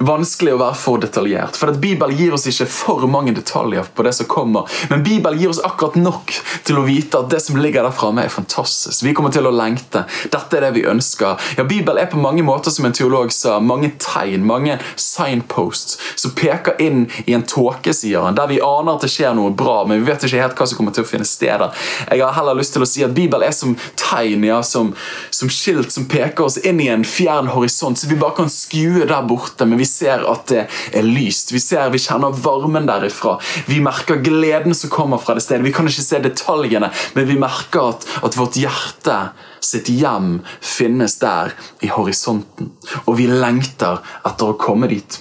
vanskelig 0.00 0.54
å 0.54 0.60
være 0.60 0.76
for 0.80 1.00
detaljert. 1.02 1.58
For 1.60 1.72
at 1.72 1.80
Bibelen 1.80 2.16
gir 2.16 2.32
oss 2.32 2.46
ikke 2.48 2.66
for 2.72 3.04
mange 3.10 3.34
detaljer 3.36 3.88
på 3.94 4.04
det 4.06 4.14
som 4.16 4.28
kommer, 4.30 4.68
men 4.88 5.04
Bibelen 5.04 5.38
gir 5.40 5.52
oss 5.52 5.60
akkurat 5.64 5.98
nok 6.00 6.32
til 6.64 6.80
å 6.80 6.84
vite 6.86 7.20
at 7.20 7.28
det 7.32 7.42
som 7.44 7.58
ligger 7.60 7.84
der 7.84 7.94
framme, 7.94 8.24
er 8.24 8.32
fantastisk. 8.32 9.04
Vi 9.04 9.12
kommer 9.16 9.32
til 9.34 9.48
å 9.48 9.52
lengte. 9.54 10.06
Dette 10.32 10.56
er 10.56 10.66
det 10.66 10.72
vi 10.78 10.86
ønsker. 10.88 11.36
Ja, 11.58 11.66
Bibelen 11.68 12.00
er 12.00 12.10
på 12.10 12.20
mange 12.20 12.44
måter, 12.46 12.72
som 12.72 12.88
en 12.88 12.96
teolog 12.96 13.32
sa, 13.34 13.58
mange 13.60 13.92
tegn, 14.00 14.46
mange 14.48 14.78
signposts 14.96 15.98
som 16.20 16.32
peker 16.36 16.80
inn 16.80 17.04
i 17.26 17.36
en 17.36 17.44
tåke, 17.44 17.92
sier 17.96 18.24
han, 18.24 18.38
der 18.38 18.48
vi 18.50 18.60
aner 18.64 18.96
at 18.96 19.04
det 19.04 19.12
skjer 19.12 19.36
noe 19.36 19.52
bra, 19.52 19.82
men 19.88 20.00
vi 20.00 20.08
vet 20.08 20.24
ikke 20.24 20.40
helt 20.40 20.56
hva 20.56 20.68
som 20.68 20.80
kommer 20.80 20.96
til 20.96 21.04
å 21.04 21.10
finne 21.10 21.28
sted. 21.28 21.66
Jeg 22.08 22.22
har 22.22 22.36
heller 22.38 22.56
lyst 22.56 22.72
til 22.76 22.84
å 22.84 22.88
si 22.88 23.04
at 23.04 23.12
Bibelen 23.16 23.44
er 23.44 23.54
som 23.56 23.76
tegn, 24.00 24.46
ja, 24.48 24.62
som, 24.64 24.94
som 25.34 25.52
skilt 25.52 25.92
som 25.92 26.08
peker 26.10 26.46
oss 26.46 26.56
inn 26.64 26.80
i 26.80 26.88
en 26.92 27.04
fjern 27.04 27.50
horisont, 27.52 28.00
så 28.00 28.08
vi 28.08 28.18
bare 28.20 28.38
kan 28.38 28.52
skue 28.52 29.04
der 29.04 29.26
borte. 29.28 29.66
men 29.66 29.80
vi 29.80 29.89
ser 29.90 30.24
at 30.30 30.46
det 30.50 30.66
er 30.96 31.06
lyst. 31.06 31.52
Vi 31.54 31.60
ser, 31.62 31.90
vi 31.92 32.00
kjenner 32.02 32.34
varmen 32.44 32.88
derifra. 32.88 33.36
Vi 33.68 33.80
merker 33.84 34.22
gleden 34.24 34.76
som 34.76 34.92
kommer 34.92 35.20
fra 35.22 35.36
det 35.36 35.44
stedet. 35.44 35.66
Vi 35.66 35.74
kan 35.74 35.88
ikke 35.90 36.06
se 36.06 36.22
detaljene, 36.24 36.92
men 37.16 37.28
vi 37.28 37.38
merker 37.40 37.94
at, 37.94 38.06
at 38.24 38.38
vårt 38.38 38.58
hjerte 38.60 39.18
sitt 39.64 39.90
hjem 39.92 40.38
finnes 40.64 41.18
der 41.20 41.54
i 41.84 41.90
horisonten. 41.92 42.72
Og 43.06 43.18
vi 43.20 43.28
lengter 43.30 44.00
etter 44.24 44.54
å 44.54 44.60
komme 44.60 44.90
dit. 44.90 45.20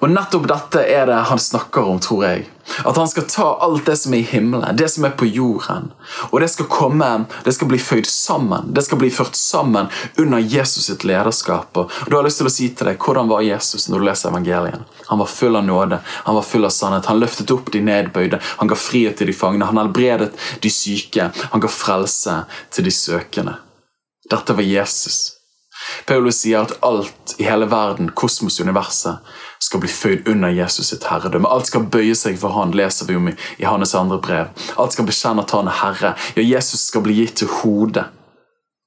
Og 0.00 0.08
nettopp 0.08 0.46
dette 0.48 0.80
er 0.88 1.04
det 1.10 1.18
han 1.28 1.40
snakker 1.40 1.84
om, 1.84 1.98
tror 2.00 2.24
jeg. 2.24 2.46
At 2.86 2.96
han 2.96 3.08
skal 3.10 3.26
ta 3.28 3.46
alt 3.64 3.88
det 3.88 3.96
som 4.00 4.14
er 4.14 4.22
i 4.22 4.28
himmelen, 4.30 4.76
det 4.76 4.88
som 4.92 5.04
er 5.04 5.12
på 5.18 5.26
jorden, 5.26 5.90
og 6.30 6.36
det 6.40 6.48
skal 6.52 6.68
komme, 6.70 7.08
det 7.44 7.52
skal 7.56 7.68
bli 7.68 7.80
føyd 7.82 8.06
sammen. 8.08 8.70
Det 8.74 8.84
skal 8.86 9.00
bli 9.00 9.10
ført 9.12 9.36
sammen 9.36 9.90
under 10.20 10.38
Jesus 10.38 10.86
sitt 10.86 11.04
lederskap. 11.08 11.76
Og 11.76 11.90
du 12.08 12.16
har 12.16 12.24
lyst 12.24 12.40
til 12.40 12.48
å 12.48 12.54
si 12.54 12.68
til 12.70 12.88
deg, 12.88 13.00
Hvordan 13.00 13.28
var 13.28 13.44
Jesus 13.44 13.88
når 13.88 14.00
du 14.00 14.06
leser 14.06 14.30
evangelien? 14.30 14.86
Han 15.08 15.20
var 15.20 15.32
full 15.32 15.58
av 15.58 15.66
nåde, 15.66 15.98
han 16.28 16.38
var 16.38 16.46
full 16.46 16.68
av 16.68 16.72
sannhet. 16.74 17.10
Han 17.10 17.20
løftet 17.20 17.50
opp 17.52 17.72
de 17.74 17.82
nedbøyde, 17.84 18.40
han 18.62 18.70
ga 18.70 18.78
frihet 18.78 19.18
til 19.18 19.32
de 19.32 19.36
fangne, 19.36 19.66
han 19.66 19.80
helbredet 19.82 20.30
de 20.62 20.72
syke, 20.72 21.30
han 21.50 21.64
ga 21.64 21.72
frelse 21.72 22.38
til 22.70 22.86
de 22.86 22.94
søkende. 22.94 23.58
Dette 24.30 24.54
var 24.54 24.64
Jesus. 24.64 25.39
Paulus 26.06 26.40
sier 26.42 26.64
at 26.64 26.76
alt 26.86 27.34
i 27.38 27.46
hele 27.48 27.66
verden, 27.70 28.10
kosmos, 28.16 28.60
universet, 28.60 29.18
skal 29.60 29.82
bli 29.82 29.90
føyd 29.92 30.28
under 30.28 30.52
Jesus 30.52 30.92
sitt 30.92 31.04
herredømme. 31.10 31.48
Alt 31.48 31.70
skal 31.70 31.88
bøye 31.92 32.14
seg 32.16 32.38
for 32.40 32.56
han, 32.56 32.74
leser 32.76 33.08
vi 33.08 33.18
om 33.18 33.28
i, 33.30 33.36
hans 33.64 33.94
andre 33.94 34.20
brev. 34.22 34.50
Alt 34.80 34.96
skal 34.96 35.08
bekjenne 35.08 35.44
at 35.44 35.54
han 35.56 35.68
er 35.68 35.78
herre. 35.82 36.14
Ja, 36.36 36.46
Jesus 36.56 36.88
skal 36.88 37.04
bli 37.04 37.20
gitt 37.20 37.38
til 37.42 37.52
hodet. 37.60 38.08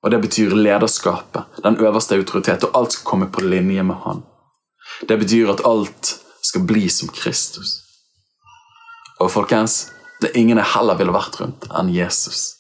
Og 0.04 0.12
Det 0.12 0.20
betyr 0.22 0.56
lederskapet, 0.56 1.62
den 1.64 1.78
øverste 1.80 2.16
autoritet, 2.16 2.64
og 2.64 2.78
alt 2.78 2.92
skal 2.92 3.06
komme 3.08 3.30
på 3.32 3.42
linje 3.42 3.84
med 3.84 3.96
han. 4.04 4.24
Det 5.08 5.20
betyr 5.20 5.54
at 5.54 5.64
alt 5.66 6.18
skal 6.44 6.66
bli 6.68 6.90
som 6.90 7.10
Kristus. 7.10 7.78
Og 9.20 9.32
folkens, 9.32 9.94
det 10.22 10.34
er 10.34 10.40
ingen 10.40 10.60
jeg 10.60 10.74
heller 10.76 11.00
ville 11.00 11.16
vært 11.16 11.40
rundt 11.40 11.70
enn 11.72 11.94
Jesus. 11.94 12.58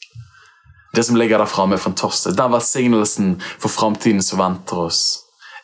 Det 0.96 1.04
som 1.04 1.16
ligger 1.16 1.42
der 1.42 1.50
framme, 1.50 1.76
er 1.76 1.82
fantastisk. 1.82 2.38
Den 2.38 2.52
velsignelsen 2.54 3.36
for 3.58 3.70
framtiden 3.70 4.22
som 4.22 4.40
venter 4.40 4.86
oss 4.86 5.04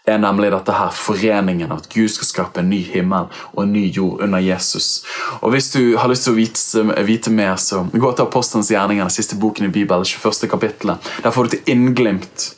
er 0.10 0.18
nemlig 0.18 0.50
dette 0.50 0.74
her 0.74 0.94
foreningen, 0.96 1.72
at 1.72 1.90
Gud 1.94 2.10
skal 2.10 2.28
skape 2.28 2.62
en 2.64 2.70
ny 2.72 2.80
himmel 2.94 3.28
og 3.52 3.60
en 3.62 3.74
ny 3.74 3.84
jord 3.94 4.24
under 4.26 4.42
Jesus. 4.42 5.04
Og 5.42 5.52
Hvis 5.54 5.72
du 5.72 5.98
har 5.98 6.10
lyst 6.10 6.26
til 6.26 6.34
å 6.34 6.40
vite, 6.40 7.04
vite 7.06 7.34
mer, 7.34 7.60
så 7.62 7.84
gå 7.94 8.12
til 8.12 8.26
Apostelens 8.26 8.72
gjerninger, 8.74 9.06
den 9.06 9.14
siste 9.14 9.38
boken 9.38 9.68
i 9.68 9.74
Bibelen, 9.74 10.06
21. 10.06 10.50
kapittelet. 10.50 11.12
Der 11.24 11.36
får 11.36 11.44
du 11.44 11.56
til 11.56 11.76
innglimt 11.76 12.54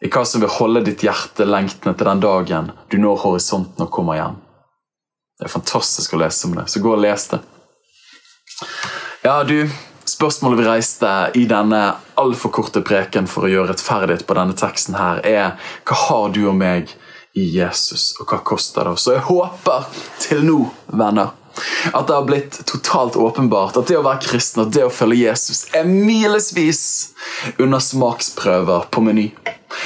i 0.00 0.08
hva 0.12 0.22
som 0.28 0.40
vil 0.40 0.52
holde 0.52 0.84
ditt 0.86 1.04
hjerte 1.04 1.44
lengtende 1.48 1.96
til 1.96 2.08
den 2.08 2.22
dagen 2.24 2.70
du 2.92 2.96
når 3.00 3.20
horisonten 3.24 3.84
og 3.84 3.92
kommer 3.92 4.16
hjem. 4.20 4.40
Det 5.36 5.48
er 5.48 5.52
fantastisk 5.52 6.14
å 6.16 6.20
lese 6.22 6.48
om 6.48 6.56
det, 6.56 6.64
så 6.72 6.80
gå 6.80 6.94
og 6.94 7.02
les 7.02 7.28
det. 7.32 7.42
Ja, 9.24 9.42
du 9.44 9.68
Spørsmålet 10.16 10.58
vi 10.58 10.64
reiste 10.64 11.08
i 11.34 11.42
denne 11.44 11.80
altfor 12.16 12.48
korte 12.56 12.80
preken 12.80 13.26
for 13.28 13.44
å 13.44 13.50
gjøre 13.50 13.74
rettferdighet 13.74 14.22
på 14.24 14.36
denne 14.38 14.54
teksten, 14.56 14.94
her, 14.96 15.18
er 15.28 15.72
hva 15.84 15.96
har 16.06 16.30
du 16.32 16.46
og 16.48 16.54
meg 16.56 16.94
i 17.36 17.44
Jesus, 17.58 18.14
og 18.16 18.30
hva 18.30 18.38
koster 18.40 18.88
det 18.88 18.94
oss? 18.96 19.04
Og 19.10 19.18
jeg 19.18 19.24
håper 19.26 19.90
til 20.24 20.40
nå, 20.46 20.56
venner, 20.96 21.34
at 21.92 22.08
det 22.08 22.16
har 22.16 22.24
blitt 22.30 22.56
totalt 22.64 23.18
åpenbart 23.20 23.76
at 23.76 23.92
det 23.92 23.98
å 24.00 24.06
være 24.06 24.24
kristen 24.24 24.64
og 24.64 24.72
det 24.72 24.86
å 24.86 24.92
følge 24.92 25.26
Jesus 25.26 25.66
er 25.76 25.84
milesvis 25.84 26.86
under 27.58 27.78
smaksprøver 27.78 28.90
på 28.90 29.04
Meny. 29.06 29.30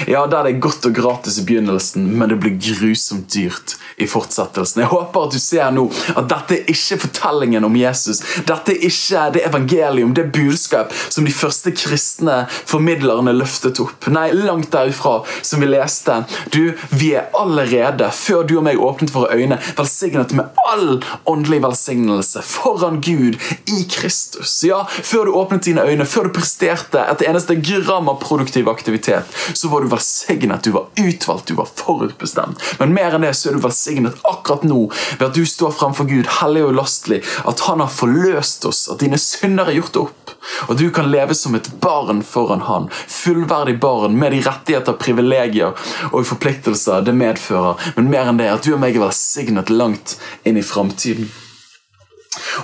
Ja, 0.07 0.26
der 0.26 0.45
det 0.45 0.55
er 0.55 0.61
godt 0.62 0.86
og 0.86 0.95
gratis 0.97 1.38
i 1.41 1.45
begynnelsen, 1.45 2.07
men 2.18 2.30
det 2.30 2.38
blir 2.41 2.57
grusomt 2.62 3.28
dyrt 3.34 3.76
i 4.01 4.07
fortsettelsen. 4.09 4.82
Jeg 4.84 4.91
håper 4.93 5.26
at 5.26 5.34
du 5.34 5.41
ser 5.43 5.72
nå 5.74 5.86
at 6.14 6.28
dette 6.30 6.57
er 6.57 6.70
ikke 6.72 7.01
fortellingen 7.05 7.66
om 7.66 7.76
Jesus. 7.76 8.22
Dette 8.49 8.74
er 8.74 8.86
ikke 8.88 9.26
det 9.34 9.45
evangelium, 9.49 10.14
det 10.16 10.30
budskap 10.32 10.95
som 11.09 11.26
de 11.28 11.34
første 11.34 11.72
kristne 11.76 12.43
formidlerne 12.51 13.34
løftet 13.36 13.80
opp. 13.82 14.09
Nei, 14.12 14.30
langt 14.36 14.70
derifra, 14.72 15.20
som 15.43 15.64
vi 15.64 15.68
leste. 15.68 16.20
Du, 16.55 16.72
vi 16.95 17.12
er 17.18 17.28
allerede, 17.36 18.09
før 18.14 18.47
du 18.49 18.57
og 18.61 18.66
meg 18.68 18.80
åpnet 18.80 19.12
våre 19.14 19.36
øyne, 19.36 19.61
velsignet 19.76 20.32
med 20.36 20.62
all 20.70 21.01
åndelig 21.28 21.61
velsignelse 21.66 22.45
foran 22.47 23.01
Gud 23.05 23.36
i 23.68 23.82
Kristus. 23.91 24.61
Ja, 24.64 24.84
før 24.86 25.28
du 25.28 25.36
åpnet 25.41 25.66
dine 25.68 25.84
øyne, 25.84 26.09
før 26.09 26.28
du 26.28 26.34
presterte 26.41 27.05
et 27.05 27.26
eneste 27.30 27.56
gram 27.56 28.08
av 28.08 28.20
produktiv 28.22 28.68
aktivitet, 28.68 29.36
så 29.54 29.68
var 29.68 29.84
du 29.84 29.90
velsignet, 29.92 30.64
du 30.64 30.74
var 30.74 30.88
utvalgt, 30.98 31.46
du 31.46 31.54
var 31.58 31.68
forutbestemt. 31.74 32.62
Men 32.78 32.94
mer 32.94 33.16
enn 33.16 33.26
det 33.26 33.34
så 33.38 33.50
er 33.50 33.58
du 33.58 33.64
velsignet 33.64 34.18
akkurat 34.28 34.66
nå 34.66 34.82
ved 34.90 35.26
at 35.28 35.36
du 35.36 35.44
står 35.46 35.74
fremfor 35.78 36.08
Gud 36.10 36.28
hellig 36.40 36.64
og 36.68 36.76
lastelig, 36.78 37.22
at 37.44 37.66
Han 37.70 37.80
har 37.84 37.92
forløst 37.92 38.64
oss, 38.66 38.86
at 38.90 39.02
dine 39.02 39.18
synder 39.20 39.68
er 39.70 39.78
gjort 39.78 39.98
opp. 40.00 40.32
Og 40.68 40.76
du 40.78 40.88
kan 40.94 41.10
leve 41.10 41.34
som 41.34 41.54
et 41.54 41.68
barn 41.80 42.22
foran 42.26 42.64
Han. 42.66 42.88
Fullverdig 42.90 43.78
barn 43.80 44.16
med 44.18 44.32
de 44.32 44.40
rettigheter, 44.46 44.96
privilegier 44.98 45.76
og 46.10 46.26
forpliktelser 46.26 47.04
det 47.06 47.14
medfører. 47.16 47.78
Men 47.96 48.10
mer 48.10 48.30
enn 48.32 48.40
det, 48.40 48.50
at 48.50 48.66
du 48.66 48.74
og 48.74 48.82
meg 48.82 48.96
er 48.96 49.06
velsignet 49.06 49.70
langt 49.70 50.16
inn 50.44 50.58
i 50.58 50.66
framtiden. 50.66 51.30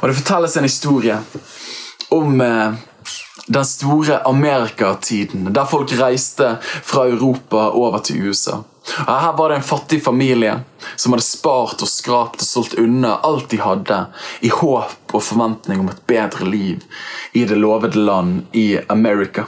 Og 0.01 0.09
det 0.09 0.19
fortelles 0.19 0.57
en 0.57 0.67
historie 0.67 1.17
om 2.15 2.41
eh, 2.41 2.77
den 3.47 3.65
store 3.65 4.23
Amerikatiden, 4.27 5.53
der 5.53 5.65
folk 5.65 5.93
reiste 6.01 6.57
fra 6.63 7.07
Europa 7.07 7.69
over 7.71 7.99
til 7.99 8.29
USA. 8.29 8.63
Her 9.07 9.33
var 9.39 9.49
det 9.49 9.57
en 9.57 9.67
fattig 9.67 10.05
familie 10.05 10.61
som 10.97 11.13
hadde 11.13 11.27
spart 11.27 11.83
og 11.83 11.91
skrapt 11.91 12.43
og 12.43 12.47
solgt 12.47 12.79
unna 12.79 13.17
alt 13.27 13.51
de 13.51 13.59
hadde, 13.63 13.99
i 14.41 14.51
håp 14.51 15.15
og 15.15 15.23
forventning 15.23 15.83
om 15.83 15.91
et 15.91 16.03
bedre 16.07 16.47
liv 16.47 16.83
i 17.35 17.45
det 17.45 17.59
lovede 17.59 17.99
land 17.99 18.45
i 18.53 18.79
Amerika. 18.89 19.47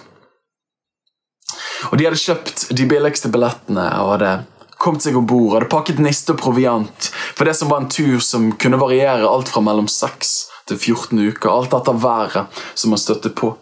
Og 1.90 1.99
De 1.99 2.07
hadde 2.07 2.18
kjøpt 2.18 2.68
de 2.74 2.86
billigste 2.90 3.30
billettene 3.30 3.86
og 4.03 4.16
hadde 4.16 4.32
kommet 4.78 5.07
seg 5.07 5.16
om 5.18 5.26
bord, 5.26 5.55
hadde 5.57 5.70
pakket 5.70 6.03
niste 6.03 6.34
og 6.34 6.42
proviant 6.42 7.11
for 7.38 7.46
det 7.46 7.55
som 7.55 7.70
var 7.70 7.82
en 7.82 7.90
tur 7.90 8.18
som 8.22 8.51
kunne 8.59 8.80
variere 8.80 9.26
alt 9.26 9.51
fra 9.51 9.62
mellom 9.62 9.86
6 9.90 10.34
til 10.70 10.78
14 10.78 11.18
uker, 11.30 11.51
alt 11.51 11.74
etter 11.74 12.03
været 12.03 12.61
som 12.74 12.94
man 12.94 13.03
støtte 13.03 13.30
på. 13.30 13.55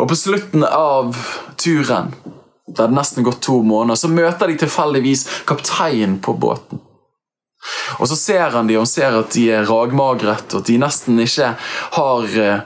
Og 0.00 0.08
på 0.10 0.16
slutten 0.18 0.64
av 0.66 1.16
turen, 1.58 2.12
det 2.66 2.82
hadde 2.82 2.96
nesten 2.96 3.26
gått 3.26 3.42
to 3.46 3.60
måneder, 3.62 3.98
så 3.98 4.10
møter 4.10 4.50
de 4.50 4.58
tilfeldigvis 4.60 5.26
kapteinen 5.48 6.18
på 6.22 6.34
båten. 6.38 6.82
Og 8.00 8.08
så 8.10 8.16
ser 8.18 8.50
han 8.54 8.68
de 8.68 8.78
og 8.78 8.88
ser 8.90 9.14
at 9.16 9.32
de 9.34 9.46
er 9.54 9.66
ragmagret, 9.68 10.50
og 10.52 10.62
at 10.62 10.70
de 10.70 10.78
nesten 10.80 11.18
ikke 11.22 11.52
har, 11.96 12.26
eh, 12.42 12.60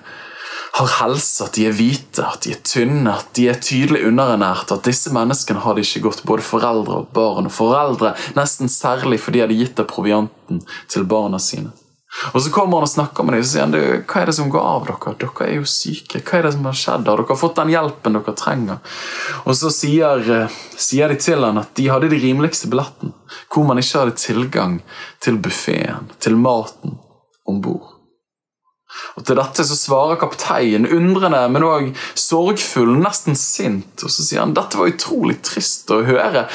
har 0.79 0.91
helse, 1.01 1.45
at 1.45 1.55
de 1.57 1.67
er 1.69 1.77
hvite, 1.77 2.25
at 2.25 2.43
de 2.45 2.53
er 2.55 2.63
tynne, 2.65 3.13
at 3.13 3.33
de 3.35 3.49
er 3.49 3.61
tydelig 3.61 4.05
underernært. 4.07 4.73
At 4.73 4.85
disse 4.85 5.13
menneskene 5.13 5.61
hadde 5.61 5.85
ikke 5.85 6.05
gått 6.09 6.25
både 6.25 6.47
foreldre 6.47 7.03
og 7.03 7.13
barn. 7.13 7.47
Og 7.47 7.53
foreldre 7.53 8.15
nesten 8.37 8.69
særlig 8.69 9.21
fordi 9.21 9.39
de 9.39 9.47
hadde 9.47 9.61
gitt 9.61 9.81
av 9.81 9.91
provianten 9.91 10.63
til 10.89 11.05
barna 11.05 11.39
sine. 11.39 11.73
Og 12.35 12.43
Så 12.43 12.51
kommer 12.51 12.81
han 12.81 12.87
og 12.87 12.91
snakker 12.91 13.25
med 13.25 13.37
dem 13.37 13.45
og 13.45 13.49
sier 13.49 13.63
han, 13.65 13.75
hva 14.11 14.23
er 14.23 14.31
det 14.31 14.35
som 14.37 14.51
går 14.51 14.65
av 14.67 14.89
dere. 14.89 15.13
Dere 15.21 15.47
er 15.47 15.55
jo 15.61 15.69
syke. 15.69 16.23
Hva 16.27 16.39
er 16.39 16.49
det 16.49 16.55
som 16.57 16.67
har 16.67 16.81
skjedd? 16.81 17.07
Har 17.11 17.23
dere 17.23 17.39
fått 17.39 17.61
den 17.61 17.71
hjelpen 17.73 18.19
dere 18.19 18.35
trenger? 18.39 18.97
Og 19.45 19.55
Så 19.57 19.71
sier, 19.75 20.25
eh, 20.41 20.59
sier 20.77 21.09
de 21.09 21.21
til 21.23 21.45
han 21.47 21.63
at 21.63 21.75
de 21.79 21.87
hadde 21.89 22.11
de 22.11 22.19
rimeligste 22.19 22.69
billetten, 22.69 23.15
hvor 23.49 23.65
man 23.65 23.79
ikke 23.79 24.03
hadde 24.03 24.19
tilgang 24.19 24.81
til 25.21 25.39
buffeen, 25.39 26.11
til 26.19 26.37
maten 26.37 26.99
om 27.47 27.63
bord. 27.63 27.97
Og 29.17 29.25
Til 29.25 29.39
dette 29.39 29.65
så 29.65 29.77
svarer 29.79 30.19
kapteinen 30.19 30.89
undrende, 30.91 31.45
men 31.49 31.63
òg 31.63 31.93
sorgfull, 32.19 32.97
nesten 32.99 33.39
sint. 33.39 34.03
Og 34.03 34.11
Så 34.11 34.27
sier 34.27 34.43
han 34.43 34.55
dette 34.55 34.79
var 34.79 34.91
utrolig 34.91 35.39
trist 35.47 35.91
å 35.95 36.03
høre. 36.05 36.49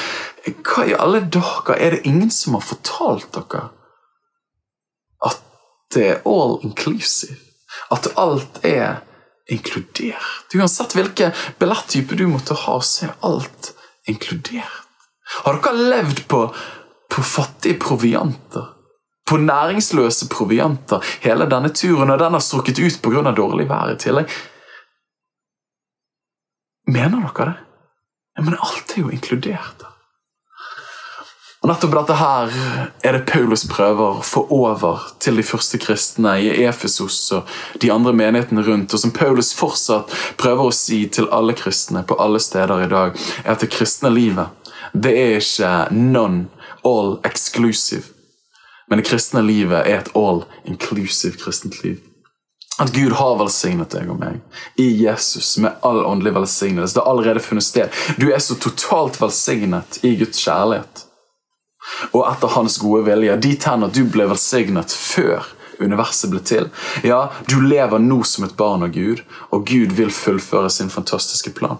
Hva 0.44 0.84
i 0.86 0.94
alle 0.94 1.24
dager 1.32 1.74
er 1.80 1.96
det 1.96 2.04
ingen 2.06 2.30
som 2.30 2.54
har 2.58 2.66
fortalt 2.66 3.32
dere? 3.32 3.70
Det 5.94 6.06
er 6.10 6.22
all 6.28 6.58
inclusive. 6.66 7.36
At 7.90 8.08
alt 8.18 8.64
er 8.64 9.02
inkludert. 9.50 10.54
Uansett 10.54 10.96
hvilken 10.96 11.34
billetttype 11.58 12.16
du 12.18 12.26
måtte 12.30 12.56
ha, 12.66 12.78
så 12.82 13.06
er 13.06 13.14
alt 13.26 13.72
inkludert. 14.10 14.82
Har 15.44 15.58
dere 15.62 15.90
levd 15.90 16.24
på, 16.30 16.42
på 17.10 17.22
fattige 17.22 17.78
provianter? 17.82 18.72
På 19.26 19.38
næringsløse 19.42 20.28
provianter 20.30 21.02
hele 21.24 21.48
denne 21.50 21.72
turen, 21.74 22.10
og 22.10 22.18
den 22.22 22.36
har 22.38 22.42
strukket 22.42 22.78
ut 22.78 23.00
pga. 23.02 23.32
dårlig 23.34 23.66
vær 23.68 23.94
i 23.94 23.98
tillegg? 23.98 24.30
Mener 26.86 27.26
dere 27.26 27.50
det? 27.50 27.56
Men 28.44 28.58
alt 28.60 28.92
er 28.94 29.00
jo 29.02 29.10
inkludert. 29.10 29.86
Og 31.66 31.72
Nettopp 31.72 31.94
dette 31.96 32.14
her 32.14 32.52
er 33.02 33.16
det 33.16 33.24
Paulus 33.26 33.64
prøver 33.66 34.20
å 34.20 34.22
få 34.22 34.44
over 34.54 35.00
til 35.18 35.40
de 35.40 35.42
første 35.42 35.80
kristne 35.82 36.36
i 36.38 36.52
Efesos 36.62 37.16
og 37.34 37.48
de 37.82 37.88
andre 37.90 38.12
menighetene 38.14 38.62
rundt, 38.62 38.92
og 38.94 39.00
som 39.02 39.10
Paulus 39.10 39.48
fortsatt 39.58 40.12
prøver 40.38 40.68
å 40.68 40.76
si 40.78 41.00
til 41.10 41.26
alle 41.34 41.56
kristne 41.58 42.04
på 42.06 42.14
alle 42.22 42.38
steder 42.38 42.84
i 42.84 42.86
dag, 42.92 43.18
er 43.42 43.56
at 43.56 43.64
det 43.64 43.72
kristne 43.74 44.12
livet 44.14 44.70
det 44.94 45.10
er 45.18 45.40
ikke 45.40 45.72
non 45.90 46.44
all 46.86 47.16
exclusive, 47.26 48.14
men 48.86 49.02
det 49.02 49.08
kristne 49.08 49.42
livet 49.42 49.90
er 49.90 50.04
et 50.04 50.12
all 50.14 50.44
inclusive 50.70 51.34
kristent 51.42 51.80
liv. 51.82 51.98
At 52.78 52.94
Gud 52.94 53.16
har 53.18 53.40
velsignet 53.42 53.90
deg 53.90 54.14
og 54.14 54.22
meg 54.22 54.38
i 54.78 54.86
Jesus 55.02 55.56
med 55.58 55.82
all 55.82 56.04
åndelig 56.06 56.36
velsignelse. 56.38 56.94
Det 56.94 57.02
har 57.02 57.10
allerede 57.10 57.42
funnet 57.42 57.66
sted. 57.66 58.00
Du 58.22 58.28
er 58.30 58.38
så 58.38 58.54
totalt 58.54 59.18
velsignet 59.18 59.98
i 60.06 60.14
Guds 60.22 60.46
kjærlighet 60.46 61.05
og 62.12 62.24
etter 62.28 62.54
hans 62.56 62.78
gode 62.82 63.04
vilje, 63.08 63.36
dit 63.40 63.68
hen 63.68 63.86
at 63.86 63.94
du 63.96 64.04
ble 64.10 64.28
velsignet 64.30 64.92
før 64.92 65.46
universet 65.80 66.30
ble 66.32 66.40
til. 66.40 66.70
Ja, 67.04 67.26
du 67.48 67.60
lever 67.60 68.00
nå 68.00 68.22
som 68.24 68.46
et 68.46 68.56
barn 68.56 68.86
av 68.86 68.94
Gud, 68.94 69.22
og 69.52 69.66
Gud 69.68 69.92
vil 69.98 70.12
fullføre 70.12 70.70
sin 70.72 70.90
fantastiske 70.92 71.52
plan. 71.56 71.78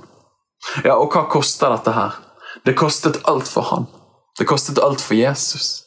Ja, 0.85 0.97
Og 0.97 1.13
hva 1.13 1.27
koster 1.31 1.73
dette 1.73 1.93
her? 1.97 2.21
Det 2.65 2.75
kostet 2.77 3.21
alt 3.25 3.49
for 3.49 3.63
han. 3.71 3.87
Det 4.39 4.45
kostet 4.49 4.79
alt 4.83 5.01
for 5.01 5.15
Jesus. 5.15 5.83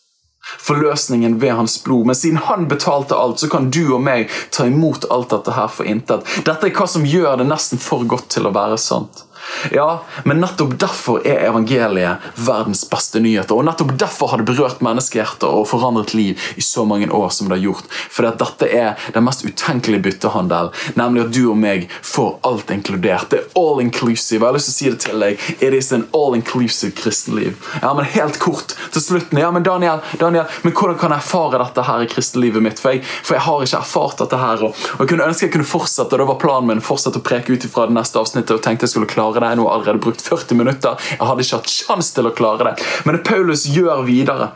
Forløsningen 0.58 1.42
ved 1.42 1.52
hans 1.52 1.84
blod. 1.84 2.06
Men 2.06 2.16
siden 2.16 2.38
han 2.38 2.68
betalte 2.68 3.16
alt, 3.16 3.40
så 3.40 3.50
kan 3.50 3.70
du 3.70 3.94
og 3.94 4.02
meg 4.02 4.30
ta 4.52 4.66
imot 4.66 5.06
alt 5.12 5.30
dette 5.30 5.54
her 5.54 5.68
for 5.68 5.86
intet. 5.86 6.26
Dette 6.46 6.70
er 6.70 6.74
hva 6.74 6.88
som 6.90 7.06
gjør 7.06 7.38
det 7.42 7.50
nesten 7.50 7.82
for 7.82 8.06
godt 8.10 8.30
til 8.34 8.48
å 8.50 8.54
være 8.56 8.80
sant. 8.82 9.26
Ja, 9.72 10.04
men 10.24 10.42
nettopp 10.42 10.76
derfor 10.80 11.28
er 11.28 11.46
evangeliet 11.50 12.26
verdens 12.36 12.86
beste 12.90 13.22
nyheter. 13.24 13.58
Og 13.58 13.66
nettopp 13.68 13.94
derfor 14.00 14.32
har 14.32 14.42
det 14.42 14.48
berørt 14.50 14.84
menneskehjerter 14.86 15.50
og 15.50 15.68
forandret 15.70 16.14
liv 16.18 16.40
i 16.56 16.64
så 16.66 16.86
mange 16.88 17.10
år 17.12 17.30
som 17.36 17.50
det 17.50 17.58
har 17.58 17.66
gjort. 17.70 17.90
For 18.12 18.28
dette 18.28 18.70
er 18.70 19.10
den 19.14 19.26
mest 19.28 19.46
utenkelige 19.46 20.04
byttehandel, 20.06 20.72
nemlig 21.00 21.26
at 21.26 21.34
du 21.36 21.42
og 21.52 21.60
meg 21.60 21.88
får 22.06 22.38
alt 22.48 22.74
inkludert. 22.74 23.30
Det 23.32 23.42
er 23.42 23.60
all 23.60 23.82
inclusive. 23.84 24.40
Jeg 24.40 24.48
har 24.48 24.58
lyst 24.58 24.72
til 24.72 24.76
å 24.76 24.80
si 24.80 24.90
det 24.94 25.02
til 25.06 25.26
deg. 25.26 25.46
It 25.60 25.78
is 25.78 25.92
an 25.96 26.08
all 26.16 26.38
inclusive 26.38 26.96
kristenliv. 26.98 27.58
Ja, 27.82 27.94
men 27.98 28.08
helt 28.10 28.40
kort 28.40 28.76
til 28.94 29.04
slutten. 29.04 29.40
Ja, 29.42 29.52
men 29.52 29.66
Daniel, 29.66 30.04
Daniel, 30.20 30.48
men 30.64 30.74
hvordan 30.74 31.00
kan 31.00 31.14
jeg 31.16 31.24
erfare 31.24 31.62
dette 31.64 31.86
her 31.88 32.06
i 32.06 32.10
kristenlivet 32.10 32.64
mitt? 32.64 32.82
For 32.82 32.96
jeg, 32.96 33.04
for 33.24 33.38
jeg 33.38 33.46
har 33.48 33.66
ikke 33.66 33.82
erfart 33.84 34.24
dette 34.24 34.40
her. 34.40 34.66
Og, 34.70 34.86
jeg 35.00 35.12
kunne 35.12 35.28
ønske 35.30 35.48
jeg 35.48 35.56
kunne 35.56 35.68
fortsette, 35.68 36.16
og 36.16 36.22
det 36.22 36.30
var 36.30 36.40
planen 36.42 36.70
min, 36.70 36.84
fortsette 36.84 37.22
å 37.22 37.26
preke 37.26 37.56
ut 37.56 37.66
ifra 37.66 37.88
det 37.90 37.96
neste 37.98 38.20
avsnittet 38.22 38.56
og 38.56 38.64
tenkte 38.66 38.88
jeg 38.88 38.94
skulle 38.94 39.10
klare 39.10 39.39
det 39.44 39.52
jeg 39.52 39.60
nå 39.60 39.68
allerede 39.70 40.04
brukt 40.04 40.24
40 40.24 40.60
minutter. 40.60 41.10
Jeg 41.16 41.26
hadde 41.26 41.46
ikke 41.46 41.62
hatt 41.62 41.74
sjans 41.74 42.14
til 42.16 42.30
å 42.30 42.36
klare 42.36 42.70
det. 42.70 42.88
Men 43.06 43.18
det 43.18 43.26
Paulus 43.28 43.68
gjør 43.70 44.06
videre, 44.08 44.52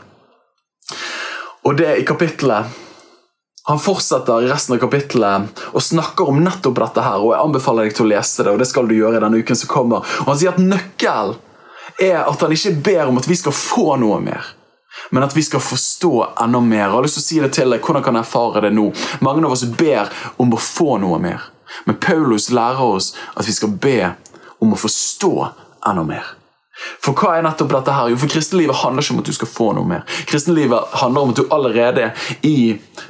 og 1.64 1.78
det 1.80 1.94
i 2.02 2.08
kapittelet 2.08 2.80
han 3.64 3.80
fortsetter 3.80 4.44
i 4.44 4.48
resten 4.52 4.76
av 4.76 4.80
kapittelet 4.82 5.62
og 5.72 5.84
snakker 5.84 6.28
om 6.28 6.42
nettopp 6.44 6.82
dette. 6.82 7.02
her, 7.02 7.22
og 7.24 7.32
Jeg 7.32 7.44
anbefaler 7.46 7.84
deg 7.84 7.96
til 7.96 8.06
å 8.06 8.10
lese 8.12 8.44
det, 8.44 8.52
og 8.52 8.60
det 8.60 8.68
skal 8.68 8.88
du 8.88 8.96
gjøre 8.96 9.22
denne 9.24 9.40
uken 9.40 9.56
som 9.56 9.70
kommer. 9.72 10.04
Og 10.20 10.28
Han 10.28 10.38
sier 10.38 10.52
at 10.52 10.60
nøkkelen 10.60 11.38
er 12.02 12.28
at 12.28 12.42
han 12.42 12.52
ikke 12.52 12.82
ber 12.84 13.08
om 13.08 13.18
at 13.18 13.28
vi 13.28 13.36
skal 13.36 13.56
få 13.56 13.96
noe 13.96 14.20
mer, 14.20 14.44
men 15.12 15.24
at 15.24 15.36
vi 15.36 15.42
skal 15.42 15.64
forstå 15.64 16.44
enda 16.44 16.60
mer. 16.60 16.84
Jeg 16.84 16.92
har 16.92 17.04
lyst 17.04 17.20
til 17.20 17.24
å 17.24 17.28
si 17.28 17.40
det 17.40 17.54
til 17.54 17.70
deg, 17.72 17.80
Hvordan 17.80 18.04
kan 18.04 18.16
jeg 18.16 18.26
erfare 18.26 18.62
det 18.62 18.74
nå? 18.74 18.92
Mange 19.22 19.46
av 19.46 19.52
oss 19.52 19.64
ber 19.64 20.12
om 20.38 20.54
å 20.54 20.60
få 20.60 20.98
noe 20.98 21.20
mer. 21.20 21.42
Men 21.86 21.96
Paulus 21.96 22.50
lærer 22.52 22.84
oss 22.84 23.16
at 23.36 23.48
vi 23.48 23.54
skal 23.54 23.70
be 23.70 24.12
om 24.64 24.74
å 24.76 24.80
forstå 24.80 25.34
enda 25.90 26.08
mer. 26.08 26.32
For 27.04 27.14
hva 27.14 27.36
er 27.38 27.46
nettopp 27.46 27.70
dette 27.76 27.94
her? 27.94 28.10
Jo, 28.10 28.18
for 28.20 28.32
Kristenlivet 28.32 28.80
handler 28.82 29.06
ikke 29.06 29.14
om 29.16 29.22
at 29.22 29.30
du 29.30 29.36
skal 29.38 29.52
få 29.52 29.70
noe 29.78 29.88
mer. 29.88 30.06
Kristenlivet 30.30 30.96
handler 31.04 31.28
om 31.28 31.34
at 31.34 31.40
du 31.40 31.44
allerede 31.54 32.10
i 32.50 32.58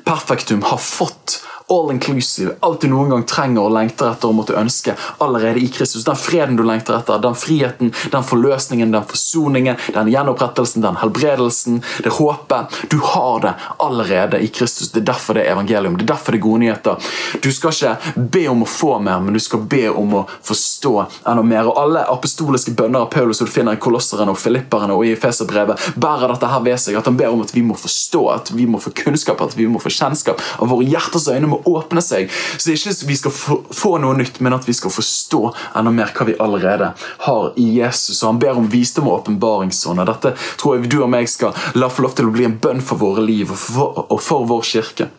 perfektum 0.06 0.66
har 0.68 0.82
fått 0.84 1.40
all 1.68 1.92
inclusive. 1.92 2.56
Alt 2.60 2.82
du 2.82 2.88
noen 2.88 3.10
gang 3.10 3.24
trenger 3.30 3.66
og 3.66 3.74
lengter 3.76 4.12
etter 4.12 4.30
og 4.30 4.38
måtte 4.38 4.56
ønske 4.60 4.96
allerede 5.24 5.62
i 5.64 5.68
Kristus. 5.68 6.06
Den 6.06 6.20
freden 6.20 6.58
du 6.60 6.64
lengter 6.68 6.98
etter, 6.98 7.22
den 7.24 7.36
friheten, 7.38 7.94
den 8.12 8.28
forløsningen, 8.28 8.92
den 8.92 9.06
forsoningen, 9.10 9.80
den 9.94 10.12
gjenopprettelsen, 10.12 10.84
den 10.86 11.00
helbredelsen, 11.02 11.82
det 12.04 12.14
håpet. 12.18 12.80
Du 12.92 13.00
har 13.04 13.40
det 13.46 13.54
allerede 13.78 14.42
i 14.44 14.48
Kristus. 14.48 14.92
Det 14.92 15.04
er 15.04 15.10
derfor 15.14 15.38
det 15.38 15.46
er 15.46 15.54
evangelium. 15.54 15.98
Det 15.98 16.08
er 16.08 16.14
derfor 16.14 16.36
det 16.36 16.42
er 16.42 16.48
gode 16.48 16.64
nyheter. 16.66 17.12
Du 17.44 17.52
skal 17.52 17.74
ikke 17.74 18.24
be 18.36 18.46
om 18.52 18.64
å 18.66 18.70
få 18.70 18.98
mer, 19.00 19.22
men 19.24 19.34
du 19.36 19.42
skal 19.44 19.64
be 19.70 19.88
om 19.90 20.20
å 20.22 20.26
forstå 20.44 20.94
enda 21.30 21.44
mer. 21.44 21.70
Og 21.72 21.80
Alle 21.84 22.06
apostoliske 22.12 22.76
bønner 22.78 23.06
av 23.06 23.12
Paulus 23.14 23.42
som 23.42 23.50
du 23.50 23.54
finner 23.54 23.78
i 23.78 23.82
Kolosserne 23.82 24.32
og 24.32 24.40
Filipperne 24.40 24.96
og 24.96 25.06
i 25.08 25.14
Efeserbrevet, 25.16 25.92
bærer 26.00 26.32
dette 26.34 26.50
her 26.52 26.64
ved 26.66 26.80
seg. 26.82 27.00
At 27.00 27.10
han 27.10 27.18
ber 27.20 27.34
om 27.34 27.44
at 27.44 27.54
vi 27.56 27.64
må 27.66 27.78
forstå, 27.80 28.24
at 28.34 28.54
vi 28.56 28.68
må 28.70 28.82
få 28.84 28.94
kunnskap, 29.04 29.42
at 29.42 29.58
vi 29.58 29.68
må 29.70 29.82
få 29.84 29.92
kjennskap. 29.94 30.42
Av 30.60 30.70
våre 30.72 30.88
hjerters 30.88 31.28
øyne 31.32 31.50
må 31.50 31.63
åpne 31.70 32.04
seg. 32.04 32.32
Så 32.58 32.70
det 32.70 32.76
er 32.76 32.82
ikke 32.82 33.10
vi 33.10 33.18
skal 33.20 33.36
få, 33.36 33.60
få 33.74 33.96
noe 34.02 34.18
nytt, 34.18 34.40
men 34.44 34.56
at 34.56 34.68
vi 34.68 34.76
skal 34.78 34.94
forstå 34.94 35.42
enda 35.80 35.94
mer 35.94 36.14
hva 36.14 36.28
vi 36.28 36.38
allerede 36.44 36.92
har 37.28 37.50
i 37.60 37.68
Jesus. 37.80 38.22
Og 38.22 38.34
Han 38.34 38.44
ber 38.44 38.62
om 38.62 38.70
visdom 38.70 39.10
og 39.10 39.22
åpenbaringsånd. 39.22 40.04
Dette 40.10 40.36
tror 40.62 40.78
jeg 40.78 40.92
du 40.92 41.02
og 41.02 41.12
meg 41.14 41.30
skal 41.32 41.56
la 41.78 41.90
få 41.90 42.06
lov 42.08 42.16
til 42.18 42.30
å 42.30 42.36
bli 42.36 42.48
en 42.50 42.60
bønn 42.62 42.82
for 42.84 43.02
våre 43.02 43.26
liv 43.26 43.52
og 43.52 43.60
for, 43.60 44.06
og 44.10 44.24
for 44.24 44.48
vår 44.50 44.66
kirke. 44.74 45.10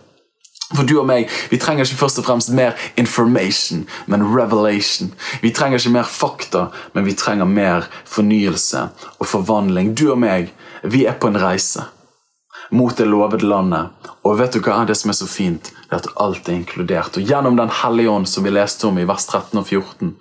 For 0.74 0.86
du 0.88 0.96
og 0.98 1.06
meg, 1.06 1.30
Vi 1.50 1.58
trenger 1.60 1.84
ikke 1.84 2.00
først 2.02 2.18
og 2.18 2.24
fremst 2.26 2.50
mer 2.50 2.74
information, 2.96 3.86
men 4.06 4.24
revelation. 4.34 5.12
Vi 5.42 5.52
trenger 5.54 5.78
ikke 5.78 5.92
mer 5.94 6.08
fakta, 6.08 6.68
men 6.94 7.04
vi 7.04 7.14
trenger 7.14 7.44
mer 7.44 7.86
fornyelse 8.04 8.88
og 9.18 9.26
forvandling. 9.26 9.94
Du 9.94 10.10
og 10.10 10.18
meg, 10.18 10.50
vi 10.82 11.04
er 11.06 11.14
på 11.20 11.28
en 11.28 11.38
reise 11.40 11.84
mot 12.70 12.96
det 12.96 13.04
lovede 13.04 13.46
landet. 13.46 13.86
Og 14.24 14.38
vet 14.38 14.56
du 14.56 14.60
hva? 14.60 14.80
er 14.82 14.86
Det 14.86 14.96
som 14.96 15.10
er 15.10 15.18
så 15.18 15.26
fint, 15.28 15.70
det 15.88 15.92
er 15.92 16.00
at 16.02 16.08
alt 16.20 16.48
er 16.48 16.56
inkludert. 16.58 17.16
Og 17.16 17.22
Gjennom 17.22 17.56
Den 17.56 17.70
hellige 17.82 18.10
ånd, 18.10 18.28
som 18.28 18.44
vi 18.44 18.50
leste 18.50 18.86
om 18.86 18.98
i 18.98 19.04
vers 19.04 19.26
13 19.26 19.58
og 19.60 19.66
14, 19.66 20.14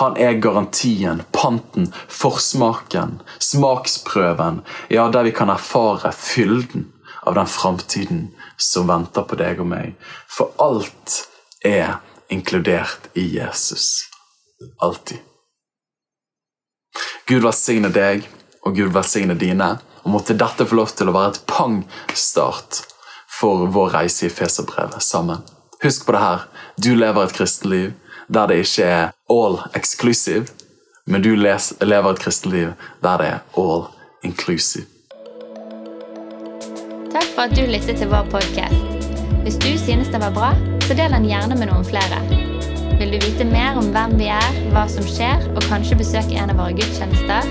han 0.00 0.16
er 0.16 0.40
garantien, 0.40 1.22
panten, 1.32 1.92
forsmaken, 2.08 3.20
smaksprøven, 3.38 4.62
ja, 4.88 5.08
der 5.08 5.22
vi 5.22 5.32
kan 5.32 5.50
erfare 5.50 6.12
fylden 6.12 6.92
av 7.26 7.34
den 7.34 7.46
framtiden 7.46 8.26
som 8.56 8.86
venter 8.86 9.22
på 9.22 9.38
deg 9.38 9.60
og 9.60 9.70
meg. 9.70 9.94
For 10.30 10.54
alt 10.62 11.22
er 11.64 11.98
inkludert 12.28 13.10
i 13.14 13.26
Jesus. 13.36 14.06
Alltid. 14.82 15.18
Gud 17.26 17.42
velsigne 17.42 17.90
deg, 17.90 18.26
og 18.62 18.76
Gud 18.76 18.92
velsigne 18.94 19.34
dine. 19.38 19.76
Og 20.06 20.12
måtte 20.14 20.36
dette 20.38 20.62
få 20.70 20.78
lov 20.78 20.92
til 20.94 21.10
å 21.10 21.16
være 21.16 21.34
et 21.34 21.40
pangstart 21.50 22.84
for 23.26 23.66
vår 23.74 23.90
reise 23.98 24.28
i 24.28 24.30
Feserbrevet 24.30 25.02
sammen. 25.02 25.42
Husk 25.82 26.06
på 26.06 26.14
det 26.14 26.20
her. 26.22 26.44
Du 26.78 26.92
lever 26.94 27.26
et 27.26 27.34
kristenliv 27.34 27.88
der 28.30 28.46
det 28.50 28.60
ikke 28.62 28.86
er 28.86 29.10
all 29.30 29.58
exclusive, 29.74 30.46
men 31.06 31.22
du 31.22 31.34
lever 31.34 32.10
et 32.10 32.22
kristenliv 32.22 32.72
der 33.02 33.18
det 33.18 33.26
er 33.34 33.42
all 33.58 33.88
inclusive. 34.22 34.86
Takk 37.10 37.28
for 37.34 37.46
at 37.46 37.54
du 37.56 37.64
lyttet 37.66 37.98
til 37.98 38.10
vår 38.10 38.30
podkast. 38.30 38.78
Hvis 39.42 39.58
du 39.62 39.72
synes 39.78 40.10
den 40.14 40.22
var 40.22 40.34
bra, 40.34 40.52
så 40.86 40.94
del 40.94 41.14
den 41.14 41.26
gjerne 41.26 41.58
med 41.58 41.70
noen 41.70 41.86
flere. 41.86 42.22
Vil 42.98 43.14
du 43.14 43.18
vite 43.26 43.46
mer 43.46 43.78
om 43.78 43.90
hvem 43.94 44.14
vi 44.18 44.30
er, 44.30 44.62
hva 44.74 44.86
som 44.90 45.06
skjer, 45.06 45.46
og 45.54 45.66
kanskje 45.66 45.98
besøke 45.98 46.38
en 46.38 46.54
av 46.54 46.62
våre 46.62 46.74
gudstjenester, 46.78 47.50